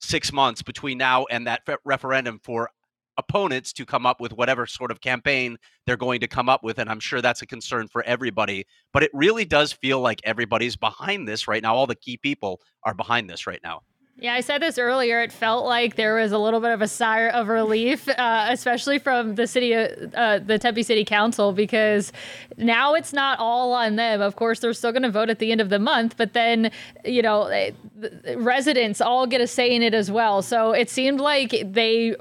six 0.00 0.32
months 0.32 0.62
between 0.62 0.98
now 0.98 1.26
and 1.30 1.46
that 1.46 1.62
referendum 1.84 2.40
for 2.42 2.70
opponents 3.18 3.72
to 3.74 3.86
come 3.86 4.06
up 4.06 4.20
with 4.20 4.32
whatever 4.32 4.66
sort 4.66 4.90
of 4.90 5.00
campaign 5.00 5.56
they're 5.86 5.96
going 5.96 6.20
to 6.20 6.28
come 6.28 6.48
up 6.48 6.62
with. 6.62 6.78
And 6.78 6.90
I'm 6.90 7.00
sure 7.00 7.20
that's 7.20 7.42
a 7.42 7.46
concern 7.46 7.88
for 7.88 8.02
everybody. 8.02 8.66
But 8.92 9.02
it 9.02 9.10
really 9.12 9.44
does 9.44 9.72
feel 9.72 10.00
like 10.00 10.20
everybody's 10.24 10.76
behind 10.76 11.26
this 11.26 11.48
right 11.48 11.62
now. 11.62 11.74
All 11.74 11.86
the 11.86 11.94
key 11.94 12.16
people 12.16 12.60
are 12.84 12.94
behind 12.94 13.28
this 13.28 13.46
right 13.46 13.60
now. 13.62 13.82
Yeah, 14.18 14.32
I 14.32 14.40
said 14.40 14.62
this 14.62 14.78
earlier. 14.78 15.20
It 15.20 15.30
felt 15.30 15.66
like 15.66 15.96
there 15.96 16.14
was 16.14 16.32
a 16.32 16.38
little 16.38 16.60
bit 16.60 16.70
of 16.70 16.80
a 16.80 16.88
sigh 16.88 17.28
of 17.28 17.48
relief, 17.48 18.08
uh, 18.08 18.46
especially 18.48 18.98
from 18.98 19.34
the 19.34 19.46
city, 19.46 19.74
uh, 19.74 20.38
the 20.38 20.58
Tempe 20.58 20.82
City 20.84 21.04
Council, 21.04 21.52
because 21.52 22.12
now 22.56 22.94
it's 22.94 23.12
not 23.12 23.38
all 23.38 23.74
on 23.74 23.96
them. 23.96 24.22
Of 24.22 24.36
course, 24.36 24.60
they're 24.60 24.72
still 24.72 24.90
going 24.90 25.02
to 25.02 25.10
vote 25.10 25.28
at 25.28 25.38
the 25.38 25.52
end 25.52 25.60
of 25.60 25.68
the 25.68 25.78
month, 25.78 26.16
but 26.16 26.32
then, 26.32 26.70
you 27.04 27.20
know, 27.20 27.46
they, 27.46 27.74
the 27.94 28.38
residents 28.38 29.02
all 29.02 29.26
get 29.26 29.42
a 29.42 29.46
say 29.46 29.70
in 29.70 29.82
it 29.82 29.92
as 29.92 30.10
well. 30.10 30.40
So 30.40 30.72
it 30.72 30.88
seemed 30.88 31.20
like 31.20 31.50
they, 31.50 32.16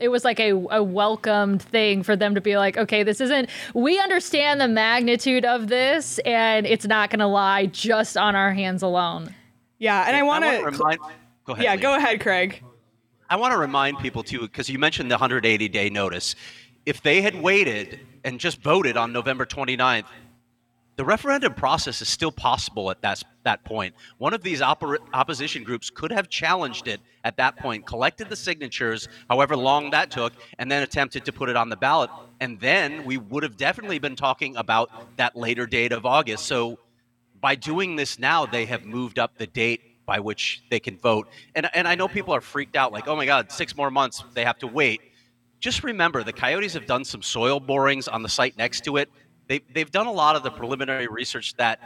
it 0.00 0.10
was 0.10 0.24
like 0.24 0.38
a, 0.38 0.52
a 0.52 0.84
welcomed 0.84 1.62
thing 1.62 2.04
for 2.04 2.14
them 2.14 2.36
to 2.36 2.40
be 2.40 2.56
like, 2.56 2.76
okay, 2.76 3.02
this 3.02 3.20
isn't, 3.20 3.50
we 3.74 3.98
understand 3.98 4.60
the 4.60 4.68
magnitude 4.68 5.44
of 5.44 5.66
this, 5.66 6.20
and 6.20 6.64
it's 6.64 6.86
not 6.86 7.10
going 7.10 7.18
to 7.18 7.26
lie 7.26 7.66
just 7.66 8.16
on 8.16 8.36
our 8.36 8.52
hands 8.52 8.84
alone. 8.84 9.34
Yeah, 9.80 10.04
and 10.06 10.16
I 10.16 10.22
want 10.22 10.44
to 10.44 11.10
Go 11.44 11.52
ahead. 11.52 11.64
Yeah, 11.64 11.76
go 11.76 11.94
ahead, 11.94 12.20
Craig. 12.20 12.62
I 13.28 13.36
want 13.36 13.52
to 13.52 13.58
remind 13.58 13.98
people 13.98 14.22
too, 14.22 14.40
because 14.40 14.68
you 14.68 14.78
mentioned 14.78 15.10
the 15.10 15.14
180 15.14 15.68
day 15.68 15.90
notice. 15.90 16.34
If 16.86 17.02
they 17.02 17.22
had 17.22 17.40
waited 17.40 18.00
and 18.24 18.38
just 18.38 18.60
voted 18.60 18.96
on 18.96 19.12
November 19.12 19.46
29th, 19.46 20.04
the 20.96 21.04
referendum 21.04 21.54
process 21.54 22.00
is 22.00 22.08
still 22.08 22.30
possible 22.30 22.90
at 22.90 23.02
that, 23.02 23.22
that 23.42 23.64
point. 23.64 23.94
One 24.18 24.32
of 24.32 24.42
these 24.42 24.60
oppor- 24.60 24.98
opposition 25.12 25.64
groups 25.64 25.90
could 25.90 26.12
have 26.12 26.28
challenged 26.28 26.86
it 26.86 27.00
at 27.24 27.36
that 27.38 27.56
point, 27.56 27.84
collected 27.84 28.28
the 28.28 28.36
signatures, 28.36 29.08
however 29.28 29.56
long 29.56 29.90
that 29.90 30.10
took, 30.10 30.32
and 30.58 30.70
then 30.70 30.82
attempted 30.82 31.24
to 31.24 31.32
put 31.32 31.48
it 31.48 31.56
on 31.56 31.68
the 31.68 31.76
ballot. 31.76 32.10
And 32.40 32.60
then 32.60 33.04
we 33.04 33.16
would 33.16 33.42
have 33.42 33.56
definitely 33.56 33.98
been 33.98 34.14
talking 34.14 34.56
about 34.56 35.16
that 35.16 35.34
later 35.34 35.66
date 35.66 35.90
of 35.90 36.06
August. 36.06 36.46
So 36.46 36.78
by 37.40 37.56
doing 37.56 37.96
this 37.96 38.18
now, 38.18 38.46
they 38.46 38.64
have 38.66 38.84
moved 38.84 39.18
up 39.18 39.36
the 39.36 39.48
date 39.48 39.80
by 40.06 40.20
which 40.20 40.62
they 40.70 40.80
can 40.80 40.98
vote. 40.98 41.28
And 41.54 41.68
and 41.74 41.86
I 41.88 41.94
know 41.94 42.08
people 42.08 42.34
are 42.34 42.40
freaked 42.40 42.76
out, 42.76 42.92
like, 42.92 43.08
oh 43.08 43.16
my 43.16 43.26
God, 43.26 43.50
six 43.50 43.76
more 43.76 43.90
months 43.90 44.22
they 44.34 44.44
have 44.44 44.58
to 44.58 44.66
wait. 44.66 45.00
Just 45.60 45.82
remember, 45.82 46.22
the 46.22 46.32
Coyotes 46.32 46.74
have 46.74 46.86
done 46.86 47.04
some 47.04 47.22
soil 47.22 47.60
borings 47.60 48.08
on 48.08 48.22
the 48.22 48.28
site 48.28 48.56
next 48.58 48.84
to 48.84 48.96
it. 48.96 49.08
They 49.48 49.60
they've 49.72 49.90
done 49.90 50.06
a 50.06 50.12
lot 50.12 50.36
of 50.36 50.42
the 50.42 50.50
preliminary 50.50 51.06
research 51.06 51.54
that 51.56 51.80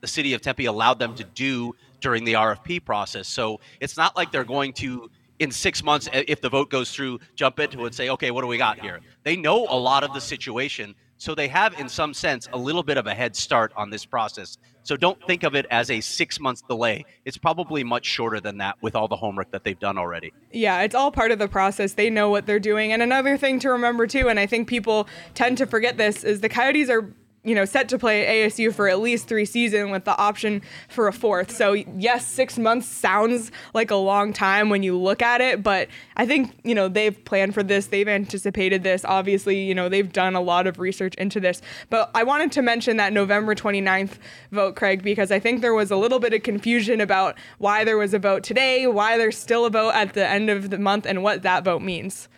the 0.00 0.06
city 0.06 0.32
of 0.32 0.40
Tempe 0.40 0.64
allowed 0.64 0.98
them 0.98 1.14
to 1.16 1.24
do 1.24 1.74
during 2.00 2.24
the 2.24 2.32
RFP 2.32 2.84
process. 2.84 3.28
So 3.28 3.60
it's 3.80 3.96
not 3.96 4.16
like 4.16 4.32
they're 4.32 4.44
going 4.44 4.72
to 4.74 5.10
in 5.40 5.50
six 5.50 5.82
months, 5.82 6.08
if 6.12 6.40
the 6.42 6.50
vote 6.50 6.70
goes 6.70 6.92
through, 6.92 7.18
jump 7.34 7.58
into 7.58 7.80
it 7.82 7.86
and 7.86 7.94
say, 7.94 8.10
okay, 8.10 8.30
what 8.30 8.42
do 8.42 8.46
we 8.46 8.58
got 8.58 8.78
here? 8.78 9.00
They 9.24 9.36
know 9.36 9.66
a 9.70 9.76
lot 9.76 10.04
of 10.04 10.12
the 10.12 10.20
situation. 10.20 10.94
So 11.16 11.34
they 11.34 11.48
have, 11.48 11.78
in 11.80 11.88
some 11.88 12.12
sense, 12.14 12.46
a 12.52 12.58
little 12.58 12.82
bit 12.82 12.98
of 12.98 13.06
a 13.06 13.14
head 13.14 13.34
start 13.34 13.72
on 13.74 13.88
this 13.88 14.04
process. 14.04 14.58
So 14.82 14.96
don't 14.96 15.22
think 15.26 15.42
of 15.42 15.54
it 15.54 15.66
as 15.70 15.90
a 15.90 16.00
six 16.00 16.40
month 16.40 16.66
delay. 16.66 17.04
It's 17.24 17.36
probably 17.36 17.84
much 17.84 18.06
shorter 18.06 18.40
than 18.40 18.58
that 18.58 18.76
with 18.80 18.96
all 18.96 19.08
the 19.08 19.16
homework 19.16 19.50
that 19.52 19.64
they've 19.64 19.78
done 19.78 19.98
already. 19.98 20.32
Yeah, 20.52 20.82
it's 20.82 20.94
all 20.94 21.10
part 21.10 21.30
of 21.30 21.38
the 21.38 21.48
process. 21.48 21.94
They 21.94 22.10
know 22.10 22.30
what 22.30 22.46
they're 22.46 22.58
doing. 22.58 22.92
And 22.92 23.02
another 23.02 23.36
thing 23.36 23.58
to 23.60 23.70
remember, 23.70 24.06
too, 24.06 24.28
and 24.28 24.40
I 24.40 24.46
think 24.46 24.68
people 24.68 25.06
tend 25.34 25.58
to 25.58 25.66
forget 25.66 25.96
this, 25.96 26.24
is 26.24 26.40
the 26.40 26.48
Coyotes 26.48 26.90
are 26.90 27.12
you 27.42 27.54
know, 27.54 27.64
set 27.64 27.88
to 27.88 27.98
play 27.98 28.26
at 28.26 28.50
ASU 28.50 28.72
for 28.72 28.88
at 28.88 29.00
least 29.00 29.26
three 29.26 29.46
seasons 29.46 29.90
with 29.90 30.04
the 30.04 30.16
option 30.18 30.60
for 30.88 31.08
a 31.08 31.12
fourth. 31.12 31.50
So 31.50 31.72
yes, 31.72 32.26
six 32.26 32.58
months 32.58 32.86
sounds 32.86 33.50
like 33.72 33.90
a 33.90 33.96
long 33.96 34.32
time 34.34 34.68
when 34.68 34.82
you 34.82 34.96
look 34.96 35.22
at 35.22 35.40
it, 35.40 35.62
but 35.62 35.88
I 36.16 36.26
think 36.26 36.54
you 36.64 36.74
know 36.74 36.88
they've 36.88 37.24
planned 37.24 37.54
for 37.54 37.62
this, 37.62 37.86
they've 37.86 38.08
anticipated 38.08 38.82
this. 38.82 39.04
Obviously, 39.06 39.62
you 39.62 39.74
know 39.74 39.88
they've 39.88 40.12
done 40.12 40.34
a 40.34 40.40
lot 40.40 40.66
of 40.66 40.78
research 40.78 41.14
into 41.14 41.40
this. 41.40 41.62
But 41.88 42.10
I 42.14 42.24
wanted 42.24 42.52
to 42.52 42.62
mention 42.62 42.98
that 42.98 43.12
November 43.12 43.54
29th 43.54 44.18
vote, 44.52 44.76
Craig, 44.76 45.02
because 45.02 45.30
I 45.30 45.40
think 45.40 45.62
there 45.62 45.74
was 45.74 45.90
a 45.90 45.96
little 45.96 46.18
bit 46.18 46.34
of 46.34 46.42
confusion 46.42 47.00
about 47.00 47.38
why 47.58 47.84
there 47.84 47.96
was 47.96 48.12
a 48.12 48.18
vote 48.18 48.42
today, 48.42 48.86
why 48.86 49.16
there's 49.16 49.38
still 49.38 49.64
a 49.64 49.70
vote 49.70 49.92
at 49.92 50.12
the 50.12 50.26
end 50.26 50.50
of 50.50 50.68
the 50.68 50.78
month, 50.78 51.06
and 51.06 51.22
what 51.22 51.42
that 51.42 51.64
vote 51.64 51.80
means 51.80 52.28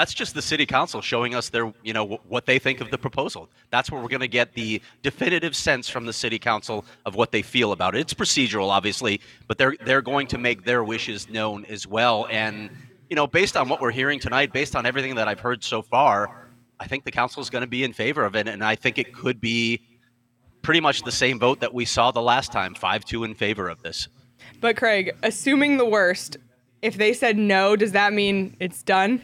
that's 0.00 0.14
just 0.14 0.32
the 0.32 0.40
city 0.40 0.64
council 0.64 1.02
showing 1.02 1.34
us 1.34 1.50
their 1.50 1.70
you 1.82 1.92
know 1.92 2.18
what 2.26 2.46
they 2.46 2.58
think 2.58 2.80
of 2.80 2.90
the 2.90 2.96
proposal. 2.96 3.50
That's 3.68 3.90
where 3.90 4.00
we're 4.00 4.08
going 4.08 4.20
to 4.20 4.28
get 4.28 4.54
the 4.54 4.80
definitive 5.02 5.54
sense 5.54 5.90
from 5.90 6.06
the 6.06 6.12
city 6.14 6.38
council 6.38 6.86
of 7.04 7.16
what 7.16 7.32
they 7.32 7.42
feel 7.42 7.72
about 7.72 7.94
it. 7.94 8.00
It's 8.00 8.14
procedural 8.14 8.70
obviously 8.70 9.20
but 9.46 9.58
they're 9.58 9.76
they're 9.84 10.00
going 10.00 10.26
to 10.28 10.38
make 10.38 10.64
their 10.64 10.82
wishes 10.82 11.28
known 11.28 11.66
as 11.66 11.86
well. 11.86 12.26
And 12.30 12.70
you 13.10 13.16
know 13.16 13.26
based 13.26 13.58
on 13.58 13.68
what 13.68 13.82
we're 13.82 13.90
hearing 13.90 14.18
tonight 14.18 14.54
based 14.54 14.74
on 14.74 14.86
everything 14.86 15.16
that 15.16 15.28
i've 15.28 15.40
heard 15.40 15.62
so 15.62 15.82
far 15.82 16.48
i 16.78 16.86
think 16.86 17.04
the 17.04 17.10
council 17.10 17.42
is 17.42 17.50
going 17.50 17.60
to 17.60 17.68
be 17.68 17.84
in 17.84 17.92
favor 17.92 18.24
of 18.24 18.34
it. 18.34 18.48
And 18.48 18.64
i 18.64 18.74
think 18.76 18.96
it 18.96 19.12
could 19.12 19.38
be 19.38 19.82
pretty 20.62 20.80
much 20.80 21.02
the 21.02 21.12
same 21.12 21.38
vote 21.38 21.60
that 21.60 21.74
we 21.74 21.84
saw 21.84 22.10
the 22.10 22.22
last 22.22 22.52
time 22.52 22.74
5-2 22.74 23.26
in 23.26 23.34
favor 23.34 23.68
of 23.68 23.82
this. 23.82 24.08
But 24.62 24.78
craig 24.78 25.12
assuming 25.22 25.76
the 25.76 25.84
worst 25.84 26.38
if 26.80 26.96
they 26.96 27.12
said 27.12 27.36
no 27.36 27.76
does 27.76 27.92
that 27.92 28.14
mean 28.14 28.56
it's 28.60 28.82
done 28.82 29.22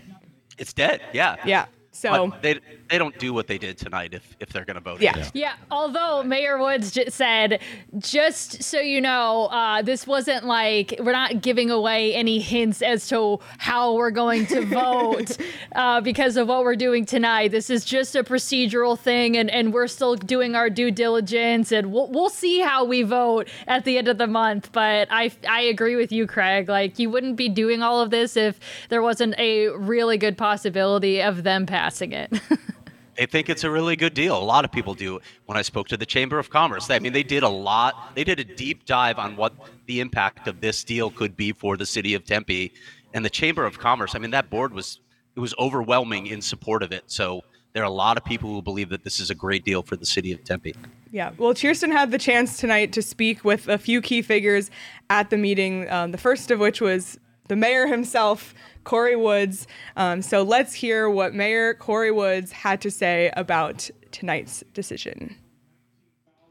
it's 0.59 0.73
dead. 0.73 1.01
Yeah. 1.12 1.37
Yeah. 1.45 1.66
So 1.92 2.11
but 2.29 2.42
they 2.42 2.61
they 2.88 2.99
don't 2.99 3.18
do 3.18 3.33
what 3.33 3.46
they 3.46 3.59
did 3.59 3.79
tonight 3.79 4.14
if 4.14 4.37
if 4.40 4.51
they're 4.51 4.64
going 4.64 4.77
to 4.77 4.81
vote. 4.81 5.01
Yeah. 5.01 5.16
yeah. 5.16 5.31
yeah. 5.35 5.53
Although 5.70 6.22
Mayor 6.22 6.59
Woods 6.59 6.90
just 6.92 7.16
said, 7.16 7.61
just 7.99 8.62
so 8.62 8.81
you 8.81 9.01
know, 9.01 9.46
uh, 9.46 9.83
this 9.83 10.07
wasn't 10.07 10.44
like 10.44 10.94
we're 11.01 11.12
not 11.12 11.42
giving 11.42 11.70
away 11.70 12.14
any 12.14 12.38
hints 12.38 12.83
as 12.83 13.09
to 13.09 13.40
how 13.59 13.94
we're 13.94 14.11
going 14.11 14.46
to 14.46 14.61
vote 14.66 15.37
uh, 15.75 16.01
because 16.01 16.37
of 16.37 16.49
what 16.49 16.62
we're 16.64 16.77
doing 16.77 17.05
tonight. 17.05 17.51
This 17.51 17.70
is 17.70 17.84
just 17.84 18.14
a 18.14 18.22
procedural 18.22 18.99
thing, 18.99 19.37
and, 19.37 19.51
and 19.51 19.72
we're 19.72 19.89
still 19.89 20.14
doing 20.14 20.55
our 20.55 20.70
due 20.70 20.91
diligence, 20.91 21.72
and 21.72 21.93
we'll 21.93 22.09
we'll 22.09 22.30
see 22.30 22.61
how 22.61 22.84
we 22.84 23.03
vote 23.03 23.49
at 23.66 23.84
the 23.84 23.99
end 23.99 24.09
of 24.09 24.18
the 24.18 24.26
month. 24.26 24.70
But 24.72 25.09
I 25.11 25.32
I 25.49 25.62
agree 25.62 25.97
with 25.97 26.12
you, 26.12 26.26
Craig. 26.26 26.68
Like 26.68 26.99
you 26.99 27.11
wouldn't 27.11 27.37
be 27.37 27.49
doing 27.49 27.82
all 27.82 28.01
of 28.01 28.11
this 28.11 28.37
if 28.37 28.61
there 28.89 29.03
wasn't 29.03 29.34
a 29.39 29.68
really 29.68 30.18
good 30.18 30.39
possibility 30.39 31.20
of 31.20 31.43
them 31.43 31.66
passing 31.66 32.12
it. 32.12 32.32
they 33.17 33.27
think 33.27 33.49
it's 33.49 33.64
a 33.64 33.71
really 33.71 33.97
good 33.97 34.14
deal. 34.14 34.37
A 34.37 34.43
lot 34.43 34.64
of 34.64 34.73
people 34.73 34.95
do. 34.95 35.21
When 35.47 35.57
I 35.57 35.62
spoke 35.62 35.89
to 35.89 35.97
the 35.97 36.07
Chamber 36.07 36.39
of 36.39 36.51
Commerce, 36.51 36.91
I 36.91 36.99
mean, 36.99 37.12
they 37.12 37.23
did 37.23 37.43
a 37.43 37.49
lot. 37.49 38.14
They 38.14 38.25
did 38.25 38.39
a 38.39 38.45
deep 38.45 38.85
dive 38.85 39.19
on 39.19 39.37
what 39.37 39.53
the 39.87 40.01
impact 40.01 40.49
of 40.49 40.61
this 40.61 40.85
deal 40.85 41.11
could 41.11 41.37
be 41.37 41.53
for 41.53 41.77
the 41.77 41.87
city 41.87 42.14
of 42.14 42.25
Tempe. 42.25 42.73
And 43.14 43.25
the 43.25 43.31
Chamber 43.31 43.64
of 43.64 43.79
Commerce, 43.79 44.14
I 44.14 44.19
mean, 44.19 44.33
that 44.33 44.51
board 44.51 44.73
was 44.73 45.01
it 45.35 45.41
was 45.41 45.55
overwhelming 45.59 46.27
in 46.27 46.41
support 46.41 46.83
of 46.83 46.93
it. 46.93 47.05
So 47.07 47.43
there 47.75 47.83
are 47.83 47.87
a 47.87 47.91
lot 47.91 48.17
of 48.17 48.25
people 48.25 48.51
who 48.51 48.62
believe 48.62 48.89
that 48.89 49.05
this 49.05 49.21
is 49.21 49.29
a 49.29 49.35
great 49.35 49.64
deal 49.64 49.83
for 49.83 49.97
the 49.97 50.07
city 50.07 50.33
of 50.33 50.43
Tempe. 50.45 50.75
Yeah, 51.12 51.33
well, 51.37 51.53
Cheerston 51.53 51.93
had 51.93 52.11
the 52.11 52.19
chance 52.19 52.57
tonight 52.57 52.93
to 52.95 53.03
speak 53.03 53.45
with 53.45 53.69
a 53.69 53.77
few 53.77 54.01
key 54.01 54.23
figures 54.23 54.71
at 55.11 55.29
the 55.29 55.37
meeting. 55.37 55.89
Um, 55.91 56.11
the 56.11 56.19
first 56.19 56.51
of 56.51 56.59
which 56.59 56.81
was 56.81 57.19
the 57.49 57.57
mayor 57.57 57.87
himself, 57.87 58.55
Corey 58.87 59.16
Woods. 59.16 59.66
Um, 59.97 60.22
so 60.22 60.43
let's 60.43 60.72
hear 60.72 61.11
what 61.11 61.34
Mayor 61.34 61.74
Corey 61.74 62.12
Woods 62.12 62.53
had 62.53 62.80
to 62.80 62.91
say 62.91 63.30
about 63.37 63.91
tonight's 64.12 64.64
decision. 64.72 65.37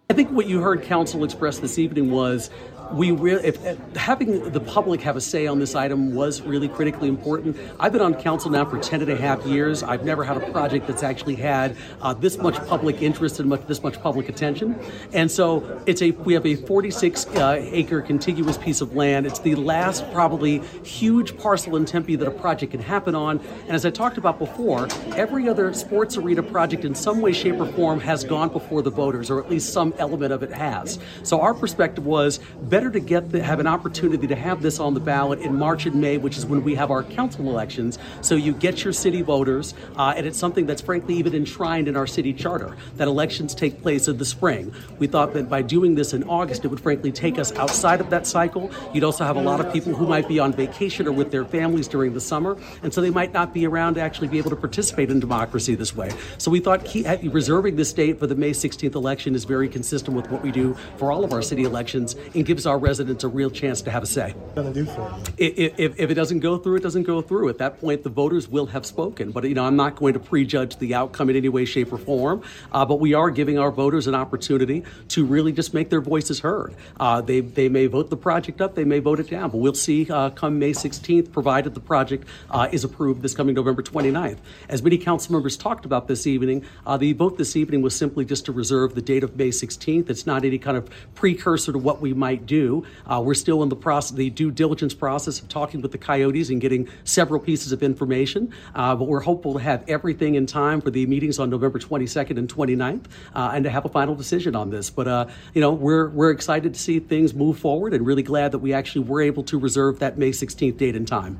I 0.10 0.14
think 0.14 0.30
what 0.30 0.46
you 0.46 0.62
heard 0.62 0.84
council 0.84 1.24
express 1.24 1.58
this 1.58 1.80
evening 1.80 2.12
was 2.12 2.52
we 2.94 3.12
really 3.12 3.46
if, 3.46 3.64
if, 3.66 3.96
having 3.96 4.52
the 4.52 4.60
public 4.60 5.02
have 5.02 5.16
a 5.16 5.22
say 5.22 5.48
on 5.48 5.60
this 5.60 5.76
item 5.76 6.14
was 6.14 6.42
really 6.42 6.68
critically 6.68 7.08
important. 7.08 7.58
I've 7.80 7.92
been 7.92 8.02
on 8.02 8.16
council 8.16 8.52
now 8.52 8.66
for 8.66 8.80
10 8.80 9.02
and 9.02 9.12
a 9.12 9.16
half 9.16 9.46
years. 9.46 9.84
I've 9.84 10.06
never 10.06 10.24
had 10.24 10.38
a 10.38 10.52
project 10.52 10.88
that's 10.88 11.04
actually 11.04 11.36
had 11.36 11.76
uh, 12.02 12.14
this 12.14 12.38
much 12.38 12.56
public 12.68 13.02
interest 13.02 13.40
and 13.40 13.50
much, 13.50 13.66
this 13.68 13.84
much 13.84 14.02
public 14.02 14.30
attention. 14.30 14.80
And 15.14 15.30
so 15.30 15.82
it's 15.86 16.02
a 16.02 16.12
we 16.12 16.34
have 16.34 16.46
a 16.46 16.56
46 16.56 17.28
uh, 17.28 17.58
acre 17.60 18.02
contiguous 18.02 18.58
piece 18.58 18.82
of 18.82 18.96
land. 18.96 19.26
It's 19.26 19.40
the 19.40 19.56
last 19.56 20.10
probably 20.12 20.60
huge 20.84 21.38
parcel 21.38 21.76
in 21.76 21.86
Tempe 21.86 22.16
that 22.16 22.28
a 22.28 22.32
project 22.32 22.72
can 22.72 22.82
happen 22.82 23.16
on. 23.16 23.40
And 23.64 23.72
as 23.72 23.86
I 23.86 23.90
talked 23.90 24.18
about 24.18 24.40
before, 24.40 24.88
every 25.16 25.50
other 25.50 25.74
sports 25.74 26.18
arena 26.18 26.44
project 26.44 26.86
in 26.86 26.96
some 26.96 27.22
way, 27.22 27.34
shape, 27.34 27.60
or 27.60 27.66
form 27.74 28.00
has 28.00 28.24
gone 28.24 28.50
before 28.50 28.82
the 28.82 28.90
voters, 28.90 29.30
or 29.30 29.44
at 29.44 29.50
least 29.50 29.74
some 29.74 29.94
element 29.98 30.32
of 30.32 30.44
it 30.44 30.52
has. 30.52 31.00
So 31.24 31.42
our 31.42 31.54
perspective 31.54 32.06
was 32.06 32.40
better 32.76 32.92
to 32.92 33.00
get 33.00 33.32
the, 33.32 33.42
have 33.42 33.62
an 33.62 33.68
opportunity 33.68 34.28
to 34.28 34.36
have 34.36 34.62
this 34.62 34.82
on 34.82 34.94
the 34.94 35.00
ballot 35.00 35.40
in 35.40 35.58
March 35.58 35.86
and 35.86 35.96
May, 35.96 36.18
which 36.18 36.36
is 36.36 36.46
when 36.46 36.62
we 36.62 36.76
have 36.76 36.92
our 36.92 37.04
council 37.04 37.48
elections. 37.48 37.98
So 38.20 38.36
you 38.36 38.52
get 38.52 38.84
your 38.84 38.92
city 38.92 39.22
voters, 39.22 39.74
uh, 39.96 40.14
and 40.18 40.28
it's 40.28 40.38
something 40.38 40.66
that's 40.66 40.82
frankly 40.82 41.16
even 41.16 41.34
enshrined 41.34 41.88
in 41.88 41.96
our 41.96 42.06
city 42.06 42.34
charter 42.34 42.76
that 42.98 43.08
elections 43.08 43.56
take 43.56 43.82
place 43.82 44.10
in 44.10 44.18
the 44.18 44.26
spring. 44.26 44.74
We 45.00 45.08
thought 45.08 45.34
that 45.36 45.50
by 45.50 45.62
doing 45.62 45.96
this 45.96 46.12
in 46.14 46.26
August, 46.26 46.66
it 46.66 46.68
would 46.68 46.82
frankly 46.82 47.14
take 47.14 47.40
us 47.40 47.54
outside 47.54 48.02
of 48.02 48.10
that 48.10 48.28
cycle. 48.28 48.70
You'd 48.94 49.06
also 49.06 49.24
have 49.24 49.38
a 49.38 49.42
lot 49.42 49.62
of 49.62 49.72
people 49.72 49.96
who 49.96 50.06
might 50.06 50.28
be 50.28 50.40
on 50.40 50.52
vacation 50.52 51.08
or 51.08 51.14
with 51.14 51.32
their 51.32 51.46
families 51.46 51.88
during 51.88 52.14
the 52.14 52.20
summer, 52.20 52.58
and 52.84 52.94
so 52.94 53.00
they 53.00 53.10
might 53.10 53.32
not 53.32 53.54
be 53.54 53.66
around 53.66 53.94
to 53.94 54.02
actually 54.02 54.28
be 54.28 54.38
able 54.38 54.50
to 54.50 54.58
participate 54.58 55.10
in 55.10 55.22
democracy 55.22 55.76
this 55.76 55.96
way. 55.96 56.12
So 56.40 56.52
we 56.52 56.60
thought 56.60 56.84
key, 56.84 57.06
reserving 57.30 57.78
this 57.78 57.94
date 57.94 58.20
for 58.20 58.28
the 58.28 58.36
May 58.36 58.52
16th 58.52 58.96
election 58.96 59.34
is 59.34 59.46
very 59.46 59.70
consistent 59.70 60.18
with 60.18 60.30
what 60.30 60.44
we 60.44 60.52
do 60.52 60.76
for 60.98 61.14
all 61.14 61.24
of 61.24 61.32
our 61.32 61.42
city 61.42 61.64
elections 61.64 62.18
and 62.34 62.46
gives 62.46 62.65
our 62.66 62.78
residents 62.78 63.24
a 63.24 63.28
real 63.28 63.50
chance 63.50 63.82
to 63.84 63.92
have 63.92 64.04
a 64.04 64.06
say. 64.06 64.34
Going 64.56 64.74
to 64.74 64.74
do 64.74 64.86
for? 64.86 65.14
If, 65.38 65.80
if, 65.80 66.00
if, 66.00 66.10
it 66.10 66.14
doesn't 66.14 66.40
go 66.40 66.58
through, 66.58 66.78
it 66.78 66.84
doesn't 66.84 67.04
go 67.04 67.22
through. 67.22 67.50
At 67.50 67.58
that 67.60 67.80
point, 67.80 68.04
the 68.04 68.10
voters 68.10 68.48
will 68.48 68.68
have 68.68 68.86
spoken. 68.86 69.32
But 69.32 69.44
you 69.46 69.54
know, 69.54 69.66
I'm 69.66 69.76
not 69.76 69.96
going 69.96 70.14
to 70.14 70.20
prejudge 70.20 70.78
the 70.78 70.96
outcome 70.96 71.30
in 71.30 71.36
any 71.36 71.50
way, 71.50 71.66
shape, 71.66 71.92
or 71.92 71.98
form. 71.98 72.44
Uh, 72.72 72.86
but 72.86 73.00
we 73.00 73.14
are 73.14 73.30
giving 73.30 73.60
our 73.60 73.72
voters 73.72 74.08
an 74.08 74.16
opportunity 74.16 74.84
to 75.10 75.26
really 75.26 75.52
just 75.52 75.74
make 75.74 75.90
their 75.90 76.02
voices 76.02 76.40
heard. 76.40 76.76
Uh, 77.00 77.22
they 77.22 77.42
they 77.42 77.70
may 77.70 77.88
vote 77.88 78.10
the 78.10 78.18
project 78.18 78.62
up, 78.62 78.76
they 78.76 78.84
may 78.84 79.00
vote 79.00 79.20
it 79.20 79.30
down. 79.30 79.50
But 79.50 79.58
we'll 79.58 79.74
see 79.74 80.10
uh, 80.10 80.30
come 80.32 80.60
May 80.60 80.72
16th, 80.72 81.32
provided 81.32 81.74
the 81.74 81.80
project 81.80 82.28
uh, 82.50 82.68
is 82.72 82.84
approved 82.84 83.22
this 83.22 83.34
coming 83.34 83.56
November 83.56 83.84
29th. 83.84 84.38
As 84.70 84.82
many 84.82 84.98
council 84.98 85.34
members 85.34 85.58
talked 85.58 85.86
about 85.86 86.08
this 86.08 86.28
evening, 86.28 86.66
uh, 86.86 86.98
the 86.98 87.14
vote 87.14 87.38
this 87.38 87.56
evening 87.56 87.82
was 87.82 87.96
simply 87.96 88.26
just 88.26 88.46
to 88.46 88.52
reserve 88.52 88.96
the 88.96 89.02
date 89.02 89.24
of 89.24 89.36
May 89.36 89.50
16th. 89.50 90.10
It's 90.10 90.26
not 90.26 90.46
any 90.46 90.58
kind 90.58 90.78
of 90.78 90.90
precursor 91.16 91.72
to 91.72 91.80
what 91.80 92.02
we 92.02 92.14
might 92.14 92.46
do. 92.46 92.55
Uh, 92.56 93.22
we're 93.24 93.34
still 93.34 93.64
in 93.64 93.70
the 93.70 93.76
process, 93.76 94.12
the 94.12 94.30
due 94.30 94.52
diligence 94.52 94.94
process 94.94 95.40
of 95.40 95.50
talking 95.50 95.82
with 95.82 95.92
the 95.92 95.98
Coyotes 95.98 96.50
and 96.50 96.62
getting 96.62 96.88
several 97.04 97.40
pieces 97.40 97.72
of 97.72 97.84
information. 97.84 98.52
Uh, 98.74 98.96
but 98.96 99.06
we're 99.06 99.22
hopeful 99.22 99.54
to 99.54 99.60
have 99.60 99.84
everything 99.88 100.36
in 100.36 100.46
time 100.46 100.82
for 100.82 100.92
the 100.92 101.06
meetings 101.06 101.40
on 101.40 101.50
November 101.50 101.80
22nd 101.80 102.38
and 102.38 102.54
29th, 102.54 103.06
uh, 103.34 103.52
and 103.54 103.64
to 103.64 103.70
have 103.70 103.86
a 103.86 103.90
final 103.90 104.16
decision 104.16 104.56
on 104.56 104.70
this. 104.70 104.90
But 104.90 105.08
uh, 105.08 105.28
you 105.54 105.62
know, 105.62 105.74
we're 105.74 106.10
we're 106.10 106.32
excited 106.32 106.74
to 106.74 106.80
see 106.80 107.00
things 107.00 107.34
move 107.34 107.60
forward, 107.60 107.94
and 107.94 108.06
really 108.06 108.24
glad 108.24 108.52
that 108.52 108.60
we 108.60 108.74
actually 108.74 109.06
were 109.06 109.22
able 109.22 109.44
to 109.44 109.60
reserve 109.60 110.00
that 110.00 110.18
May 110.18 110.32
16th 110.32 110.78
date 110.78 110.96
and 110.96 111.08
time. 111.08 111.40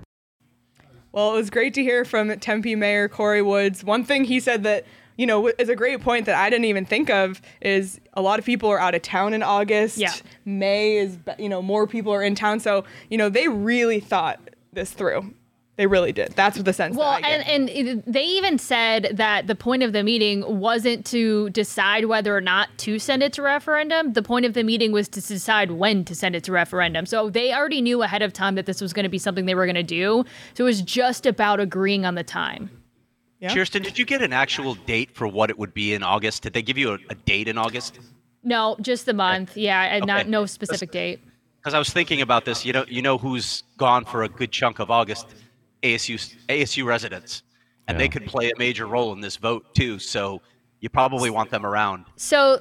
Well, 1.12 1.34
it 1.34 1.38
was 1.38 1.50
great 1.50 1.74
to 1.76 1.82
hear 1.82 2.04
from 2.04 2.38
Tempe 2.40 2.76
Mayor 2.76 3.08
Corey 3.08 3.42
Woods. 3.42 3.86
One 3.86 4.04
thing 4.04 4.26
he 4.26 4.42
said 4.42 4.64
that 4.64 4.86
you 5.18 5.26
know, 5.26 5.48
is 5.48 5.70
a 5.70 5.76
great 5.76 6.02
point 6.02 6.26
that 6.26 6.36
I 6.36 6.50
didn't 6.50 6.66
even 6.66 6.86
think 6.86 7.10
of 7.10 7.42
is 7.62 8.00
a 8.14 8.22
lot 8.22 8.40
of 8.40 8.46
people 8.46 8.70
are 8.70 8.80
out 8.80 8.96
of 8.96 9.02
town 9.02 9.34
in 9.34 9.44
August. 9.44 9.98
Yeah. 9.98 10.14
May 10.46 10.98
is, 10.98 11.18
you 11.38 11.50
know, 11.50 11.62
more 11.62 11.88
people 11.88 12.14
are 12.14 12.24
in 12.24 12.36
town. 12.36 12.60
So, 12.60 12.84
you 13.10 13.18
know, 13.18 13.30
they 13.30 13.48
really 13.48 14.00
thought 14.00 14.40
this 14.74 14.92
through. 14.92 15.34
They 15.78 15.88
really 15.88 16.14
did. 16.14 16.32
That's 16.38 16.56
what 16.56 16.64
the 16.64 16.72
sense. 16.72 16.96
Well, 16.96 17.20
and 17.22 17.70
and 17.70 18.04
they 18.08 18.24
even 18.24 18.58
said 18.58 19.10
that 19.16 19.48
the 19.48 19.56
point 19.56 19.84
of 19.84 19.92
the 19.92 20.04
meeting 20.04 20.60
wasn't 20.60 21.06
to 21.08 21.50
decide 21.50 22.06
whether 22.06 22.36
or 22.36 22.40
not 22.40 22.70
to 22.80 22.98
send 22.98 23.22
it 23.22 23.34
to 23.34 23.42
referendum. 23.42 24.14
The 24.14 24.24
point 24.24 24.46
of 24.46 24.54
the 24.54 24.64
meeting 24.64 24.94
was 24.94 25.10
to 25.10 25.22
decide 25.22 25.72
when 25.72 26.06
to 26.06 26.16
send 26.16 26.34
it 26.34 26.46
to 26.46 26.54
referendum. 26.54 27.06
So 27.06 27.30
they 27.30 27.54
already 27.54 27.82
knew 27.82 28.04
ahead 28.04 28.22
of 28.22 28.32
time 28.32 28.56
that 28.56 28.68
this 28.68 28.80
was 28.80 28.94
going 28.94 29.04
to 29.04 29.10
be 29.10 29.18
something 29.18 29.48
they 29.48 29.56
were 29.56 29.66
going 29.66 29.76
to 29.76 29.84
do. 29.84 30.24
So 30.54 30.64
it 30.64 30.68
was 30.68 30.82
just 30.82 31.26
about 31.26 31.60
agreeing 31.60 32.06
on 32.06 32.16
the 32.16 32.24
time. 32.24 32.70
Yeah. 33.40 33.54
Kirsten, 33.54 33.84
did 33.84 34.00
you 34.00 34.06
get 34.06 34.22
an 34.22 34.34
actual 34.34 34.76
date 34.76 35.16
for 35.16 35.28
what 35.28 35.50
it 35.50 35.60
would 35.60 35.74
be 35.74 35.94
in 35.94 36.04
August? 36.04 36.44
Did 36.44 36.54
they 36.54 36.62
give 36.62 36.78
you 36.78 36.94
a, 36.94 37.00
a 37.10 37.16
date 37.16 37.48
in 37.48 37.58
August? 37.58 38.00
No, 38.44 38.78
just 38.80 39.06
the 39.06 39.14
month. 39.14 39.58
Yeah, 39.58 39.82
and 39.82 40.04
okay. 40.04 40.14
not 40.14 40.28
no 40.28 40.46
specific 40.46 40.92
date. 40.92 41.20
Because 41.60 41.74
I 41.74 41.80
was 41.80 41.90
thinking 41.90 42.22
about 42.22 42.46
this. 42.46 42.64
You 42.64 42.74
know, 42.74 42.86
you 42.88 43.02
know 43.02 43.18
who's 43.18 43.64
gone 43.78 44.06
for 44.06 44.24
a 44.24 44.30
good 44.30 44.52
chunk 44.52 44.80
of 44.80 44.92
August? 44.92 45.28
ASU 45.84 46.36
ASU 46.48 46.86
residents, 46.86 47.44
and 47.88 47.96
yeah. 47.96 48.00
they 48.00 48.10
could 48.10 48.26
play 48.26 48.50
a 48.50 48.58
major 48.58 48.88
role 48.88 49.14
in 49.14 49.22
this 49.22 49.36
vote 49.36 49.74
too. 49.76 50.00
So 50.00 50.42
you 50.82 50.90
probably 50.90 51.30
want 51.30 51.50
them 51.50 51.66
around. 51.66 52.06
So, 52.16 52.60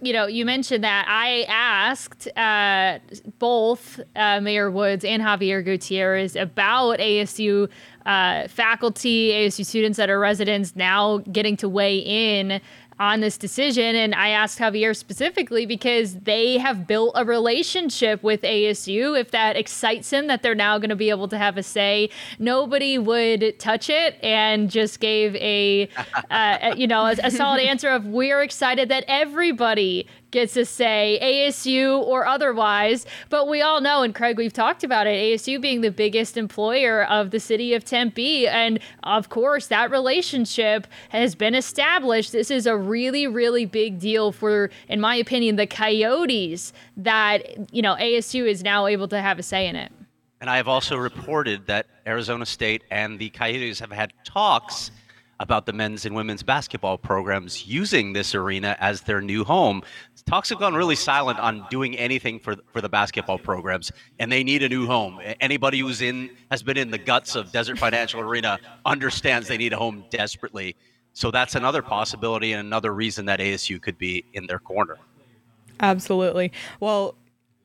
you 0.00 0.12
know, 0.12 0.26
you 0.26 0.44
mentioned 0.44 0.84
that 0.84 1.06
I 1.08 1.44
asked 1.48 2.28
uh, 2.36 3.00
both 3.38 4.00
uh, 4.14 4.40
Mayor 4.40 4.70
Woods 4.70 5.04
and 5.04 5.22
Xavier 5.22 5.62
Gutierrez 5.62 6.36
about 6.36 6.98
ASU 7.00 7.68
uh, 8.06 8.48
faculty, 8.48 9.30
ASU 9.30 9.66
students 9.66 9.98
that 9.98 10.08
are 10.08 10.18
residents 10.18 10.76
now 10.76 11.18
getting 11.18 11.56
to 11.58 11.68
weigh 11.68 11.98
in 11.98 12.60
on 12.98 13.20
this 13.20 13.36
decision. 13.36 13.94
And 13.94 14.14
I 14.14 14.30
asked 14.30 14.58
Xavier 14.58 14.94
specifically 14.94 15.66
because 15.66 16.14
they 16.20 16.58
have 16.58 16.86
built 16.86 17.12
a 17.14 17.24
relationship 17.24 18.22
with 18.22 18.42
ASU. 18.42 19.18
If 19.18 19.30
that 19.32 19.56
excites 19.56 20.12
him 20.12 20.28
that 20.28 20.42
they're 20.42 20.54
now 20.54 20.78
going 20.78 20.90
to 20.90 20.96
be 20.96 21.10
able 21.10 21.28
to 21.28 21.38
have 21.38 21.58
a 21.58 21.62
say, 21.62 22.10
nobody 22.38 22.98
would 22.98 23.58
touch 23.58 23.90
it 23.90 24.18
and 24.22 24.70
just 24.70 25.00
gave 25.00 25.34
a, 25.36 25.88
uh, 26.30 26.74
you 26.76 26.86
know, 26.86 27.06
a, 27.06 27.16
a 27.22 27.30
solid 27.30 27.60
answer 27.66 27.90
of 27.90 28.06
we're 28.06 28.42
excited 28.42 28.88
that 28.88 29.04
everybody 29.08 30.06
gets 30.36 30.54
a 30.54 30.66
say, 30.66 31.18
ASU 31.22 31.98
or 31.98 32.26
otherwise. 32.26 33.06
But 33.30 33.48
we 33.48 33.62
all 33.62 33.80
know, 33.80 34.02
and 34.02 34.14
Craig, 34.14 34.36
we've 34.36 34.52
talked 34.52 34.84
about 34.84 35.06
it, 35.06 35.16
ASU 35.16 35.58
being 35.58 35.80
the 35.80 35.90
biggest 35.90 36.36
employer 36.36 37.04
of 37.04 37.30
the 37.30 37.40
city 37.40 37.72
of 37.72 37.86
Tempe. 37.86 38.46
And 38.46 38.78
of 39.02 39.30
course, 39.30 39.68
that 39.68 39.90
relationship 39.90 40.86
has 41.08 41.34
been 41.34 41.54
established. 41.54 42.32
This 42.32 42.50
is 42.50 42.66
a 42.66 42.76
really, 42.76 43.26
really 43.26 43.64
big 43.64 43.98
deal 43.98 44.30
for, 44.30 44.68
in 44.90 45.00
my 45.00 45.16
opinion, 45.16 45.56
the 45.56 45.66
Coyotes 45.66 46.74
that, 46.98 47.72
you 47.74 47.80
know, 47.80 47.94
ASU 47.94 48.46
is 48.46 48.62
now 48.62 48.86
able 48.86 49.08
to 49.08 49.22
have 49.22 49.38
a 49.38 49.42
say 49.42 49.66
in 49.66 49.74
it. 49.74 49.90
And 50.42 50.50
I 50.50 50.58
have 50.58 50.68
also 50.68 50.98
reported 50.98 51.66
that 51.68 51.86
Arizona 52.06 52.44
State 52.44 52.84
and 52.90 53.18
the 53.18 53.30
Coyotes 53.30 53.80
have 53.80 53.90
had 53.90 54.12
talks 54.22 54.90
about 55.40 55.66
the 55.66 55.72
men's 55.72 56.06
and 56.06 56.14
women's 56.14 56.42
basketball 56.42 56.96
programs 56.96 57.66
using 57.66 58.12
this 58.12 58.34
arena 58.34 58.76
as 58.80 59.02
their 59.02 59.20
new 59.20 59.44
home. 59.44 59.82
Talks 60.26 60.48
have 60.48 60.58
gone 60.58 60.74
really 60.74 60.96
silent 60.96 61.38
on 61.38 61.64
doing 61.70 61.96
anything 61.96 62.40
for 62.40 62.56
for 62.72 62.80
the 62.80 62.88
basketball 62.88 63.38
programs, 63.38 63.92
and 64.18 64.30
they 64.30 64.42
need 64.42 64.64
a 64.64 64.68
new 64.68 64.84
home. 64.84 65.20
Anybody 65.40 65.78
who's 65.78 66.02
in 66.02 66.30
has 66.50 66.64
been 66.64 66.76
in 66.76 66.90
the 66.90 66.98
guts 66.98 67.36
of 67.36 67.52
Desert 67.52 67.78
Financial 67.78 68.20
Arena 68.20 68.58
understands 68.84 69.46
they 69.46 69.56
need 69.56 69.72
a 69.72 69.76
home 69.76 70.04
desperately. 70.10 70.74
So 71.12 71.30
that's 71.30 71.54
another 71.54 71.80
possibility 71.80 72.52
and 72.52 72.60
another 72.60 72.92
reason 72.92 73.26
that 73.26 73.38
ASU 73.38 73.80
could 73.80 73.96
be 73.98 74.24
in 74.32 74.46
their 74.48 74.58
corner. 74.58 74.98
Absolutely. 75.78 76.52
Well, 76.80 77.14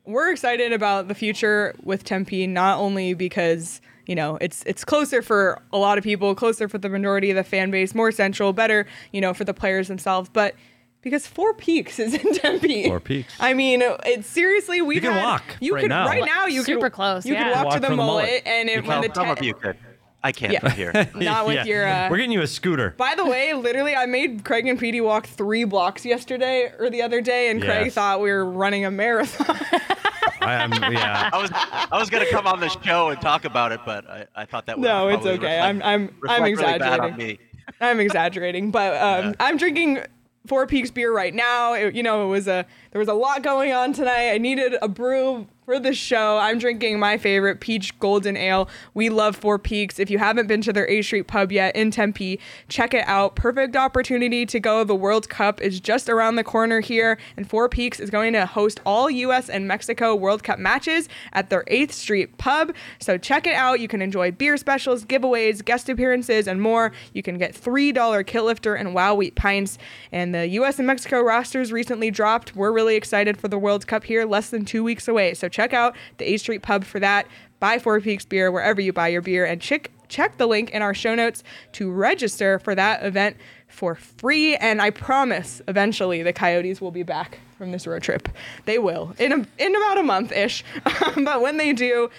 we're 0.06 0.32
excited 0.32 0.72
about 0.72 1.08
the 1.08 1.16
future 1.16 1.76
with 1.84 2.04
Tempe, 2.04 2.46
not 2.46 2.78
only 2.78 3.16
because 3.16 3.82
you 4.06 4.14
know 4.14 4.38
it's 4.40 4.64
it's 4.68 4.86
closer 4.86 5.24
for 5.24 5.62
a 5.74 5.78
lot 5.78 5.98
of 5.98 6.04
people 6.04 6.36
closer 6.36 6.70
for 6.70 6.78
the 6.78 6.90
majority 6.90 7.32
of 7.32 7.36
the 7.36 7.44
fan 7.44 7.72
base 7.72 7.94
more 7.94 8.12
central 8.12 8.52
better 8.52 8.88
you 9.12 9.22
know 9.22 9.32
for 9.32 9.44
the 9.44 9.54
players 9.54 9.88
themselves 9.88 10.28
but 10.34 10.56
because 11.02 11.26
Four 11.28 11.54
Peaks 11.54 12.00
is 12.00 12.14
in 12.14 12.34
Tempe. 12.36 12.86
Four 12.88 13.00
Peaks. 13.00 13.34
I 13.40 13.54
mean, 13.54 13.82
it's 14.06 14.28
seriously 14.28 14.82
we 14.82 15.00
can 15.00 15.12
had, 15.14 15.24
walk. 15.24 15.44
You 15.60 15.76
right 15.76 15.82
could 15.82 15.90
now. 15.90 16.06
right 16.08 16.26
now. 16.26 16.46
You 16.48 16.64
super 16.64 16.88
could, 16.90 16.94
close. 16.94 17.26
You 17.26 17.34
yeah. 17.34 17.44
could 17.46 17.56
walk, 17.56 17.66
walk 17.66 17.74
to 17.76 17.80
the 17.82 17.90
the 17.90 17.96
mullet, 17.96 18.26
mullet. 18.26 18.44
and 18.46 18.70
it, 18.70 18.86
when 18.86 19.02
the 19.02 19.12
some 19.14 19.26
te- 19.26 19.32
of 19.32 19.44
you 19.44 19.54
could. 19.54 19.78
I 20.24 20.32
can't 20.32 20.54
Yeah. 20.54 20.60
from 20.60 20.72
here. 20.74 20.92
not 21.16 21.48
with 21.48 21.56
Yeah. 21.56 21.64
your. 21.66 21.88
Uh, 21.88 22.08
We're 22.12 22.18
getting 22.18 22.32
you 22.32 22.42
a 22.42 22.48
scooter. 22.48 22.94
by 22.98 23.16
the 23.16 23.26
way, 23.26 23.54
literally, 23.56 23.96
I 23.96 24.06
made 24.06 24.44
Craig 24.46 24.68
and 24.68 24.78
Petey 24.80 25.02
walk 25.02 25.26
three 25.26 25.64
blocks 25.64 26.06
yesterday 26.06 26.72
or 26.78 26.92
the 26.92 27.02
other 27.02 27.22
day, 27.22 27.50
and 27.50 27.60
Craig 27.62 27.92
thought 27.92 28.22
we 28.22 28.32
were 28.32 28.46
running 28.46 28.86
a 28.86 28.92
marathon. 28.92 29.58
I 30.42 30.56
am, 30.56 30.72
yeah. 30.92 31.30
I 31.34 31.38
was 31.42 31.50
I 31.54 31.98
was 32.00 32.10
gonna 32.12 32.26
come 32.30 32.46
on 32.48 32.60
the 32.60 32.70
show 32.70 33.10
and 33.10 33.20
talk 33.22 33.46
about 33.46 33.72
it, 33.72 33.80
but 33.86 34.08
I, 34.10 34.26
I 34.36 34.46
thought 34.46 34.66
that 34.68 34.78
would 34.78 34.84
No, 34.84 35.08
it's 35.08 35.26
okay. 35.26 35.34
reflect- 35.38 35.64
I'm 35.64 35.82
I'm 35.84 36.16
I'm 36.28 36.44
reflect 36.44 36.58
really 36.62 36.80
bad 36.80 37.00
on 37.00 37.06
exaggerating. 37.10 37.28
me. 37.28 37.40
I'm 37.80 38.00
exaggerating, 38.00 38.72
but 38.72 39.02
um, 39.02 39.36
I'm 39.40 39.58
drinking 39.58 40.04
Four 40.48 40.66
Peaks 40.68 40.90
beer 40.92 41.14
right 41.14 41.34
now. 41.34 41.74
It- 41.74 41.94
you 41.96 42.04
know, 42.04 42.26
it 42.26 42.30
was 42.30 42.48
a 42.48 42.66
there 42.92 43.00
was 43.00 43.08
a 43.08 43.14
lot 43.14 43.42
going 43.42 43.72
on 43.72 43.94
tonight. 43.94 44.32
I 44.32 44.38
needed 44.38 44.76
a 44.82 44.88
brew 44.88 45.48
for 45.66 45.80
the 45.80 45.94
show. 45.94 46.38
I'm 46.38 46.58
drinking 46.58 47.00
my 47.00 47.18
favorite 47.18 47.62
peach 47.62 47.98
golden 48.00 48.36
ale. 48.36 48.68
We 48.94 49.10
love 49.10 49.36
Four 49.36 49.60
Peaks. 49.60 50.00
If 50.00 50.10
you 50.10 50.18
haven't 50.18 50.48
been 50.48 50.62
to 50.62 50.74
their 50.74 50.88
8th 50.88 51.06
Street 51.06 51.28
pub 51.28 51.52
yet 51.52 51.76
in 51.76 51.92
Tempe, 51.92 52.40
check 52.68 52.94
it 52.94 53.08
out. 53.08 53.36
Perfect 53.36 53.76
opportunity 53.76 54.46
to 54.48 54.60
go. 54.60 54.84
The 54.84 54.96
World 54.96 55.30
Cup 55.30 55.62
is 55.62 55.80
just 55.80 56.10
around 56.10 56.36
the 56.36 56.44
corner 56.44 56.82
here, 56.82 57.18
and 57.38 57.48
Four 57.48 57.70
Peaks 57.70 58.00
is 58.00 58.10
going 58.10 58.34
to 58.34 58.46
host 58.46 58.82
all 58.86 59.10
U.S. 59.10 59.50
and 59.50 59.68
Mexico 59.68 60.16
World 60.16 60.44
Cup 60.44 60.60
matches 60.60 61.08
at 61.32 61.50
their 61.50 61.64
8th 61.66 61.92
Street 61.92 62.38
pub. 62.38 62.74
So 63.00 63.18
check 63.18 63.46
it 63.46 63.54
out. 63.54 63.80
You 63.80 63.88
can 63.88 64.02
enjoy 64.02 64.32
beer 64.32 64.58
specials, 64.58 65.06
giveaways, 65.06 65.64
guest 65.64 65.88
appearances, 65.88 66.48
and 66.48 66.60
more. 66.60 66.92
You 67.14 67.22
can 67.22 67.38
get 67.38 67.54
$3 67.54 68.26
Kilt 68.26 68.46
Lifter 68.48 68.76
and 68.76 68.94
Wow 68.96 69.16
Wheat 69.16 69.36
pints. 69.36 69.78
And 70.12 70.34
the 70.34 70.48
U.S. 70.48 70.80
and 70.80 70.88
Mexico 70.88 71.22
rosters 71.22 71.72
recently 71.72 72.10
dropped. 72.10 72.56
We're 72.56 72.72
really 72.72 72.81
excited 72.88 73.38
for 73.38 73.48
the 73.48 73.58
World 73.58 73.88
Cup 73.88 74.04
here, 74.04 74.26
less 74.26 74.50
than 74.50 74.66
two 74.66 74.84
weeks 74.84 75.08
away. 75.08 75.34
So 75.34 75.48
check 75.50 75.74
out 75.74 75.96
the 76.18 76.26
8th 76.26 76.40
Street 76.40 76.62
pub 76.62 76.84
for 76.84 77.00
that. 77.00 77.28
Buy 77.60 77.80
Four 77.80 78.02
Peaks 78.02 78.26
beer 78.26 78.52
wherever 78.52 78.82
you 78.82 78.92
buy 78.92 79.10
your 79.10 79.22
beer, 79.22 79.46
and 79.46 79.62
check 79.62 79.92
check 80.10 80.38
the 80.38 80.46
link 80.46 80.72
in 80.72 80.82
our 80.82 80.94
show 80.94 81.16
notes 81.16 81.42
to 81.72 81.90
register 81.90 82.60
for 82.60 82.76
that 82.76 83.04
event 83.04 83.38
for 83.68 83.96
free. 83.96 84.56
And 84.58 84.82
I 84.82 84.90
promise, 84.90 85.62
eventually, 85.68 86.22
the 86.22 86.34
Coyotes 86.34 86.82
will 86.82 86.92
be 86.92 87.04
back 87.04 87.40
from 87.58 87.72
this 87.72 87.88
road 87.88 88.04
trip. 88.04 88.28
They 88.66 88.78
will 88.78 89.16
in 89.18 89.32
a, 89.32 89.48
in 89.58 89.76
about 89.76 89.98
a 89.98 90.04
month 90.04 90.32
ish. 90.32 90.64
but 91.16 91.42
when 91.42 91.58
they 91.58 91.72
do, 91.72 92.10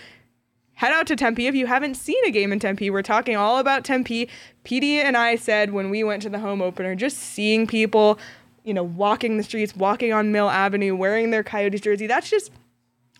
head 0.74 0.92
out 0.92 1.06
to 1.08 1.16
Tempe. 1.16 1.46
If 1.46 1.54
you 1.54 1.66
haven't 1.66 1.94
seen 1.94 2.24
a 2.26 2.30
game 2.30 2.52
in 2.52 2.58
Tempe, 2.58 2.90
we're 2.90 3.02
talking 3.02 3.36
all 3.36 3.58
about 3.58 3.84
Tempe. 3.84 4.28
PD 4.64 4.94
and 4.94 5.16
I 5.16 5.36
said 5.36 5.72
when 5.72 5.90
we 5.90 6.02
went 6.02 6.22
to 6.22 6.30
the 6.30 6.38
home 6.38 6.62
opener, 6.62 6.94
just 6.94 7.18
seeing 7.18 7.66
people, 7.66 8.18
you 8.64 8.74
know, 8.74 8.82
walking 8.82 9.36
the 9.36 9.42
streets, 9.42 9.74
walking 9.74 10.12
on 10.12 10.32
Mill 10.32 10.48
Avenue, 10.48 10.94
wearing 10.94 11.30
their 11.30 11.42
Coyotes 11.42 11.80
jersey, 11.80 12.06
that's 12.06 12.30
just 12.30 12.50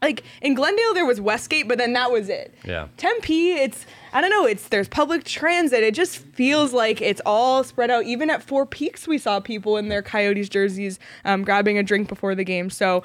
like 0.03 0.25
in 0.41 0.55
Glendale 0.55 0.95
there 0.95 1.07
was 1.07 1.21
Westgate, 1.21 1.69
but 1.69 1.79
then 1.79 1.93
that 1.93 2.11
was 2.11 2.29
it. 2.29 2.53
Yeah. 2.65 2.89
Tempe, 2.97 3.53
it's 3.53 3.87
I 4.13 4.21
don't 4.21 4.31
know, 4.31 4.45
it's 4.45 4.69
there's 4.69 4.89
public 4.89 5.25
transit. 5.25 5.83
It 5.83 5.95
just 5.95 6.19
feels 6.19 6.73
like 6.73 7.01
it's 7.01 7.23
all 7.25 7.63
spread 7.63 7.91
out. 7.91 8.05
Even 8.05 8.29
at 8.29 8.43
Four 8.43 8.67
Peaks, 8.67 9.07
we 9.07 9.17
saw 9.17 9.39
people 9.41 9.77
in 9.77 9.89
their 9.89 10.03
Coyotes 10.03 10.49
jerseys 10.49 10.99
um, 11.25 11.45
grabbing 11.45 11.79
a 11.79 11.83
drink 11.83 12.09
before 12.09 12.35
the 12.35 12.45
game. 12.45 12.69
So 12.69 13.05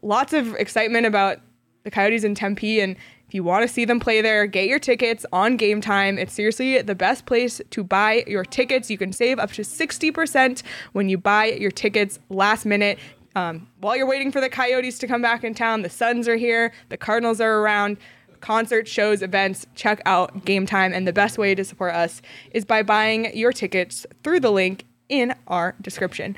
lots 0.00 0.32
of 0.32 0.54
excitement 0.54 1.06
about 1.06 1.40
the 1.82 1.90
Coyotes 1.90 2.24
in 2.24 2.34
Tempe 2.34 2.80
and 2.80 2.96
if 3.28 3.34
you 3.34 3.44
want 3.44 3.60
to 3.60 3.68
see 3.68 3.84
them 3.84 4.00
play 4.00 4.22
there, 4.22 4.46
get 4.46 4.68
your 4.68 4.78
tickets 4.78 5.26
on 5.34 5.58
game 5.58 5.82
time. 5.82 6.16
It's 6.16 6.32
seriously 6.32 6.80
the 6.80 6.94
best 6.94 7.26
place 7.26 7.60
to 7.68 7.84
buy 7.84 8.24
your 8.26 8.42
tickets. 8.42 8.90
You 8.90 8.96
can 8.96 9.12
save 9.12 9.38
up 9.38 9.52
to 9.52 9.62
60% 9.62 10.62
when 10.92 11.10
you 11.10 11.18
buy 11.18 11.46
your 11.46 11.70
tickets 11.70 12.18
last 12.30 12.64
minute. 12.64 12.98
Um, 13.36 13.68
while 13.80 13.98
you're 13.98 14.06
waiting 14.06 14.32
for 14.32 14.40
the 14.40 14.48
Coyotes 14.48 14.98
to 15.00 15.06
come 15.06 15.20
back 15.20 15.44
in 15.44 15.52
town, 15.52 15.82
the 15.82 15.90
Suns 15.90 16.26
are 16.26 16.36
here, 16.36 16.72
the 16.88 16.96
Cardinals 16.96 17.38
are 17.38 17.60
around. 17.60 17.98
Concerts, 18.40 18.90
shows, 18.90 19.20
events, 19.20 19.66
check 19.74 20.00
out 20.06 20.46
Game 20.46 20.64
Time. 20.64 20.94
And 20.94 21.06
the 21.06 21.12
best 21.12 21.36
way 21.36 21.54
to 21.54 21.64
support 21.64 21.92
us 21.94 22.22
is 22.52 22.64
by 22.64 22.82
buying 22.82 23.36
your 23.36 23.52
tickets 23.52 24.06
through 24.22 24.40
the 24.40 24.52
link 24.52 24.86
in 25.10 25.34
our 25.48 25.74
description. 25.82 26.34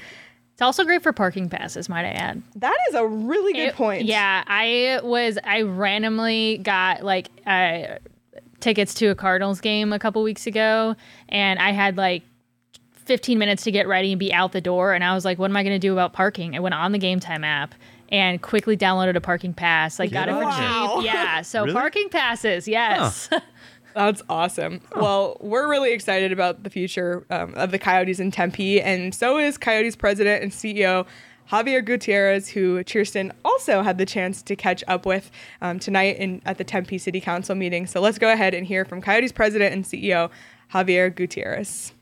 It's 0.61 0.67
also 0.67 0.85
great 0.85 1.03
for 1.03 1.11
parking 1.15 1.49
passes, 1.49 1.89
might 1.89 2.05
I 2.05 2.11
add. 2.11 2.43
That 2.57 2.77
is 2.91 2.95
a 2.95 3.07
really 3.07 3.55
good 3.55 3.69
It- 3.69 3.75
point. 3.77 4.05
Yeah, 4.05 4.45
I 4.47 5.01
was 5.03 5.39
I 5.43 5.63
randomly 5.63 6.59
got 6.59 7.03
like 7.03 7.31
uh, 7.47 7.97
tickets 8.61 8.93
to 8.97 9.07
a 9.07 9.15
Cardinals 9.15 9.63
game 9.63 9.91
a 9.95 9.99
couple 9.99 10.23
weeks 10.23 10.47
ago, 10.47 10.97
and 11.31 11.59
I 11.59 11.71
had 11.71 11.97
like 11.97 12.25
15 13.07 13.39
minutes 13.39 13.65
to 13.65 13.71
get 13.71 13.89
ready 13.89 14.13
and 14.13 14.19
be 14.21 14.35
out 14.35 14.53
the 14.53 14.61
door, 14.61 14.93
and 14.93 15.03
I 15.03 15.15
was 15.15 15.25
like, 15.25 15.39
"What 15.39 15.51
am 15.51 15.57
I 15.57 15.63
going 15.63 15.75
to 15.75 15.79
do 15.79 15.95
about 15.95 16.13
parking?" 16.13 16.55
I 16.55 16.61
went 16.61 16.75
on 16.75 16.93
the 16.93 16.99
Game 16.99 17.21
Time 17.21 17.43
app 17.43 17.75
and 18.11 18.43
quickly 18.43 18.77
downloaded 18.77 19.17
a 19.17 19.21
parking 19.23 19.55
pass. 19.55 19.99
Like, 19.99 20.11
got 20.11 20.29
it 20.29 20.33
for 20.33 20.43
Wow. 20.43 20.97
cheap. 21.01 21.07
Yeah, 21.07 21.41
so 21.41 21.63
Really? 21.63 21.73
parking 21.73 22.09
passes, 22.11 22.69
yes. 22.69 23.31
That's 23.95 24.22
awesome. 24.28 24.80
Well, 24.97 25.36
we're 25.41 25.68
really 25.68 25.93
excited 25.93 26.32
about 26.32 26.62
the 26.62 26.70
future 26.70 27.24
um, 27.30 27.55
of 27.55 27.70
the 27.70 27.78
Coyotes 27.78 28.20
in 28.20 28.30
Tempe, 28.30 28.80
and 28.80 29.14
so 29.14 29.38
is 29.38 29.59
Coyotes 29.59 29.97
president 29.97 30.43
and 30.43 30.53
CEO 30.53 31.07
Xavier 31.51 31.80
Gutierrez, 31.80 32.49
who 32.49 32.84
Cheerston 32.84 33.32
also 33.45 33.82
had 33.82 33.99
the 33.99 34.07
chance 34.07 34.43
to 34.43 34.55
catch 34.55 34.84
up 34.86 35.05
with 35.05 35.30
um, 35.61 35.78
tonight 35.78 36.16
in, 36.16 36.41
at 36.47 36.59
the 36.59 36.64
Tempe 36.64 36.97
City 36.99 37.20
Council 37.20 37.55
meeting. 37.57 37.86
So 37.86 38.01
let's 38.01 38.18
go 38.18 38.32
ahead 38.32 38.55
and 38.55 38.66
hear 38.66 38.84
from 38.84 39.03
Coyotes 39.03 39.32
president 39.32 39.74
and 39.74 39.84
CEO 39.84 40.30
Xavier 40.72 41.11
Gutierrez. 41.11 41.93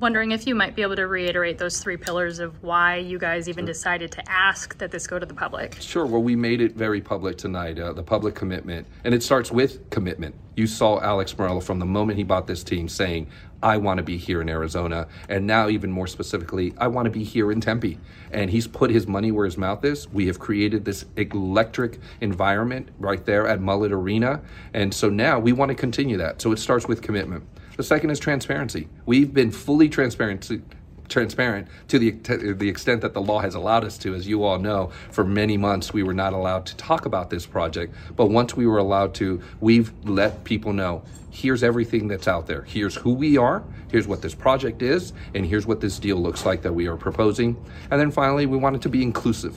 Wondering 0.00 0.30
if 0.30 0.46
you 0.46 0.54
might 0.54 0.76
be 0.76 0.82
able 0.82 0.94
to 0.94 1.08
reiterate 1.08 1.58
those 1.58 1.80
three 1.80 1.96
pillars 1.96 2.38
of 2.38 2.62
why 2.62 2.98
you 2.98 3.18
guys 3.18 3.48
even 3.48 3.64
decided 3.64 4.12
to 4.12 4.30
ask 4.30 4.78
that 4.78 4.92
this 4.92 5.08
go 5.08 5.18
to 5.18 5.26
the 5.26 5.34
public. 5.34 5.76
Sure. 5.80 6.06
Well, 6.06 6.22
we 6.22 6.36
made 6.36 6.60
it 6.60 6.76
very 6.76 7.00
public 7.00 7.36
tonight, 7.36 7.80
uh, 7.80 7.92
the 7.92 8.02
public 8.04 8.36
commitment. 8.36 8.86
And 9.02 9.12
it 9.12 9.24
starts 9.24 9.50
with 9.50 9.90
commitment. 9.90 10.36
You 10.54 10.68
saw 10.68 11.00
Alex 11.00 11.34
Meruelo 11.34 11.60
from 11.60 11.80
the 11.80 11.84
moment 11.84 12.16
he 12.16 12.22
bought 12.22 12.46
this 12.46 12.62
team 12.62 12.88
saying, 12.88 13.26
I 13.60 13.76
want 13.76 13.98
to 13.98 14.04
be 14.04 14.16
here 14.16 14.40
in 14.40 14.48
Arizona. 14.48 15.08
And 15.28 15.48
now, 15.48 15.68
even 15.68 15.90
more 15.90 16.06
specifically, 16.06 16.74
I 16.78 16.86
want 16.86 17.06
to 17.06 17.10
be 17.10 17.24
here 17.24 17.50
in 17.50 17.60
Tempe. 17.60 17.98
And 18.30 18.48
he's 18.48 18.68
put 18.68 18.90
his 18.90 19.08
money 19.08 19.32
where 19.32 19.46
his 19.46 19.58
mouth 19.58 19.84
is. 19.84 20.08
We 20.10 20.28
have 20.28 20.38
created 20.38 20.84
this 20.84 21.06
electric 21.16 21.98
environment 22.20 22.90
right 23.00 23.24
there 23.24 23.48
at 23.48 23.60
Mullet 23.60 23.90
Arena. 23.90 24.42
And 24.74 24.94
so 24.94 25.10
now 25.10 25.40
we 25.40 25.52
want 25.52 25.70
to 25.70 25.74
continue 25.74 26.18
that. 26.18 26.40
So 26.40 26.52
it 26.52 26.60
starts 26.60 26.86
with 26.86 27.02
commitment. 27.02 27.44
The 27.78 27.84
second 27.84 28.10
is 28.10 28.18
transparency. 28.18 28.88
We've 29.06 29.32
been 29.32 29.52
fully 29.52 29.88
transparent 29.88 30.42
to, 30.42 30.60
transparent 31.08 31.68
to 31.86 32.00
the 32.00 32.10
to 32.10 32.52
the 32.52 32.68
extent 32.68 33.02
that 33.02 33.14
the 33.14 33.20
law 33.20 33.38
has 33.38 33.54
allowed 33.54 33.84
us 33.84 33.96
to. 33.98 34.16
As 34.16 34.26
you 34.26 34.42
all 34.42 34.58
know, 34.58 34.90
for 35.12 35.22
many 35.22 35.56
months 35.56 35.92
we 35.92 36.02
were 36.02 36.12
not 36.12 36.32
allowed 36.32 36.66
to 36.66 36.76
talk 36.76 37.06
about 37.06 37.30
this 37.30 37.46
project, 37.46 37.94
but 38.16 38.30
once 38.30 38.56
we 38.56 38.66
were 38.66 38.78
allowed 38.78 39.14
to, 39.14 39.40
we've 39.60 39.92
let 40.04 40.42
people 40.42 40.72
know. 40.72 41.04
Here's 41.30 41.62
everything 41.62 42.08
that's 42.08 42.26
out 42.26 42.48
there. 42.48 42.62
Here's 42.62 42.96
who 42.96 43.12
we 43.12 43.38
are. 43.38 43.62
Here's 43.92 44.08
what 44.08 44.22
this 44.22 44.34
project 44.34 44.82
is, 44.82 45.12
and 45.36 45.46
here's 45.46 45.64
what 45.64 45.80
this 45.80 46.00
deal 46.00 46.16
looks 46.16 46.44
like 46.44 46.62
that 46.62 46.72
we 46.72 46.88
are 46.88 46.96
proposing. 46.96 47.56
And 47.92 48.00
then 48.00 48.10
finally, 48.10 48.46
we 48.46 48.56
want 48.56 48.74
it 48.74 48.82
to 48.82 48.88
be 48.88 49.04
inclusive. 49.04 49.56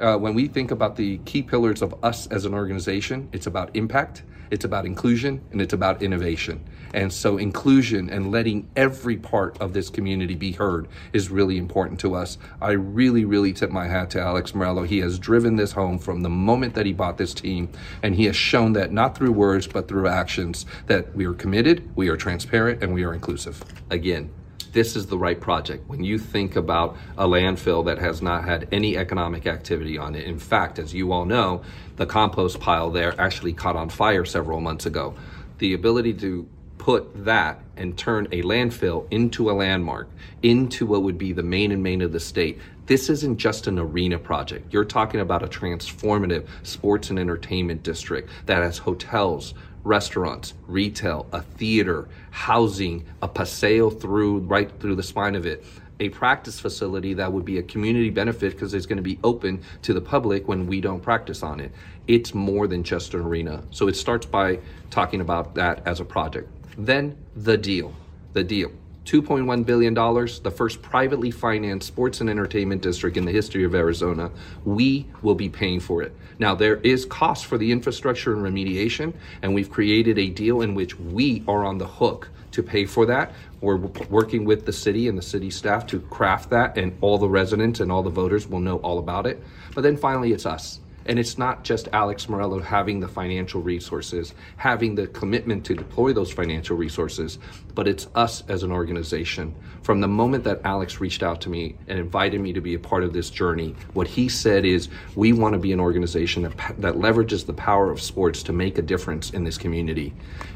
Uh, 0.00 0.16
when 0.18 0.34
we 0.34 0.48
think 0.48 0.72
about 0.72 0.96
the 0.96 1.18
key 1.18 1.42
pillars 1.42 1.80
of 1.80 1.94
us 2.02 2.26
as 2.26 2.44
an 2.44 2.54
organization, 2.54 3.28
it's 3.30 3.46
about 3.46 3.70
impact, 3.76 4.24
it's 4.50 4.64
about 4.64 4.84
inclusion, 4.84 5.40
and 5.52 5.62
it's 5.62 5.74
about 5.74 6.02
innovation. 6.02 6.64
And 6.94 7.12
so, 7.12 7.36
inclusion 7.36 8.08
and 8.10 8.30
letting 8.30 8.68
every 8.76 9.16
part 9.16 9.58
of 9.60 9.72
this 9.72 9.90
community 9.90 10.34
be 10.34 10.52
heard 10.52 10.88
is 11.12 11.30
really 11.30 11.58
important 11.58 12.00
to 12.00 12.14
us. 12.14 12.38
I 12.60 12.72
really, 12.72 13.24
really 13.24 13.52
tip 13.52 13.70
my 13.70 13.86
hat 13.86 14.10
to 14.10 14.20
Alex 14.20 14.52
Meruelo. 14.52 14.86
He 14.86 14.98
has 15.00 15.18
driven 15.18 15.56
this 15.56 15.72
home 15.72 15.98
from 15.98 16.22
the 16.22 16.30
moment 16.30 16.74
that 16.74 16.86
he 16.86 16.92
bought 16.92 17.18
this 17.18 17.34
team, 17.34 17.68
and 18.02 18.14
he 18.14 18.24
has 18.26 18.36
shown 18.36 18.72
that 18.74 18.92
not 18.92 19.16
through 19.16 19.32
words, 19.32 19.66
but 19.66 19.88
through 19.88 20.08
actions, 20.08 20.66
that 20.86 21.14
we 21.14 21.26
are 21.26 21.34
committed, 21.34 21.88
we 21.96 22.08
are 22.08 22.16
transparent, 22.16 22.82
and 22.82 22.94
we 22.94 23.04
are 23.04 23.14
inclusive. 23.14 23.62
Again, 23.90 24.30
this 24.76 24.94
is 24.94 25.06
the 25.06 25.16
right 25.16 25.40
project. 25.40 25.88
When 25.88 26.04
you 26.04 26.18
think 26.18 26.54
about 26.54 26.98
a 27.16 27.26
landfill 27.26 27.86
that 27.86 27.98
has 27.98 28.20
not 28.20 28.44
had 28.44 28.68
any 28.72 28.98
economic 28.98 29.46
activity 29.46 29.96
on 29.96 30.14
it, 30.14 30.24
in 30.24 30.38
fact, 30.38 30.78
as 30.78 30.92
you 30.92 31.12
all 31.12 31.24
know, 31.24 31.62
the 31.96 32.04
compost 32.04 32.60
pile 32.60 32.90
there 32.90 33.18
actually 33.18 33.54
caught 33.54 33.74
on 33.74 33.88
fire 33.88 34.26
several 34.26 34.60
months 34.60 34.84
ago. 34.84 35.14
The 35.58 35.72
ability 35.72 36.12
to 36.14 36.46
put 36.86 37.24
that 37.24 37.58
and 37.76 37.98
turn 37.98 38.28
a 38.30 38.42
landfill 38.42 39.08
into 39.10 39.50
a 39.50 39.52
landmark, 39.52 40.08
into 40.44 40.86
what 40.86 41.02
would 41.02 41.18
be 41.18 41.32
the 41.32 41.42
main 41.42 41.72
and 41.72 41.82
main 41.82 42.00
of 42.00 42.12
the 42.12 42.20
state. 42.20 42.60
This 42.86 43.10
isn't 43.10 43.38
just 43.38 43.66
an 43.66 43.76
arena 43.76 44.20
project. 44.20 44.72
You're 44.72 44.84
talking 44.84 45.18
about 45.18 45.42
a 45.42 45.48
transformative 45.48 46.46
sports 46.62 47.10
and 47.10 47.18
entertainment 47.18 47.82
district 47.82 48.30
that 48.46 48.62
has 48.62 48.78
hotels, 48.78 49.52
restaurants, 49.82 50.54
retail, 50.68 51.26
a 51.32 51.42
theater, 51.42 52.06
housing, 52.30 53.04
a 53.20 53.26
paseo 53.26 53.90
through 53.90 54.38
right 54.38 54.70
through 54.78 54.94
the 54.94 55.02
spine 55.02 55.34
of 55.34 55.44
it. 55.44 55.64
A 55.98 56.10
practice 56.10 56.60
facility 56.60 57.14
that 57.14 57.32
would 57.32 57.44
be 57.44 57.58
a 57.58 57.64
community 57.64 58.10
benefit 58.10 58.52
because 58.52 58.74
it's 58.74 58.86
going 58.86 58.98
to 58.98 59.02
be 59.02 59.18
open 59.24 59.60
to 59.82 59.92
the 59.92 60.00
public 60.00 60.46
when 60.46 60.68
we 60.68 60.80
don't 60.80 61.00
practice 61.00 61.42
on 61.42 61.58
it. 61.58 61.72
It's 62.06 62.32
more 62.32 62.68
than 62.68 62.84
just 62.84 63.12
an 63.14 63.22
arena. 63.22 63.64
So 63.72 63.88
it 63.88 63.96
starts 63.96 64.24
by 64.24 64.60
talking 64.90 65.20
about 65.20 65.56
that 65.56 65.84
as 65.84 65.98
a 65.98 66.04
project. 66.04 66.48
Then 66.76 67.16
the 67.34 67.56
deal. 67.56 67.94
The 68.32 68.44
deal. 68.44 68.70
$2.1 69.06 69.64
billion, 69.64 69.94
the 69.94 70.52
first 70.54 70.82
privately 70.82 71.30
financed 71.30 71.86
sports 71.86 72.20
and 72.20 72.28
entertainment 72.28 72.82
district 72.82 73.16
in 73.16 73.24
the 73.24 73.30
history 73.30 73.62
of 73.62 73.74
Arizona. 73.74 74.30
We 74.64 75.06
will 75.22 75.36
be 75.36 75.48
paying 75.48 75.78
for 75.78 76.02
it. 76.02 76.12
Now, 76.40 76.56
there 76.56 76.76
is 76.78 77.06
cost 77.06 77.46
for 77.46 77.56
the 77.56 77.70
infrastructure 77.70 78.34
and 78.34 78.42
remediation, 78.42 79.14
and 79.42 79.54
we've 79.54 79.70
created 79.70 80.18
a 80.18 80.28
deal 80.28 80.60
in 80.60 80.74
which 80.74 80.98
we 80.98 81.44
are 81.46 81.64
on 81.64 81.78
the 81.78 81.86
hook 81.86 82.28
to 82.50 82.64
pay 82.64 82.84
for 82.84 83.06
that. 83.06 83.32
We're 83.60 83.76
working 83.76 84.44
with 84.44 84.66
the 84.66 84.72
city 84.72 85.08
and 85.08 85.16
the 85.16 85.22
city 85.22 85.50
staff 85.50 85.86
to 85.86 86.00
craft 86.00 86.50
that, 86.50 86.76
and 86.76 86.96
all 87.00 87.16
the 87.16 87.28
residents 87.28 87.78
and 87.78 87.92
all 87.92 88.02
the 88.02 88.10
voters 88.10 88.48
will 88.48 88.60
know 88.60 88.78
all 88.78 88.98
about 88.98 89.26
it. 89.26 89.40
But 89.74 89.82
then 89.82 89.96
finally, 89.96 90.32
it's 90.32 90.46
us. 90.46 90.80
And 91.06 91.18
it's 91.18 91.38
not 91.38 91.64
just 91.64 91.88
Alex 91.92 92.26
Meruelo 92.26 92.62
having 92.62 93.00
the 93.00 93.08
financial 93.08 93.62
resources, 93.62 94.34
having 94.56 94.94
the 94.94 95.06
commitment 95.08 95.64
to 95.66 95.74
deploy 95.74 96.12
those 96.12 96.32
financial 96.32 96.76
resources, 96.76 97.38
but 97.74 97.86
it's 97.86 98.08
us 98.14 98.42
as 98.48 98.62
an 98.62 98.72
organization. 98.72 99.54
From 99.82 100.00
the 100.00 100.08
moment 100.08 100.44
that 100.44 100.60
Alex 100.64 101.00
reached 101.00 101.22
out 101.22 101.40
to 101.42 101.48
me 101.48 101.76
and 101.86 101.98
invited 101.98 102.40
me 102.40 102.52
to 102.52 102.60
be 102.60 102.74
a 102.74 102.78
part 102.78 103.04
of 103.04 103.12
this 103.12 103.30
journey, 103.30 103.74
what 103.94 104.08
he 104.08 104.28
said 104.28 104.64
is, 104.64 104.88
we 105.14 105.32
want 105.32 105.52
to 105.52 105.58
be 105.58 105.72
an 105.72 105.80
organization 105.80 106.42
that, 106.42 106.56
that 106.78 106.94
leverages 106.94 107.46
the 107.46 107.52
power 107.52 107.90
of 107.90 108.00
sports 108.00 108.42
to 108.42 108.52
make 108.52 108.78
a 108.78 108.82
difference 108.82 109.30
in 109.30 109.44
this 109.44 109.56
community. 109.56 110.12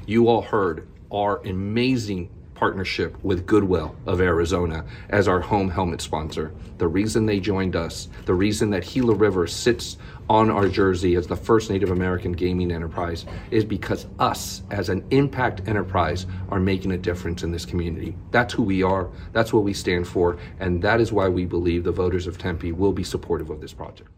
You 0.07 0.29
all 0.29 0.43
heard 0.43 0.89
our 1.13 1.39
amazing 1.47 2.29
partnership 2.61 3.17
with 3.25 3.47
Goodwill 3.47 3.97
of 4.05 4.21
Arizona 4.21 4.85
as 5.09 5.29
our 5.29 5.41
home 5.41 5.71
helmet 5.71 6.03
sponsor. 6.03 6.53
The 6.77 6.87
reason 6.87 7.25
they 7.25 7.41
joined 7.41 7.75
us, 7.75 8.09
the 8.27 8.35
reason 8.35 8.69
that 8.69 8.87
Gila 8.87 9.15
River 9.15 9.47
sits 9.47 9.97
on 10.29 10.51
our 10.51 10.69
jersey 10.69 11.15
as 11.15 11.27
the 11.27 11.35
first 11.35 11.71
Native 11.71 11.91
American 11.91 12.33
gaming 12.33 12.71
enterprise 12.71 13.25
is 13.51 13.65
because 13.65 14.07
us 14.19 14.61
as 14.71 14.91
an 14.91 15.03
impact 15.11 15.67
enterprise 15.67 16.27
are 16.51 16.61
making 16.61 16.93
a 16.93 16.99
difference 16.99 17.43
in 17.45 17.51
this 17.51 17.65
community. 17.65 18.15
That's 18.31 18.53
who 18.53 18.63
we 18.63 18.83
are, 18.83 19.09
that's 19.33 19.55
what 19.55 19.65
we 19.65 19.73
stand 19.73 20.07
for, 20.07 20.37
and 20.59 20.83
that 20.83 21.01
is 21.01 21.13
why 21.13 21.29
we 21.29 21.47
believe 21.47 21.83
the 21.83 21.93
voters 21.93 22.27
of 22.27 22.37
Tempe 22.37 22.73
will 22.73 22.93
be 22.93 23.05
supportive 23.05 23.49
of 23.49 23.63
this 23.63 23.73
project. 23.73 24.11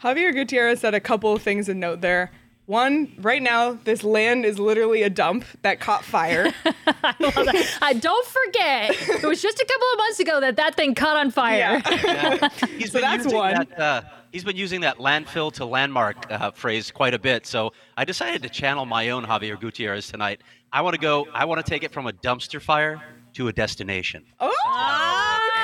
Xavier 0.00 0.30
Gutierrez 0.30 0.78
said 0.78 0.94
a 0.94 1.00
couple 1.00 1.32
of 1.32 1.42
things 1.42 1.68
of 1.68 1.76
note 1.76 2.00
there. 2.00 2.30
One, 2.66 3.12
right 3.18 3.40
now, 3.40 3.78
this 3.84 4.02
land 4.02 4.44
is 4.44 4.58
literally 4.58 5.04
a 5.04 5.10
dump 5.10 5.44
that 5.62 5.78
caught 5.78 6.04
fire. 6.04 6.52
I 6.64 7.14
love 7.20 7.34
that. 7.34 7.78
Uh, 7.80 7.92
don't 7.92 8.26
forget, 8.26 8.90
it 8.90 9.22
was 9.24 9.40
just 9.40 9.60
a 9.60 9.64
couple 9.64 9.86
of 9.92 9.98
months 9.98 10.18
ago 10.18 10.40
that 10.40 10.56
that 10.56 10.74
thing 10.74 10.96
caught 10.96 11.16
on 11.16 11.30
fire. 11.30 11.78
He's 12.76 12.90
So 12.90 13.00
that's 13.00 13.32
one. 13.32 13.54
That, 13.54 13.78
uh, 13.78 14.02
he's 14.32 14.42
been 14.42 14.56
using 14.56 14.80
that 14.80 14.98
landfill 14.98 15.52
to 15.54 15.64
landmark 15.64 16.28
uh, 16.28 16.50
phrase 16.50 16.90
quite 16.90 17.14
a 17.14 17.20
bit. 17.20 17.46
So 17.46 17.72
I 17.96 18.04
decided 18.04 18.42
to 18.42 18.48
channel 18.48 18.84
my 18.84 19.10
own 19.10 19.24
Xavier 19.26 19.56
Gutierrez 19.56 20.08
tonight. 20.08 20.40
I 20.72 20.80
want 20.80 20.94
to 20.94 21.00
go. 21.00 21.26
I 21.32 21.44
want 21.44 21.64
to 21.64 21.70
take 21.70 21.84
it 21.84 21.92
from 21.92 22.08
a 22.08 22.12
dumpster 22.12 22.60
fire 22.60 23.00
to 23.34 23.46
a 23.46 23.52
destination. 23.52 24.24
Oh, 24.40 24.52
Craig! 24.66 25.62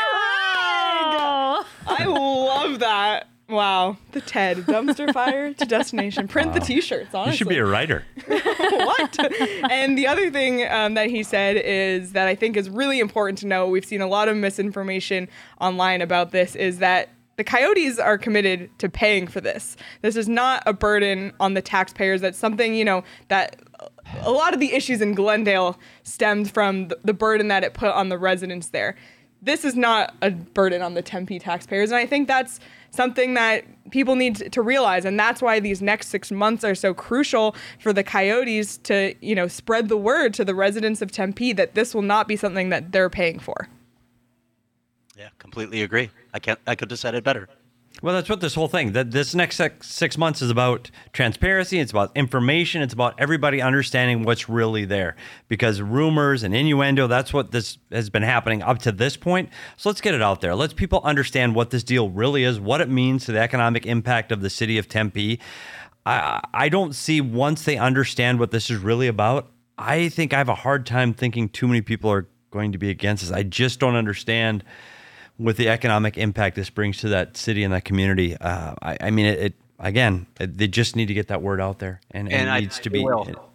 I 1.84 2.04
love 2.06 2.78
that. 2.78 3.26
Wow, 3.52 3.98
the 4.12 4.22
TED 4.22 4.58
dumpster 4.58 5.12
fire 5.14 5.52
to 5.52 5.64
destination. 5.66 6.26
Print 6.26 6.54
the 6.54 6.60
T-shirts. 6.60 7.14
Honestly, 7.14 7.32
You 7.32 7.36
should 7.36 7.48
be 7.48 7.58
a 7.58 7.66
writer. 7.66 8.04
what? 8.26 9.18
and 9.70 9.96
the 9.98 10.06
other 10.06 10.30
thing 10.30 10.66
um, 10.70 10.94
that 10.94 11.10
he 11.10 11.22
said 11.22 11.56
is 11.56 12.12
that 12.12 12.26
I 12.26 12.34
think 12.34 12.56
is 12.56 12.70
really 12.70 12.98
important 12.98 13.38
to 13.38 13.46
know. 13.46 13.68
We've 13.68 13.84
seen 13.84 14.00
a 14.00 14.06
lot 14.06 14.28
of 14.28 14.36
misinformation 14.36 15.28
online 15.60 16.00
about 16.00 16.30
this. 16.30 16.56
Is 16.56 16.78
that 16.78 17.10
the 17.36 17.44
Coyotes 17.44 17.98
are 17.98 18.16
committed 18.16 18.70
to 18.78 18.88
paying 18.88 19.26
for 19.26 19.40
this. 19.40 19.76
This 20.00 20.16
is 20.16 20.28
not 20.28 20.62
a 20.64 20.72
burden 20.72 21.32
on 21.40 21.54
the 21.54 21.62
taxpayers. 21.62 22.20
That's 22.20 22.38
something 22.38 22.74
you 22.74 22.84
know 22.84 23.04
that 23.28 23.60
a 24.20 24.30
lot 24.30 24.54
of 24.54 24.60
the 24.60 24.72
issues 24.72 25.00
in 25.00 25.14
Glendale 25.14 25.78
stemmed 26.02 26.50
from 26.50 26.88
the, 26.88 26.98
the 27.04 27.14
burden 27.14 27.48
that 27.48 27.64
it 27.64 27.74
put 27.74 27.92
on 27.92 28.08
the 28.08 28.18
residents 28.18 28.68
there. 28.68 28.96
This 29.40 29.64
is 29.64 29.74
not 29.74 30.14
a 30.22 30.30
burden 30.30 30.82
on 30.82 30.94
the 30.94 31.02
Tempe 31.02 31.38
taxpayers, 31.38 31.90
and 31.90 31.98
I 31.98 32.06
think 32.06 32.28
that's 32.28 32.60
something 32.92 33.34
that 33.34 33.64
people 33.90 34.14
need 34.14 34.36
to 34.52 34.62
realize 34.62 35.04
and 35.04 35.18
that's 35.18 35.42
why 35.42 35.58
these 35.58 35.82
next 35.82 36.08
6 36.08 36.30
months 36.30 36.62
are 36.64 36.74
so 36.74 36.94
crucial 36.94 37.54
for 37.80 37.92
the 37.92 38.04
coyotes 38.04 38.78
to 38.78 39.14
you 39.20 39.34
know 39.34 39.48
spread 39.48 39.88
the 39.88 39.96
word 39.96 40.32
to 40.34 40.44
the 40.44 40.54
residents 40.54 41.02
of 41.02 41.10
Tempe 41.10 41.52
that 41.52 41.74
this 41.74 41.94
will 41.94 42.02
not 42.02 42.28
be 42.28 42.36
something 42.36 42.68
that 42.68 42.92
they're 42.92 43.10
paying 43.10 43.38
for 43.38 43.68
Yeah, 45.16 45.28
completely 45.38 45.82
agree. 45.82 46.10
I 46.32 46.38
can't. 46.38 46.58
I 46.66 46.74
could 46.74 46.90
have 46.90 47.00
said 47.00 47.14
it 47.14 47.24
better. 47.24 47.48
Well, 48.02 48.14
that's 48.16 48.28
what 48.28 48.40
this 48.40 48.56
whole 48.56 48.66
thing. 48.66 48.92
That 48.92 49.12
this 49.12 49.32
next 49.32 49.60
six, 49.80 50.18
months 50.18 50.42
is 50.42 50.50
about 50.50 50.90
transparency. 51.12 51.78
It's 51.78 51.92
about 51.92 52.10
information. 52.16 52.82
It's 52.82 52.92
about 52.92 53.14
everybody 53.16 53.62
understanding 53.62 54.24
what's 54.24 54.48
really 54.48 54.84
there. 54.84 55.14
Because 55.46 55.80
rumors 55.80 56.42
and 56.42 56.52
innuendo, 56.52 57.06
that's 57.06 57.32
what 57.32 57.52
this 57.52 57.78
has 57.92 58.10
been 58.10 58.24
happening 58.24 58.60
up 58.60 58.78
to 58.78 58.90
this 58.90 59.16
point. 59.16 59.50
So 59.76 59.88
let's 59.88 60.00
get 60.00 60.14
it 60.14 60.22
out 60.22 60.40
there. 60.40 60.56
Let's 60.56 60.72
people 60.74 61.00
understand 61.04 61.54
what 61.54 61.70
this 61.70 61.84
deal 61.84 62.10
really 62.10 62.42
is, 62.42 62.58
what 62.58 62.80
it 62.80 62.88
means 62.88 63.24
to 63.26 63.32
the 63.32 63.38
economic 63.38 63.86
impact 63.86 64.32
of 64.32 64.40
the 64.40 64.50
city 64.50 64.78
of 64.78 64.88
Tempe. 64.88 65.38
I 66.04 66.40
I 66.52 66.68
don't 66.68 66.96
see 66.96 67.20
once 67.20 67.62
they 67.64 67.76
understand 67.76 68.40
what 68.40 68.50
this 68.50 68.68
is 68.68 68.78
really 68.78 69.06
about. 69.06 69.48
I 69.78 70.08
think 70.08 70.34
I 70.34 70.38
have 70.38 70.48
a 70.48 70.56
hard 70.56 70.86
time 70.86 71.14
thinking 71.14 71.48
too 71.48 71.68
many 71.68 71.82
people 71.82 72.10
are 72.10 72.26
going 72.50 72.72
to 72.72 72.78
be 72.78 72.90
against 72.90 73.22
this. 73.22 73.32
I 73.32 73.44
just 73.44 73.78
don't 73.78 73.94
understand 73.94 74.64
with 75.38 75.56
the 75.56 75.68
economic 75.68 76.16
impact 76.18 76.56
this 76.56 76.70
brings 76.70 76.98
to 76.98 77.08
that 77.10 77.36
city 77.36 77.62
and 77.64 77.72
that 77.72 77.84
community. 77.84 78.36
Uh, 78.36 78.74
I, 78.82 78.96
I 79.00 79.10
mean, 79.10 79.26
it, 79.26 79.38
it 79.38 79.54
again, 79.78 80.26
it, 80.40 80.56
they 80.58 80.68
just 80.68 80.96
need 80.96 81.06
to 81.06 81.14
get 81.14 81.28
that 81.28 81.42
word 81.42 81.60
out 81.60 81.78
there, 81.78 82.00
and, 82.10 82.28
and, 82.28 82.36
And 82.42 82.48
it 82.48 82.52
I 82.52 82.60
needs 82.60 82.76
to 82.78 82.82
think 82.82 82.92
be. 82.92 82.98
they 83.00 83.04
will. 83.04 83.48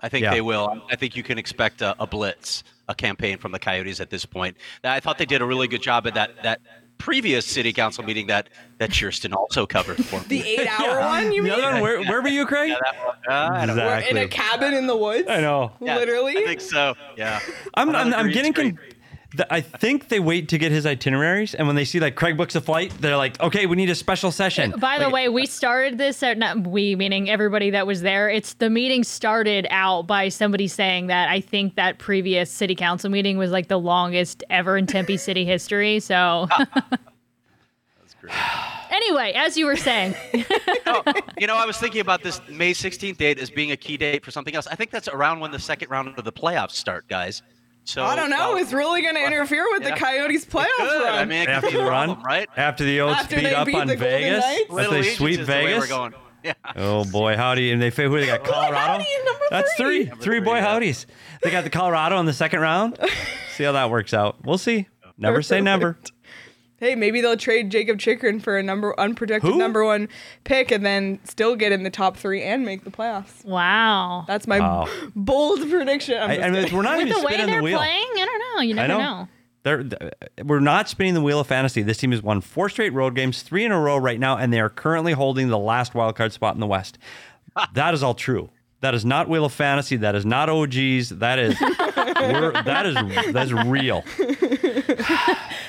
I 0.00 0.08
think 0.08 0.24
Yeah. 0.24 0.30
they 0.34 0.40
will. 0.42 0.82
I 0.90 0.96
think 0.96 1.16
you 1.16 1.22
can 1.22 1.38
expect 1.38 1.80
a, 1.82 1.94
a 2.00 2.06
blitz, 2.06 2.64
a 2.88 2.94
campaign 2.94 3.38
from 3.38 3.52
the 3.52 3.58
Coyotes 3.58 3.98
at 4.00 4.10
this 4.10 4.24
point. 4.26 4.56
I 4.84 5.00
thought 5.00 5.18
they 5.18 5.24
did 5.26 5.40
a 5.42 5.46
really 5.46 5.68
good 5.68 5.82
job 5.82 6.06
at 6.06 6.14
that 6.14 6.42
that 6.42 6.60
previous 6.98 7.44
city 7.44 7.74
council 7.74 8.02
meeting 8.04 8.26
that 8.28 8.48
that 8.78 8.88
Churston 8.90 9.34
also 9.34 9.66
covered 9.66 10.02
for 10.02 10.18
me. 10.20 10.26
the 10.42 10.42
8-hour 10.64 11.00
one 11.00 11.30
you 11.32 11.42
the 11.42 11.50
mean 11.50 11.58
other 11.60 11.72
one, 11.74 11.82
where, 11.82 12.00
where 12.04 12.22
were 12.22 12.28
you, 12.28 12.46
Craig? 12.46 12.72
Uh, 12.72 13.32
I 13.32 13.66
don't 13.66 13.76
know. 13.76 13.84
We're 13.86 13.98
in 13.98 14.16
a 14.16 14.28
cabin 14.28 14.72
in 14.74 14.86
the 14.86 14.96
woods 14.96 15.28
I 15.28 15.40
know. 15.42 15.72
Yeah, 15.80 15.96
literally 15.96 16.38
I 16.38 16.44
think 16.46 16.60
so. 16.62 16.94
Yeah. 17.16 17.40
I'm, 17.74 17.94
I'm, 17.94 18.12
a 18.12 18.16
I'm 18.16 18.30
getting. 18.30 18.52
Con- 18.54 18.78
the, 19.34 19.52
I 19.52 19.60
think 19.60 20.08
they 20.08 20.20
wait 20.20 20.48
to 20.50 20.58
get 20.58 20.72
his 20.72 20.86
itineraries, 20.86 21.54
and 21.54 21.66
when 21.66 21.76
they 21.76 21.84
see 21.84 22.00
like 22.00 22.14
Craig 22.14 22.36
books 22.36 22.54
a 22.54 22.60
flight, 22.60 22.92
they're 23.00 23.16
like, 23.16 23.40
"Okay, 23.40 23.66
we 23.66 23.76
need 23.76 23.90
a 23.90 23.94
special 23.94 24.30
session." 24.30 24.72
By 24.78 24.98
the 24.98 25.10
way, 25.10 25.28
we 25.28 25.46
started 25.46 25.98
this, 25.98 26.22
or 26.22 26.34
not 26.34 26.66
we, 26.66 26.94
meaning 26.96 27.28
everybody 27.28 27.70
that 27.70 27.86
was 27.86 28.02
there. 28.02 28.30
It's 28.30 28.54
the 28.54 28.70
meeting 28.70 29.04
started 29.04 29.66
out 29.70 30.06
by 30.06 30.28
somebody 30.28 30.68
saying 30.68 31.08
that 31.08 31.28
I 31.28 31.40
think 31.40 31.74
that 31.74 31.98
previous 31.98 32.50
city 32.50 32.74
council 32.74 33.10
meeting 33.10 33.36
was 33.36 33.50
like 33.50 33.68
the 33.68 33.78
longest 33.78 34.44
ever 34.48 34.76
in 34.76 34.86
Tempe 34.86 35.16
city 35.16 35.44
history. 35.44 36.00
So, 36.00 36.46
That's 36.50 38.14
great. 38.20 38.32
anyway, 38.90 39.32
as 39.34 39.56
you 39.56 39.66
were 39.66 39.76
saying, 39.76 40.14
oh, 40.86 41.02
You 41.38 41.46
know, 41.46 41.56
I 41.56 41.66
was 41.66 41.76
thinking 41.76 42.00
about 42.00 42.22
this 42.22 42.40
May 42.48 42.72
16th 42.72 43.16
date 43.16 43.38
as 43.38 43.50
being 43.50 43.72
a 43.72 43.76
key 43.76 43.96
date 43.96 44.24
for 44.24 44.30
something 44.30 44.54
else. 44.54 44.66
I 44.66 44.74
think 44.76 44.90
that's 44.90 45.08
around 45.08 45.40
when 45.40 45.50
the 45.50 45.58
second 45.58 45.90
round 45.90 46.16
of 46.16 46.24
the 46.24 46.32
playoffs 46.32 46.72
start, 46.72 47.08
guys. 47.08 47.42
So 47.86 48.02
I 48.04 48.16
don't 48.16 48.30
know. 48.30 48.54
uh, 48.54 48.56
It's 48.56 48.72
really 48.72 49.00
going 49.00 49.14
to 49.14 49.24
interfere 49.24 49.64
with 49.72 49.82
yeah. 49.82 49.90
the 49.94 49.96
Coyotes 49.96 50.44
playoff 50.44 50.66
run. 50.78 51.06
I 51.14 51.24
mean, 51.24 51.48
after 51.48 51.70
the 51.70 51.80
a 51.80 51.88
run, 51.88 52.08
problem, 52.08 52.26
right? 52.26 52.48
after 52.56 52.84
the 52.84 52.98
Yotes 52.98 53.14
After 53.14 53.36
beat 53.36 53.46
up 53.46 53.66
beat 53.66 53.74
on 53.76 53.86
the 53.86 53.96
Vegas, 53.96 54.44
Knights? 54.44 54.70
after 54.70 54.90
they 54.90 55.02
sweep 55.14 55.40
is 55.40 55.46
the 55.46 55.52
way 55.52 55.64
we're 55.64 55.70
Vegas. 55.74 55.88
going. 55.88 56.14
Yeah. 56.44 56.52
Oh 56.76 57.04
boy, 57.04 57.36
howdy! 57.36 57.72
And 57.72 57.80
they 57.82 57.90
fa- 57.90 58.02
who 58.08 58.20
they 58.20 58.26
got? 58.26 58.44
Colorado. 58.44 59.02
number 59.24 59.40
That's 59.50 59.72
three. 59.74 60.06
three. 60.06 60.18
Three 60.20 60.40
boy 60.40 60.60
howdies. 60.60 61.06
They 61.42 61.50
got 61.50 61.64
the 61.64 61.70
Colorado 61.70 62.18
in 62.20 62.26
the 62.26 62.32
second 62.32 62.60
round. 62.60 62.98
see 63.56 63.64
how 63.64 63.72
that 63.72 63.90
works 63.90 64.12
out. 64.14 64.44
We'll 64.44 64.58
see. 64.58 64.86
Never 65.18 65.40
say 65.42 65.60
never. 65.60 65.98
Hey, 66.78 66.94
maybe 66.94 67.20
they'll 67.22 67.36
trade 67.38 67.70
Jakob 67.70 67.98
Chychrun 67.98 68.38
for 68.40 68.58
a 68.58 68.62
number 68.62 68.98
unprotected 69.00 69.50
Who? 69.52 69.58
number 69.58 69.82
one 69.84 70.08
pick 70.44 70.70
and 70.70 70.84
then 70.84 71.18
still 71.24 71.56
get 71.56 71.72
in 71.72 71.84
the 71.84 71.90
top 71.90 72.16
three 72.18 72.42
and 72.42 72.64
make 72.66 72.84
the 72.84 72.90
playoffs. 72.90 73.44
wow. 73.46 74.24
That's 74.26 74.46
my 74.46 74.60
Wow. 74.60 74.88
bold 75.14 75.68
prediction. 75.70 76.18
I'm 76.22 76.30
I, 76.30 76.34
just 76.36 76.46
I 76.46 76.50
mean, 76.50 76.62
kidding. 76.64 76.76
we're 76.76 76.82
not 76.82 76.98
With 76.98 77.06
even 77.08 77.20
the 77.20 77.26
way 77.26 77.32
spinning 77.32 77.46
they're 77.46 77.60
the 77.60 77.64
wheel. 77.64 77.78
playing, 77.78 78.06
I 78.12 78.24
don't 78.26 78.38
know. 78.56 78.62
You 78.62 78.72
I 78.74 78.86
never 78.86 78.88
know. 78.88 78.98
know. 78.98 79.28
They're, 79.62 79.82
th- 79.82 80.12
we're 80.44 80.60
not 80.60 80.88
spinning 80.88 81.14
the 81.14 81.22
wheel 81.22 81.40
of 81.40 81.46
fantasy. 81.46 81.82
This 81.82 81.96
team 81.98 82.12
has 82.12 82.22
won 82.22 82.40
four 82.40 82.68
straight 82.68 82.92
road 82.92 83.14
games, 83.16 83.42
three 83.42 83.64
in 83.64 83.72
a 83.72 83.80
row 83.80 83.96
right 83.96 84.20
now, 84.20 84.36
and 84.36 84.52
they 84.52 84.60
are 84.60 84.68
currently 84.68 85.12
holding 85.12 85.48
the 85.48 85.58
last 85.58 85.92
wild 85.94 86.14
card 86.14 86.32
spot 86.32 86.54
in 86.54 86.60
the 86.60 86.66
West. 86.68 86.98
that 87.72 87.94
is 87.94 88.02
all 88.02 88.14
true. 88.14 88.50
That 88.80 88.94
is 88.94 89.04
not 89.04 89.28
wheel 89.28 89.44
of 89.46 89.52
fantasy. 89.52 89.96
That 89.96 90.14
is 90.14 90.26
not 90.26 90.48
OGs. 90.50 91.08
That 91.10 91.38
is 91.38 91.58
we're, 91.60 92.52
that 92.62 92.84
is 92.86 93.32
that's 93.32 93.50
real. 93.52 94.04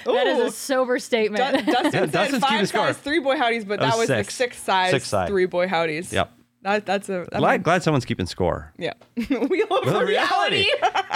That 0.05 0.27
is 0.27 0.39
a 0.39 0.51
sober 0.51 0.99
statement. 0.99 1.43
Du- 1.65 1.71
Dustin 1.71 1.83
Yeah, 1.85 1.91
said 1.91 2.11
Dustin's 2.11 2.41
five 2.43 2.49
keeping 2.51 2.65
score. 2.65 2.93
three 2.93 3.19
boy 3.19 3.37
howdies, 3.37 3.65
but 3.65 3.79
That 3.79 3.91
that, 3.91 3.97
was 3.97 4.07
was, 4.09 4.17
six. 4.17 4.27
the 4.27 4.33
six 4.33 4.57
size, 4.61 4.91
Six 4.91 5.07
side. 5.07 5.27
three 5.29 5.45
boy 5.45 5.67
howdies. 5.67 6.11
Yep. 6.11 6.31
That, 6.63 6.85
that's 6.85 7.07
a 7.07 7.25
I 7.31 7.37
Glad, 7.39 7.51
mean, 7.51 7.61
glad 7.61 7.83
someone's 7.83 8.03
keeping 8.03 8.25
score. 8.25 8.73
yeah. 8.77 8.93
Wheel 9.29 9.67
of 9.69 9.85
Wheel 9.85 10.01
of 10.01 10.07
reality. 10.07 10.65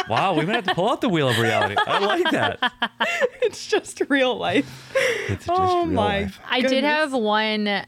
Wow, 0.08 0.34
we 0.36 0.46
might 0.46 0.56
have 0.56 0.66
to 0.66 0.76
pull 0.76 0.90
out 0.90 1.02
the 1.02 1.10
wheel 1.10 1.30
of 1.30 1.38
reality. 1.40 1.76
I 1.88 2.00
like 2.00 2.32
that. 2.32 2.72
it's 3.42 3.68
just 3.68 4.02
real 4.10 4.36
life. 4.38 4.94
It's 5.30 5.46
just 5.46 5.50
oh 5.50 5.78
real 5.84 5.86
my! 5.88 6.22
life. 6.22 6.40
I 6.50 6.62
did 6.62 6.84
have 6.84 7.14
one, 7.14 7.68
uh, 7.68 7.86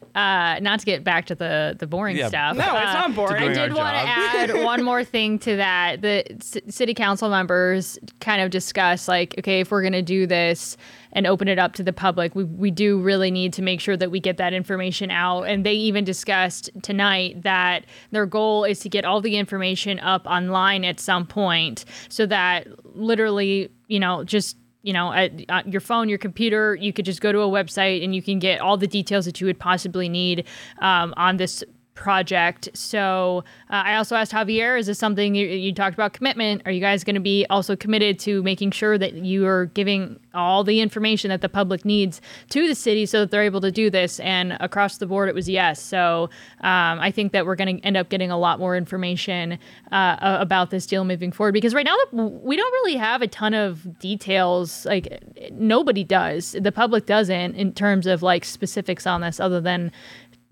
not 0.62 0.80
to 0.80 0.86
get 0.86 1.04
back 1.04 1.26
to 1.28 1.36
the 1.36 1.76
the 1.78 1.88
boring 1.88 2.18
Yeah. 2.18 2.28
stuff. 2.30 2.56
No, 2.58 2.64
it's 2.64 2.90
uh, 2.90 2.94
not 2.94 3.16
boring. 3.16 3.44
I 3.44 3.54
did 3.54 3.74
want 3.74 3.96
to 3.96 4.10
add 4.10 4.54
one 4.64 4.84
more 4.84 5.04
thing 5.04 5.38
to 5.40 5.56
that. 5.58 6.02
The 6.02 6.24
c- 6.42 6.62
city 6.70 6.94
council 6.94 7.30
members 7.30 7.98
kind 8.20 8.42
of 8.42 8.50
discuss, 8.52 9.08
like, 9.08 9.36
okay, 9.40 9.60
if 9.62 9.72
we're 9.72 9.82
going 9.84 9.94
to 9.94 10.02
do 10.02 10.26
this 10.28 10.76
and 11.14 11.26
open 11.26 11.48
it 11.48 11.58
up 11.58 11.74
to 11.74 11.84
the 11.84 11.94
public, 11.94 12.36
we, 12.36 12.44
we 12.44 12.72
do 12.72 13.00
really 13.00 13.32
need 13.32 13.54
to 13.54 13.62
make 13.62 13.80
sure 13.80 13.96
that 13.96 14.12
we 14.12 14.20
get 14.20 14.38
that 14.38 14.54
information 14.54 15.10
out. 15.10 15.44
And 15.44 15.66
they 15.66 15.74
even 15.74 16.04
discussed 16.04 16.70
tonight 16.82 17.44
that 17.44 17.86
their 18.12 18.26
goal 18.26 18.66
is 18.66 18.80
to 18.80 18.90
get 18.90 19.06
all 19.06 19.22
the 19.22 19.38
information 19.38 20.00
up 20.00 20.26
online 20.26 20.84
at 20.84 21.00
some 21.00 21.26
point 21.26 21.86
so 22.10 22.26
that 22.26 22.68
literally, 22.96 23.70
you 23.88 24.00
know, 24.00 24.24
just 24.24 24.58
you 24.84 24.92
know, 24.92 25.14
at, 25.14 25.32
at 25.50 25.72
your 25.72 25.80
phone, 25.80 26.10
your 26.10 26.18
computer, 26.18 26.76
you 26.76 26.92
could 26.92 27.06
just 27.06 27.22
go 27.22 27.32
to 27.32 27.40
a 27.40 27.48
website 27.48 28.04
and 28.04 28.14
you 28.14 28.22
can 28.22 28.38
get 28.38 28.60
all 28.60 28.76
the 28.76 28.86
details 28.86 29.24
that 29.24 29.40
you 29.40 29.48
would 29.48 29.58
possibly 29.58 30.10
need 30.10 30.46
um, 30.80 31.14
on 31.16 31.38
this 31.38 31.64
project. 31.96 32.70
So 32.74 33.44
uh, 33.70 33.84
I 33.86 33.96
also 33.96 34.16
asked 34.16 34.32
Xavier, 34.32 34.76
is 34.76 34.88
this 34.88 34.98
something 35.00 35.36
you, 35.36 35.48
you 35.48 35.74
talked 35.74 35.94
about 35.94 36.14
commitment? 36.14 36.62
Are 36.66 36.72
you 36.72 36.82
guys 36.82 37.04
going 37.04 37.16
to 37.16 37.22
be 37.22 37.46
also 37.50 37.76
committed 37.76 38.20
to 38.20 38.42
making 38.44 38.72
sure 38.72 38.98
that 38.98 39.14
you 39.14 39.46
are 39.46 39.68
giving 39.68 40.20
all 40.34 40.64
the 40.64 40.82
information 40.82 41.30
that 41.30 41.42
the 41.42 41.50
public 41.50 41.86
needs 41.86 42.20
to 42.50 42.68
the 42.68 42.76
city 42.76 43.06
so 43.06 43.20
that 43.20 43.32
they're 43.32 43.44
able 43.44 43.62
to 43.62 43.72
do 43.72 43.90
this? 43.90 44.20
And 44.22 44.58
across 44.60 44.98
the 44.98 45.06
board, 45.06 45.30
it 45.30 45.36
was 45.36 45.48
yes. 45.48 45.82
So 45.82 46.30
um, 46.62 47.00
I 47.00 47.12
think 47.12 47.32
that 47.32 47.46
we're 47.46 47.56
going 47.56 47.78
to 47.78 47.86
end 47.86 47.98
up 47.98 48.10
getting 48.10 48.32
a 48.32 48.38
lot 48.38 48.60
more 48.60 48.76
information 48.76 49.60
uh, 49.92 50.18
about 50.20 50.72
this 50.72 50.86
deal 50.86 51.06
moving 51.06 51.32
forward 51.32 51.54
because 51.54 51.74
right 51.74 51.86
now 51.86 51.96
we 52.12 52.56
don't 52.56 52.72
really 52.74 52.96
have 52.96 53.22
a 53.22 53.28
ton 53.28 53.54
of 53.54 54.00
details. 54.00 54.86
Like 54.86 55.24
nobody 55.52 56.04
does. 56.04 56.56
The 56.60 56.72
public 56.72 57.06
doesn't 57.06 57.56
in 57.56 57.74
terms 57.74 58.08
of 58.08 58.24
like 58.24 58.46
specifics 58.46 59.06
on 59.06 59.22
this 59.22 59.40
other 59.40 59.62
than 59.62 59.92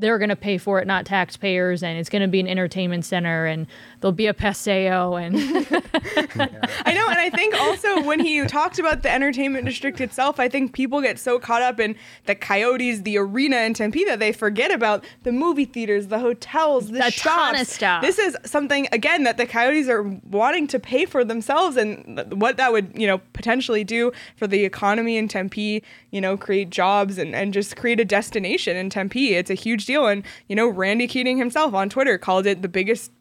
they're 0.01 0.17
going 0.17 0.29
to 0.29 0.35
pay 0.35 0.57
for 0.57 0.79
it, 0.79 0.87
not 0.87 1.05
taxpayers, 1.05 1.81
and 1.83 1.97
it's 1.97 2.09
going 2.09 2.21
to 2.21 2.27
be 2.27 2.39
an 2.41 2.47
entertainment 2.47 3.05
center, 3.05 3.45
and 3.45 3.67
there'll 4.01 4.11
be 4.11 4.27
a 4.27 4.33
paseo, 4.33 5.15
and 5.15 5.35
I 5.37 6.93
know, 6.93 7.07
and 7.07 7.19
I 7.19 7.29
think 7.33 7.55
also 7.55 8.03
when 8.03 8.19
he 8.19 8.43
talked 8.45 8.79
about 8.79 9.03
the 9.03 9.11
entertainment 9.11 9.65
district 9.65 10.01
itself, 10.01 10.39
I 10.39 10.49
think 10.49 10.73
people 10.73 11.01
get 11.01 11.19
so 11.19 11.39
caught 11.39 11.61
up 11.61 11.79
in 11.79 11.95
the 12.25 12.35
coyotes, 12.35 13.03
the 13.03 13.17
arena 13.17 13.57
in 13.57 13.73
Tempe 13.73 14.03
that 14.05 14.19
they 14.19 14.31
forget 14.31 14.71
about 14.71 15.05
the 15.23 15.31
movie 15.31 15.65
theaters, 15.65 16.07
the 16.07 16.19
hotels, 16.19 16.89
the 16.89 17.05
A 17.05 17.11
shops. 17.11 17.73
stuff. 17.73 18.01
This 18.01 18.17
is 18.17 18.35
something 18.43 18.87
again 18.91 19.23
that 19.23 19.37
the 19.37 19.45
coyotes 19.45 19.87
are 19.87 20.03
wanting 20.03 20.67
to 20.67 20.79
pay 20.79 21.05
for 21.05 21.23
themselves, 21.23 21.77
and 21.77 22.41
what 22.41 22.57
that 22.57 22.71
would 22.71 22.91
you 22.95 23.07
know 23.07 23.19
potentially 23.33 23.83
do 23.83 24.11
for 24.35 24.47
the 24.47 24.65
economy 24.65 25.17
in 25.17 25.27
Tempe. 25.27 25.83
You 26.09 26.21
know, 26.21 26.35
create 26.37 26.71
jobs 26.71 27.17
and 27.17 27.35
and 27.35 27.53
just 27.53 27.77
create 27.77 27.99
a 27.99 28.05
destination 28.05 28.75
in 28.75 28.89
Tempe. 28.89 29.35
It's 29.35 29.51
a 29.51 29.55
huge 29.55 29.85
deal, 29.85 30.07
and 30.07 30.23
you 30.47 30.55
know, 30.55 30.67
Randy 30.67 31.07
Keating 31.07 31.37
himself 31.37 31.73
on 31.73 31.89
Twitter 31.89 32.17
called 32.17 32.45
it 32.47 32.61
the 32.61 32.67
biggest 32.67 33.11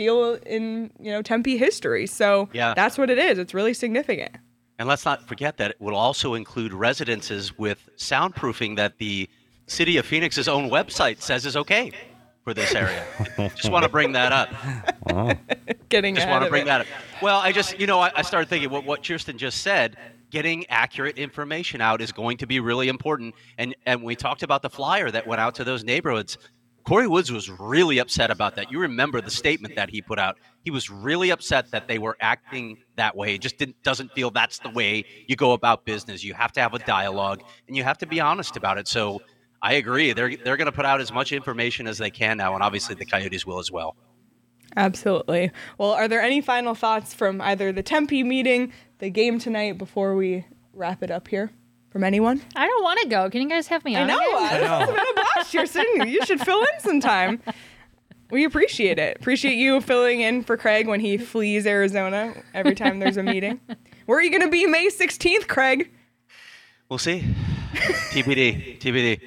deal 0.00 0.38
in 0.46 0.90
you 0.98 1.10
know 1.12 1.22
Tempe 1.22 1.56
history. 1.58 2.06
So 2.06 2.48
Yeah. 2.52 2.72
that's 2.74 2.96
what 2.96 3.10
it 3.10 3.18
is. 3.18 3.38
It's 3.38 3.52
really 3.54 3.74
significant. 3.74 4.36
And 4.78 4.88
let's 4.88 5.04
not 5.04 5.28
forget 5.28 5.58
that 5.58 5.72
it 5.72 5.80
will 5.80 5.94
also 5.94 6.32
include 6.34 6.72
residences 6.72 7.58
with 7.58 7.88
soundproofing 7.98 8.76
that 8.76 8.96
the 8.96 9.28
city 9.66 9.98
of 9.98 10.06
Phoenix's 10.06 10.48
own 10.48 10.70
website 10.70 11.20
says 11.20 11.44
is 11.44 11.54
okay 11.54 11.92
for 12.44 12.54
this 12.54 12.74
area. 12.74 13.04
just 13.54 13.70
want 13.70 13.82
to 13.82 13.90
bring 13.90 14.12
that 14.12 14.32
up. 14.32 14.48
Getting 15.90 16.14
just 16.14 16.28
want 16.28 16.44
to 16.44 16.50
bring 16.50 16.62
it. 16.62 16.66
that 16.66 16.80
up. 16.82 16.86
Well, 17.20 17.38
I 17.38 17.52
just, 17.52 17.78
you 17.78 17.86
know, 17.86 18.00
I, 18.00 18.10
I 18.16 18.22
started 18.22 18.48
thinking 18.48 18.70
what, 18.70 18.84
what 18.84 19.06
Kirsten 19.06 19.36
just 19.36 19.60
said. 19.60 19.98
Getting 20.30 20.64
accurate 20.70 21.18
information 21.18 21.82
out 21.82 22.00
is 22.00 22.10
going 22.10 22.38
to 22.38 22.46
be 22.46 22.58
really 22.60 22.88
important. 22.88 23.34
And 23.58 23.74
and 23.84 24.02
we 24.02 24.16
talked 24.16 24.42
about 24.42 24.62
the 24.62 24.70
flyer 24.70 25.10
that 25.10 25.26
went 25.26 25.40
out 25.40 25.56
to 25.56 25.64
those 25.64 25.84
neighborhoods. 25.84 26.38
Corey 26.84 27.06
Woods 27.06 27.30
was 27.30 27.50
really 27.50 27.98
upset 27.98 28.30
about 28.30 28.56
that. 28.56 28.72
You 28.72 28.80
remember 28.80 29.20
the 29.20 29.30
statement 29.30 29.76
that 29.76 29.90
he 29.90 30.02
put 30.02 30.18
out. 30.18 30.38
He 30.64 30.70
was 30.70 30.90
really 30.90 31.30
upset 31.30 31.70
that 31.70 31.88
they 31.88 31.98
were 31.98 32.16
acting 32.20 32.78
that 32.96 33.16
way. 33.16 33.32
He 33.32 33.38
just 33.38 33.58
didn't, 33.58 33.82
doesn't 33.82 34.12
feel 34.12 34.30
that's 34.30 34.58
the 34.58 34.70
way 34.70 35.04
you 35.26 35.36
go 35.36 35.52
about 35.52 35.84
business. 35.84 36.24
You 36.24 36.34
have 36.34 36.52
to 36.52 36.60
have 36.60 36.74
a 36.74 36.78
dialogue 36.80 37.42
and 37.68 37.76
you 37.76 37.84
have 37.84 37.98
to 37.98 38.06
be 38.06 38.20
honest 38.20 38.56
about 38.56 38.78
it. 38.78 38.88
So 38.88 39.20
I 39.62 39.74
agree. 39.74 40.12
They're 40.12 40.36
they're 40.36 40.56
going 40.56 40.66
to 40.66 40.72
put 40.72 40.86
out 40.86 41.00
as 41.00 41.12
much 41.12 41.32
information 41.32 41.86
as 41.86 41.98
they 41.98 42.10
can 42.10 42.38
now, 42.38 42.54
and 42.54 42.62
obviously 42.62 42.94
the 42.94 43.04
Coyotes 43.04 43.44
will 43.46 43.58
as 43.58 43.70
well. 43.70 43.94
Absolutely. 44.76 45.50
Well, 45.78 45.90
are 45.90 46.08
there 46.08 46.22
any 46.22 46.40
final 46.40 46.74
thoughts 46.74 47.12
from 47.12 47.40
either 47.40 47.72
the 47.72 47.82
Tempe 47.82 48.22
meeting, 48.22 48.72
the 48.98 49.10
game 49.10 49.38
tonight, 49.38 49.78
before 49.78 50.14
we 50.14 50.46
wrap 50.72 51.02
it 51.02 51.10
up 51.10 51.28
here? 51.28 51.50
From 51.90 52.04
anyone? 52.04 52.40
I 52.54 52.68
don't 52.68 52.84
want 52.84 53.00
to 53.00 53.08
go. 53.08 53.28
Can 53.30 53.42
you 53.42 53.48
guys 53.48 53.66
have 53.66 53.84
me 53.84 53.96
I 53.96 54.02
on? 54.02 54.06
know. 54.06 54.16
again? 54.46 54.96
This 55.40 55.52
has 55.52 55.72
been 55.72 55.84
a 55.84 55.86
Kirsten. 55.98 56.08
You 56.08 56.24
should 56.26 56.40
fill 56.40 56.60
in 56.60 56.80
sometime. 56.80 57.42
We 58.30 58.44
appreciate 58.44 58.98
it. 58.98 59.16
Appreciate 59.18 59.54
you 59.54 59.80
filling 59.80 60.20
in 60.20 60.44
for 60.44 60.56
Craig 60.56 60.86
when 60.86 61.00
he 61.00 61.16
flees 61.18 61.66
Arizona 61.66 62.32
every 62.54 62.74
time 62.74 63.00
there's 63.00 63.16
a 63.16 63.22
meeting. 63.22 63.60
Where 64.06 64.18
are 64.18 64.22
you 64.22 64.30
going 64.30 64.42
to 64.42 64.48
be 64.50 64.66
May 64.66 64.88
16th, 64.88 65.48
Craig? 65.48 65.90
We'll 66.88 66.98
see. 66.98 67.24
TBD. 68.12 68.78
TBD. 68.80 69.20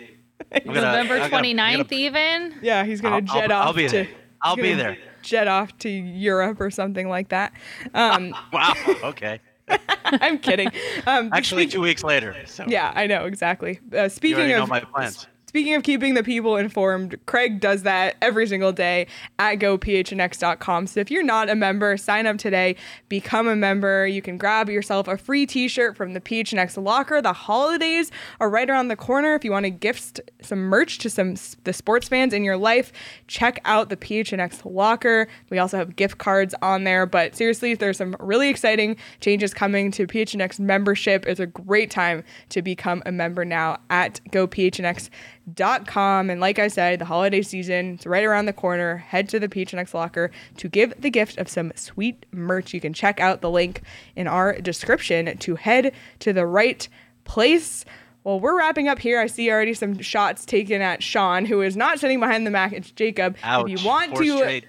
Gonna- 0.66 0.82
November 0.82 1.16
I'm 1.16 1.30
gonna- 1.32 1.36
I'm 1.38 1.44
29th, 1.44 1.90
gonna- 1.90 2.02
even? 2.02 2.56
Yeah, 2.62 2.84
he's 2.86 3.02
going 3.02 3.26
to 3.26 3.34
jet 3.34 3.52
I'll- 3.52 3.62
off 3.62 3.68
I'll 3.68 3.74
be 3.74 3.86
to. 3.88 3.92
there. 3.92 4.08
I'll 4.42 4.56
be 4.56 4.74
there. 4.74 4.98
Jet 5.22 5.48
off 5.48 5.78
to 5.80 5.90
Europe 5.90 6.60
or 6.62 6.70
something 6.70 7.08
like 7.10 7.30
that. 7.30 7.54
Um, 7.94 8.34
Wow. 8.54 8.74
Okay. 9.04 9.40
I'm 10.06 10.38
kidding. 10.40 10.70
Um, 11.08 11.30
Actually, 11.34 11.64
speak- 11.64 11.72
two 11.74 11.82
weeks 11.82 12.04
later. 12.04 12.36
So 12.46 12.66
Yeah, 12.68 12.92
I 12.96 13.08
know 13.08 13.26
exactly. 13.26 13.80
Uh, 13.94 14.04
you 14.04 14.10
speaking 14.10 14.38
already 14.38 14.54
know 14.54 14.64
of 14.64 14.70
my 14.70 14.82
plans. 14.82 15.28
Speaking 15.54 15.76
of 15.76 15.84
keeping 15.84 16.16
the 16.16 16.24
people 16.24 16.58
informed, 16.58 17.16
Craig 17.28 17.60
does 17.60 17.84
that 17.84 18.16
every 18.24 18.48
single 18.48 18.72
day 18.72 19.06
at 19.38 19.60
gophnx.com. 19.60 20.88
So 20.88 21.00
if 21.00 21.12
you're 21.12 21.22
not 21.22 21.48
a 21.48 21.54
member, 21.54 21.96
sign 21.96 22.26
up 22.26 22.40
today, 22.40 22.76
become 23.08 23.48
a 23.48 23.56
member. 23.56 24.08
You 24.08 24.24
can 24.24 24.40
grab 24.40 24.68
yourself 24.68 25.08
a 25.08 25.16
free 25.16 25.46
t-shirt 25.46 25.96
from 25.96 26.14
the 26.14 26.22
PHNX 26.22 26.84
locker. 26.84 27.22
The 27.22 27.34
holidays 27.34 28.10
are 28.40 28.50
right 28.50 28.68
around 28.68 28.88
the 28.88 28.96
corner. 28.96 29.36
If 29.36 29.46
you 29.46 29.52
want 29.52 29.66
to 29.66 29.70
gift 29.70 30.20
some 30.42 30.58
merch 30.58 30.98
to 30.98 31.10
some 31.12 31.36
the 31.66 31.74
sports 31.74 32.08
fans 32.08 32.34
in 32.34 32.44
your 32.44 32.58
life, 32.58 32.92
check 33.28 33.62
out 33.64 33.90
the 33.90 33.98
PHNX 33.98 34.62
locker. 34.66 35.28
We 35.52 35.60
also 35.60 35.78
have 35.78 35.96
gift 35.96 36.18
cards 36.18 36.56
on 36.64 36.84
there, 36.84 37.06
but 37.06 37.36
seriously, 37.36 37.76
there's 37.76 37.98
some 37.98 38.16
really 38.20 38.50
exciting 38.50 38.98
changes 39.20 39.54
coming 39.54 39.92
to 39.92 40.08
PHNX 40.08 40.60
membership. 40.60 41.28
It's 41.28 41.40
a 41.40 41.46
great 41.46 41.92
time 41.92 42.24
to 42.50 42.64
become 42.64 43.04
a 43.06 43.12
member 43.12 43.46
now 43.46 43.78
at 43.92 44.20
gophnx.com. 44.32 45.12
And 45.46 46.40
like 46.40 46.60
I 46.60 46.68
said, 46.68 47.00
the 47.00 47.06
holiday 47.06 47.42
season 47.42 47.96
is 48.00 48.06
right 48.06 48.24
around 48.24 48.46
the 48.46 48.54
corner. 48.54 48.98
Head 48.98 49.30
to 49.30 49.40
the 49.40 49.50
PHNX 49.50 49.94
locker 49.94 50.32
to 50.58 50.70
give 50.70 50.94
the 51.00 51.10
gift 51.10 51.38
of 51.38 51.50
some 51.50 51.72
sweet 51.76 52.26
merch. 52.32 52.74
You 52.74 52.80
can 52.80 52.94
check 52.94 53.20
out 53.20 53.42
the 53.42 53.50
link 53.50 53.82
in 54.16 54.28
our 54.28 54.54
description 54.60 55.38
to 55.38 55.56
head 55.56 55.94
to 56.20 56.34
the 56.34 56.46
right 56.46 56.88
place. 57.26 57.86
Well, 58.24 58.40
we're 58.40 58.58
wrapping 58.58 58.88
up 58.88 59.00
here. 59.00 59.20
I 59.20 59.28
see 59.28 59.52
already 59.52 59.74
some 59.74 60.00
shots 60.00 60.46
taken 60.46 60.82
at 60.82 61.04
Sean, 61.04 61.46
who 61.46 61.62
is 61.62 61.76
not 61.76 62.00
sitting 62.00 62.22
behind 62.22 62.48
the 62.48 62.52
Mac. 62.52 62.72
It's 62.72 62.92
Jacob. 62.92 63.36
Ouch. 63.44 63.70
If 63.70 63.82
you 63.82 63.86
want 63.86 64.16
to. 64.16 64.62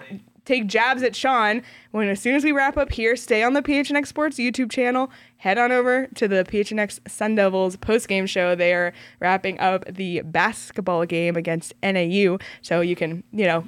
Take 0.44 0.66
jabs 0.66 1.02
at 1.02 1.14
Sean, 1.16 1.62
when 1.90 2.08
as 2.08 2.20
soon 2.20 2.34
as 2.34 2.44
we 2.44 2.52
wrap 2.52 2.76
up 2.76 2.92
here, 2.92 3.16
stay 3.16 3.42
on 3.42 3.54
the 3.54 3.62
PHNX 3.62 4.06
Sports 4.08 4.36
YouTube 4.36 4.70
channel. 4.70 5.10
Head 5.38 5.58
on 5.58 5.72
over 5.72 6.06
to 6.14 6.26
the 6.28 6.44
PHNX 6.44 7.00
Sun 7.08 7.34
Devils 7.34 7.76
post 7.76 8.08
game 8.08 8.26
show. 8.26 8.54
They 8.54 8.72
are 8.74 8.92
wrapping 9.20 9.58
up 9.60 9.84
the 9.86 10.22
basketball 10.22 11.04
game 11.06 11.36
against 11.36 11.74
NAU, 11.82 12.38
so 12.62 12.80
you 12.80 12.96
can 12.96 13.22
you 13.32 13.46
know 13.46 13.64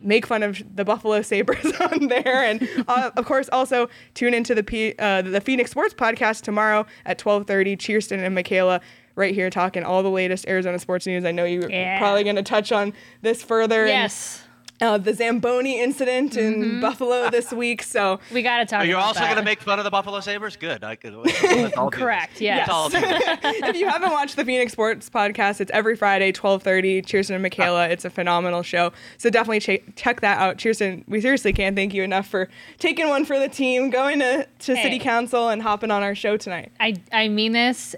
make 0.00 0.26
fun 0.26 0.42
of 0.44 0.62
the 0.76 0.84
Buffalo 0.84 1.22
Sabres 1.22 1.72
on 1.80 2.06
there, 2.08 2.42
and 2.44 2.66
uh, 2.88 3.10
of 3.16 3.24
course 3.26 3.48
also 3.52 3.88
tune 4.14 4.32
into 4.32 4.54
the 4.54 4.62
P, 4.62 4.94
uh, 4.98 5.22
the 5.22 5.40
Phoenix 5.40 5.70
Sports 5.72 5.92
Podcast 5.94 6.42
tomorrow 6.42 6.86
at 7.04 7.18
twelve 7.18 7.46
thirty. 7.46 7.76
Cheerston 7.76 8.24
and 8.24 8.34
Michaela. 8.34 8.80
Right 9.16 9.34
here, 9.34 9.50
talking 9.50 9.82
all 9.82 10.04
the 10.04 10.10
latest 10.10 10.46
Arizona 10.46 10.78
sports 10.78 11.04
news. 11.04 11.24
I 11.24 11.32
know 11.32 11.44
you're 11.44 11.68
Yeah. 11.68 11.98
probably 11.98 12.22
going 12.22 12.36
to 12.36 12.42
touch 12.44 12.70
on 12.70 12.92
this 13.20 13.42
further. 13.42 13.80
and, 13.82 13.88
Yes. 13.90 14.44
Uh, 14.80 14.98
the 14.98 15.12
Zamboni 15.12 15.80
incident 15.80 16.36
in 16.36 16.80
Buffalo 16.80 17.30
this 17.30 17.52
week. 17.52 17.82
So 17.82 18.20
we 18.32 18.42
got 18.42 18.58
to 18.58 18.64
talk. 18.66 18.80
Oh, 18.80 18.84
you're 18.84 18.98
also 18.98 19.20
going 19.20 19.36
to 19.36 19.42
make 19.42 19.60
fun 19.60 19.78
of 19.78 19.84
the 19.84 19.90
Buffalo 19.90 20.20
Sabres? 20.20 20.56
Good. 20.56 20.84
I 20.84 20.94
could. 20.96 21.14
let's 21.14 21.76
all 21.76 21.90
Correct. 21.92 22.34
this. 22.34 22.42
Yes. 22.42 22.68
All 22.68 22.88
if 22.94 23.76
you 23.76 23.88
haven't 23.88 24.12
watched 24.12 24.36
the 24.36 24.44
Phoenix 24.44 24.72
Sports 24.72 25.10
Podcast, 25.10 25.60
it's 25.60 25.70
every 25.72 25.96
Friday, 25.96 26.32
twelve 26.32 26.62
thirty. 26.62 27.02
Cheerson 27.02 27.30
and 27.34 27.42
Michaela. 27.42 27.88
It's 27.88 28.04
a 28.04 28.10
phenomenal 28.10 28.62
show. 28.62 28.92
So 29.16 29.30
definitely 29.30 29.60
che- 29.60 29.82
check 29.96 30.20
that 30.20 30.38
out. 30.38 30.56
Cheerson, 30.58 31.04
we 31.08 31.20
seriously 31.20 31.52
can't 31.52 31.74
thank 31.76 31.92
you 31.94 32.02
enough 32.02 32.26
for 32.28 32.48
taking 32.78 33.08
one 33.08 33.24
for 33.24 33.38
the 33.38 33.48
team, 33.48 33.90
going 33.90 34.18
to, 34.20 34.46
to 34.60 34.76
Hey. 34.76 34.82
City 34.82 34.98
Council, 34.98 35.48
and 35.48 35.60
hopping 35.62 35.90
on 35.90 36.02
our 36.02 36.14
show 36.14 36.36
tonight. 36.36 36.72
I 36.80 36.94
I 37.12 37.28
mean 37.28 37.52
this 37.52 37.94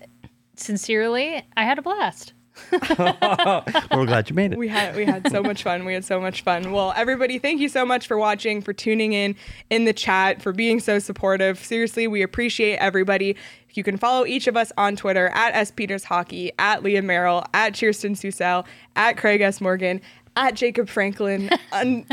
sincerely. 0.56 1.42
I 1.56 1.64
had 1.64 1.78
a 1.78 1.82
blast. 1.82 2.32
We're 2.70 4.06
glad 4.06 4.28
you 4.30 4.36
made 4.36 4.52
it. 4.52 4.58
We 4.58 4.68
had 4.68 4.94
we 4.96 5.04
had 5.04 5.30
so 5.30 5.42
much 5.50 5.62
fun. 5.62 5.84
We 5.84 5.94
had 5.94 6.04
so 6.04 6.20
much 6.20 6.42
fun. 6.42 6.72
Well, 6.72 6.92
everybody, 6.96 7.38
thank 7.38 7.60
you 7.60 7.68
so 7.68 7.84
much 7.84 8.06
for 8.06 8.16
watching, 8.18 8.60
for 8.62 8.72
tuning 8.72 9.12
in 9.12 9.34
in 9.70 9.84
the 9.84 9.92
chat, 9.92 10.42
for 10.42 10.52
being 10.52 10.80
so 10.80 10.98
supportive. 10.98 11.58
Seriously, 11.58 12.06
we 12.06 12.22
appreciate 12.22 12.76
everybody. 12.76 13.36
You 13.72 13.84
can 13.84 13.96
follow 13.96 14.26
each 14.26 14.46
of 14.46 14.56
us 14.56 14.72
on 14.76 14.96
Twitter 14.96 15.28
at 15.28 15.54
S 15.54 15.70
Peters 15.70 16.04
Hockey, 16.04 16.52
at 16.58 16.82
Leah 16.82 17.02
Merrill, 17.02 17.44
at 17.54 17.72
Cheerston 17.72 18.12
Susel, 18.12 18.64
at 18.96 19.16
Craig 19.16 19.40
S 19.40 19.60
Morgan, 19.60 20.00
at 20.36 20.54
Jacob 20.54 20.88
Franklin. 20.88 21.50
Un- 21.72 22.04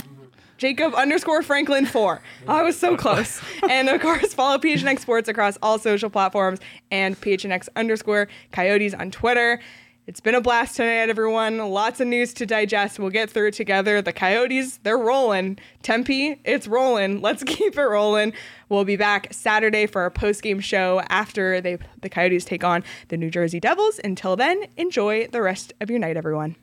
Jacob 0.57 0.95
underscore 0.95 1.43
Franklin 1.43 1.85
four. 1.85 2.19
I 2.47 2.63
was 2.63 2.77
so 2.79 2.97
close. 2.97 3.39
and 3.69 3.89
of 3.89 4.01
course, 4.01 4.33
follow 4.33 4.57
PHNX 4.57 5.01
Sports 5.01 5.29
across 5.29 5.55
all 5.61 5.77
social 5.77 6.09
platforms 6.09 6.59
and 6.89 7.19
PHNX 7.21 7.69
underscore 7.75 8.27
Coyotes 8.51 8.95
on 8.95 9.11
Twitter. 9.11 9.59
It's 10.07 10.21
been 10.21 10.35
a 10.35 10.41
blast 10.41 10.77
tonight, 10.77 11.09
everyone. 11.09 11.57
Lots 11.57 11.99
of 11.99 12.07
news 12.07 12.33
to 12.35 12.45
digest. 12.45 12.97
We'll 12.97 13.09
get 13.09 13.29
through 13.29 13.47
it 13.47 13.55
together. 13.55 14.01
The 14.01 14.13
Coyotes, 14.13 14.77
they're 14.83 14.97
rolling. 14.97 15.59
Tempe, 15.83 16.39
it's 16.45 16.65
rolling. 16.65 17.19
Let's 17.19 17.43
keep 17.45 17.77
it 17.77 17.81
rolling. 17.81 18.31
We'll 18.69 18.85
be 18.85 18.95
back 18.95 19.33
Saturday 19.33 19.85
for 19.85 19.99
our 19.99 20.09
post-game 20.09 20.61
show 20.61 21.01
after 21.09 21.59
they 21.59 21.77
the 22.01 22.07
Coyotes 22.07 22.45
take 22.45 22.63
on 22.63 22.85
the 23.09 23.17
New 23.17 23.29
Jersey 23.29 23.59
Devils. 23.59 23.99
Until 24.01 24.37
then, 24.37 24.67
enjoy 24.77 25.27
the 25.27 25.41
rest 25.41 25.73
of 25.81 25.89
your 25.89 25.99
night, 25.99 26.15
everyone. 26.15 26.55